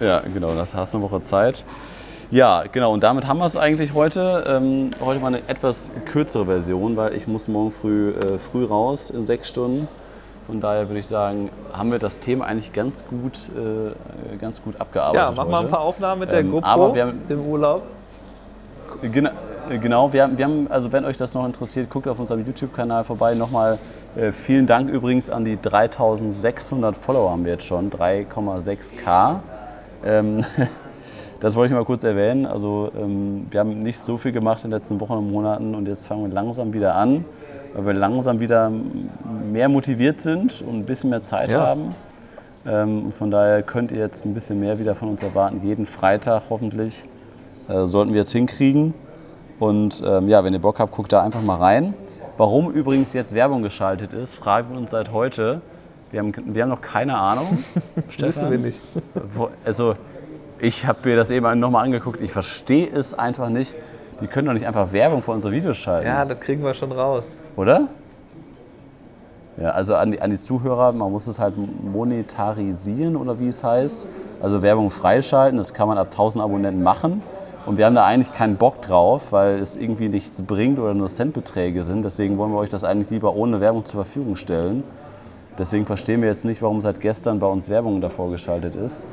Ja, 0.00 0.20
genau, 0.20 0.54
das 0.54 0.74
hast 0.74 0.92
du 0.94 0.98
eine 0.98 1.10
Woche 1.10 1.22
Zeit. 1.22 1.64
Ja, 2.30 2.64
genau, 2.70 2.92
und 2.92 3.02
damit 3.02 3.26
haben 3.26 3.38
wir 3.38 3.46
es 3.46 3.56
eigentlich 3.56 3.92
heute. 3.94 4.44
Ähm, 4.46 4.90
heute 5.00 5.20
mal 5.20 5.28
eine 5.28 5.48
etwas 5.48 5.90
kürzere 6.04 6.46
Version, 6.46 6.96
weil 6.96 7.14
ich 7.14 7.26
muss 7.26 7.48
morgen 7.48 7.70
früh, 7.70 8.10
äh, 8.10 8.38
früh 8.38 8.64
raus 8.64 9.10
in 9.10 9.26
sechs 9.26 9.48
Stunden. 9.48 9.88
Von 10.50 10.60
daher 10.60 10.88
würde 10.88 10.98
ich 10.98 11.06
sagen, 11.06 11.48
haben 11.72 11.92
wir 11.92 12.00
das 12.00 12.18
Thema 12.18 12.44
eigentlich 12.46 12.72
ganz 12.72 13.04
gut, 13.06 13.34
äh, 13.56 14.36
ganz 14.36 14.60
gut 14.60 14.74
abgearbeitet. 14.80 15.20
Ja, 15.20 15.30
mach 15.36 15.46
mal 15.48 15.58
ein 15.58 15.62
heute. 15.64 15.68
paar 15.72 15.80
Aufnahmen 15.82 16.18
mit 16.22 16.32
der 16.32 16.40
Ähm, 16.40 16.50
GoPro 16.50 16.66
aber 16.66 16.92
wir 16.96 17.06
haben- 17.06 17.20
im 17.28 17.40
Urlaub. 17.46 17.82
Gena- 19.00 19.30
äh, 19.70 19.78
Genau, 19.78 20.12
wir 20.12 20.24
haben, 20.24 20.36
wir 20.36 20.44
haben, 20.44 20.66
also 20.68 20.90
wenn 20.90 21.04
euch 21.04 21.16
das 21.16 21.34
noch 21.34 21.46
interessiert, 21.46 21.88
guckt 21.88 22.08
auf 22.08 22.18
unserem 22.18 22.44
YouTube-Kanal 22.44 23.04
vorbei. 23.04 23.34
Nochmal 23.34 23.78
äh, 24.16 24.32
vielen 24.32 24.66
Dank 24.66 24.90
übrigens 24.90 25.30
an 25.30 25.44
die 25.44 25.56
3600 25.56 26.96
Follower 26.96 27.30
haben 27.30 27.44
wir 27.44 27.52
jetzt 27.52 27.64
schon, 27.66 27.88
3,6k. 27.90 29.36
Ähm, 30.04 30.44
das 31.40 31.56
wollte 31.56 31.72
ich 31.72 31.78
mal 31.78 31.84
kurz 31.84 32.04
erwähnen. 32.04 32.46
Also 32.46 32.90
ähm, 32.98 33.46
wir 33.50 33.60
haben 33.60 33.82
nicht 33.82 34.02
so 34.02 34.16
viel 34.18 34.32
gemacht 34.32 34.64
in 34.64 34.70
den 34.70 34.78
letzten 34.78 35.00
Wochen 35.00 35.14
und 35.14 35.30
Monaten 35.30 35.74
und 35.74 35.86
jetzt 35.88 36.06
fangen 36.06 36.22
wir 36.24 36.32
langsam 36.32 36.72
wieder 36.72 36.94
an, 36.94 37.24
weil 37.74 37.86
wir 37.86 37.94
langsam 37.94 38.40
wieder 38.40 38.70
mehr 39.50 39.68
motiviert 39.68 40.20
sind 40.20 40.62
und 40.62 40.76
ein 40.80 40.84
bisschen 40.84 41.10
mehr 41.10 41.22
Zeit 41.22 41.52
Ja. 41.52 41.60
haben. 41.66 41.94
Ähm, 42.66 43.10
von 43.10 43.30
daher 43.30 43.62
könnt 43.62 43.90
ihr 43.90 43.98
jetzt 43.98 44.26
ein 44.26 44.34
bisschen 44.34 44.60
mehr 44.60 44.78
wieder 44.78 44.94
von 44.94 45.08
uns 45.08 45.22
erwarten, 45.22 45.60
jeden 45.66 45.86
Freitag 45.86 46.42
hoffentlich 46.50 47.04
äh, 47.68 47.86
sollten 47.86 48.12
wir 48.12 48.20
jetzt 48.20 48.32
hinkriegen. 48.32 48.92
Und 49.58 50.02
ähm, 50.06 50.28
ja, 50.28 50.44
wenn 50.44 50.52
ihr 50.52 50.58
Bock 50.60 50.78
habt, 50.78 50.92
guckt 50.92 51.12
da 51.12 51.22
einfach 51.22 51.42
mal 51.42 51.56
rein. 51.56 51.94
Warum 52.36 52.70
übrigens 52.70 53.12
jetzt 53.12 53.34
Werbung 53.34 53.62
geschaltet 53.62 54.12
ist, 54.12 54.36
fragen 54.36 54.72
wir 54.72 54.78
uns 54.78 54.90
seit 54.90 55.12
heute. 55.12 55.60
Wir 56.10 56.20
haben, 56.20 56.32
wir 56.46 56.62
haben 56.62 56.70
noch 56.70 56.80
keine 56.80 57.16
Ahnung. 57.16 57.58
Wissen 58.18 58.50
wir 58.50 58.58
nicht. 58.58 58.80
Also, 59.64 59.94
ich 60.60 60.86
habe 60.86 61.08
mir 61.08 61.16
das 61.16 61.30
eben 61.30 61.58
nochmal 61.58 61.84
angeguckt. 61.84 62.20
Ich 62.20 62.32
verstehe 62.32 62.88
es 62.88 63.14
einfach 63.14 63.48
nicht. 63.48 63.74
Die 64.20 64.26
können 64.26 64.46
doch 64.46 64.52
nicht 64.52 64.66
einfach 64.66 64.92
Werbung 64.92 65.22
für 65.22 65.30
unsere 65.30 65.52
Videos 65.52 65.78
schalten, 65.78 66.06
Ja, 66.06 66.24
das 66.24 66.40
kriegen 66.40 66.62
wir 66.62 66.74
schon 66.74 66.92
raus. 66.92 67.38
oder? 67.56 67.88
Ja, 69.56 69.70
also 69.70 69.94
an 69.94 70.12
die, 70.12 70.20
an 70.20 70.30
die 70.30 70.40
Zuhörer, 70.40 70.92
man 70.92 71.10
muss 71.10 71.26
es 71.26 71.38
halt 71.38 71.54
monetarisieren 71.56 73.16
oder 73.16 73.38
wie 73.40 73.48
es 73.48 73.62
heißt. 73.64 74.08
Also 74.40 74.62
Werbung 74.62 74.90
freischalten, 74.90 75.56
das 75.58 75.74
kann 75.74 75.88
man 75.88 75.98
ab 75.98 76.08
1000 76.10 76.42
Abonnenten 76.42 76.82
machen. 76.82 77.22
Und 77.66 77.76
wir 77.76 77.84
haben 77.86 77.94
da 77.94 78.06
eigentlich 78.06 78.32
keinen 78.32 78.56
Bock 78.56 78.80
drauf, 78.80 79.32
weil 79.32 79.56
es 79.58 79.76
irgendwie 79.76 80.08
nichts 80.08 80.40
bringt 80.42 80.78
oder 80.78 80.94
nur 80.94 81.08
Centbeträge 81.08 81.82
sind. 81.84 82.04
Deswegen 82.04 82.38
wollen 82.38 82.52
wir 82.52 82.58
euch 82.58 82.70
das 82.70 82.84
eigentlich 82.84 83.10
lieber 83.10 83.34
ohne 83.34 83.60
Werbung 83.60 83.84
zur 83.84 84.02
Verfügung 84.04 84.36
stellen. 84.36 84.82
Deswegen 85.58 85.84
verstehen 85.84 86.22
wir 86.22 86.28
jetzt 86.30 86.46
nicht, 86.46 86.62
warum 86.62 86.80
seit 86.80 87.00
gestern 87.00 87.38
bei 87.38 87.46
uns 87.46 87.68
Werbung 87.68 88.00
davor 88.00 88.30
geschaltet 88.30 88.74
ist. 88.74 89.04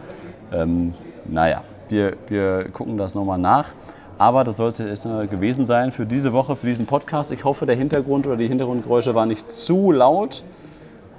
Ähm, 0.53 0.93
naja, 1.28 1.63
wir, 1.90 2.13
wir 2.28 2.70
gucken 2.70 2.98
das 2.98 3.16
nochmal 3.16 3.38
nach. 3.38 3.70
Aber 4.18 4.44
das 4.44 4.58
soll 4.58 4.70
es 4.70 4.80
jetzt 4.80 4.90
erstmal 4.90 5.28
gewesen 5.28 5.66
sein 5.66 5.92
für 5.92 6.06
diese 6.06 6.34
Woche, 6.34 6.56
für 6.56 6.66
diesen 6.66 6.88
Podcast. 6.88 7.32
Ich 7.32 7.44
hoffe, 7.44 7.68
der 7.68 7.76
Hintergrund 7.76 8.26
oder 8.26 8.36
die 8.36 8.48
Hintergrundgeräusche 8.48 9.13
waren 9.13 9.28
nicht 9.28 9.52
zu 9.52 9.92
laut. 9.92 10.44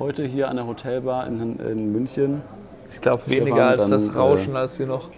Heute 0.01 0.25
hier 0.25 0.49
an 0.49 0.57
der 0.57 0.67
Hotelbar 0.67 1.27
in, 1.29 1.59
in 1.61 1.93
München. 1.93 2.43
Ich 2.91 3.01
glaube, 3.01 3.23
weniger 3.27 3.69
als 3.69 3.81
dann, 3.81 3.91
das 3.91 4.09
äh, 4.09 4.13
Rauschen, 4.13 4.57
als 4.57 4.79
wir 4.79 4.87
noch 4.87 5.11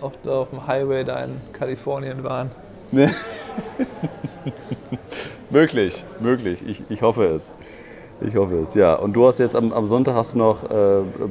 auf, 0.00 0.12
auf 0.26 0.50
dem 0.50 0.66
Highway 0.66 1.04
da 1.04 1.22
in 1.24 1.36
Kalifornien 1.52 2.24
waren. 2.24 2.50
Möglich, 5.50 6.04
möglich. 6.20 6.60
Ich, 6.66 6.82
ich 6.90 7.00
hoffe 7.02 7.24
es. 7.24 7.54
Ich 8.20 8.34
hoffe 8.34 8.56
es, 8.60 8.74
ja. 8.74 8.94
Und 8.94 9.12
du 9.14 9.26
hast 9.26 9.38
jetzt 9.38 9.54
am, 9.54 9.72
am 9.72 9.86
Sonntag 9.86 10.14
hast 10.14 10.34
du 10.34 10.38
noch 10.38 10.64
äh, 10.64 10.66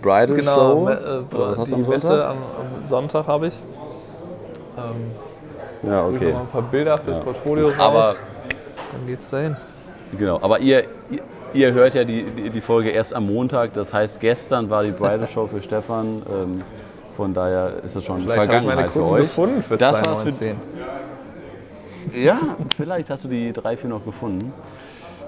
Bridal 0.02 0.28
Genau, 0.28 0.54
Show. 0.54 0.86
me- 0.86 0.92
äh, 1.32 1.36
was 1.38 1.58
hast 1.60 1.68
die 1.68 1.76
du 1.76 1.84
am 1.84 1.90
Messe 1.90 2.08
Sonntag? 2.08 2.30
am, 2.30 2.38
am 2.38 2.86
Sonntag 2.86 3.28
habe 3.28 3.48
ich. 3.48 3.62
Ähm, 4.78 5.90
Ja, 5.90 6.04
okay. 6.06 6.16
okay. 6.16 6.32
noch 6.32 6.40
ein 6.42 6.48
paar 6.48 6.62
Bilder 6.62 6.98
fürs 6.98 7.18
Ja. 7.18 7.24
Portfolio 7.24 7.68
raus. 7.70 7.76
Aber 7.80 8.16
dann 8.94 9.06
geht's 9.08 9.30
dahin. 9.30 9.58
Genau, 10.18 10.40
aber 10.42 10.60
ihr, 10.60 10.86
ihr, 11.10 11.20
ihr 11.54 11.74
hört 11.74 11.94
ja 11.94 12.06
die, 12.06 12.24
die, 12.24 12.50
die 12.52 12.62
Folge 12.62 12.90
erst 12.92 13.14
am 13.14 13.26
Montag. 13.28 13.74
Das 13.74 13.94
heißt, 13.94 14.22
gestern 14.22 14.70
war 14.70 14.84
die 14.84 14.92
Bridal 14.92 15.28
Show 15.28 15.46
für 15.48 15.62
Stefan. 15.62 16.22
Ähm, 16.32 16.62
von 17.18 17.34
daher 17.34 17.84
ist 17.84 17.96
es 17.98 18.06
schon 18.06 18.22
Vielleicht 18.22 18.44
ich 18.44 18.50
Vergangenheit 18.50 18.92
für 18.92 19.00
Kunden 19.00 19.14
euch. 19.16 19.22
gefunden 19.24 19.64
für 19.64 19.76
Das 19.76 19.96
war's 19.96 20.20
für- 20.24 20.30
2019. 20.32 20.56
Ja, 22.14 22.40
vielleicht 22.76 23.10
hast 23.10 23.26
du 23.26 23.28
die 23.28 23.52
drei, 23.52 23.76
vier 23.76 23.90
noch 23.90 24.06
gefunden. 24.06 24.54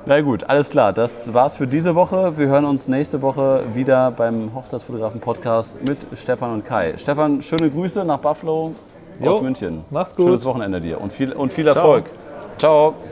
Na 0.05 0.21
gut, 0.21 0.43
alles 0.49 0.69
klar. 0.69 0.93
Das 0.93 1.33
war's 1.33 1.57
für 1.57 1.67
diese 1.67 1.93
Woche. 1.93 2.37
Wir 2.37 2.47
hören 2.47 2.65
uns 2.65 2.87
nächste 2.87 3.21
Woche 3.21 3.63
wieder 3.73 4.11
beim 4.11 4.53
Hochzeitsfotografen-Podcast 4.55 5.83
mit 5.83 5.97
Stefan 6.13 6.53
und 6.53 6.65
Kai. 6.65 6.95
Stefan, 6.97 7.41
schöne 7.41 7.69
Grüße 7.69 8.03
nach 8.05 8.17
Buffalo 8.17 8.73
Jo, 9.19 9.31
aus 9.31 9.41
München. 9.41 9.83
mach's 9.89 10.15
gut. 10.15 10.25
Schönes 10.25 10.45
Wochenende 10.45 10.79
dir 10.81 10.99
und 10.99 11.11
viel, 11.11 11.33
und 11.33 11.53
viel 11.53 11.67
Erfolg. 11.67 12.09
Ciao. 12.57 12.95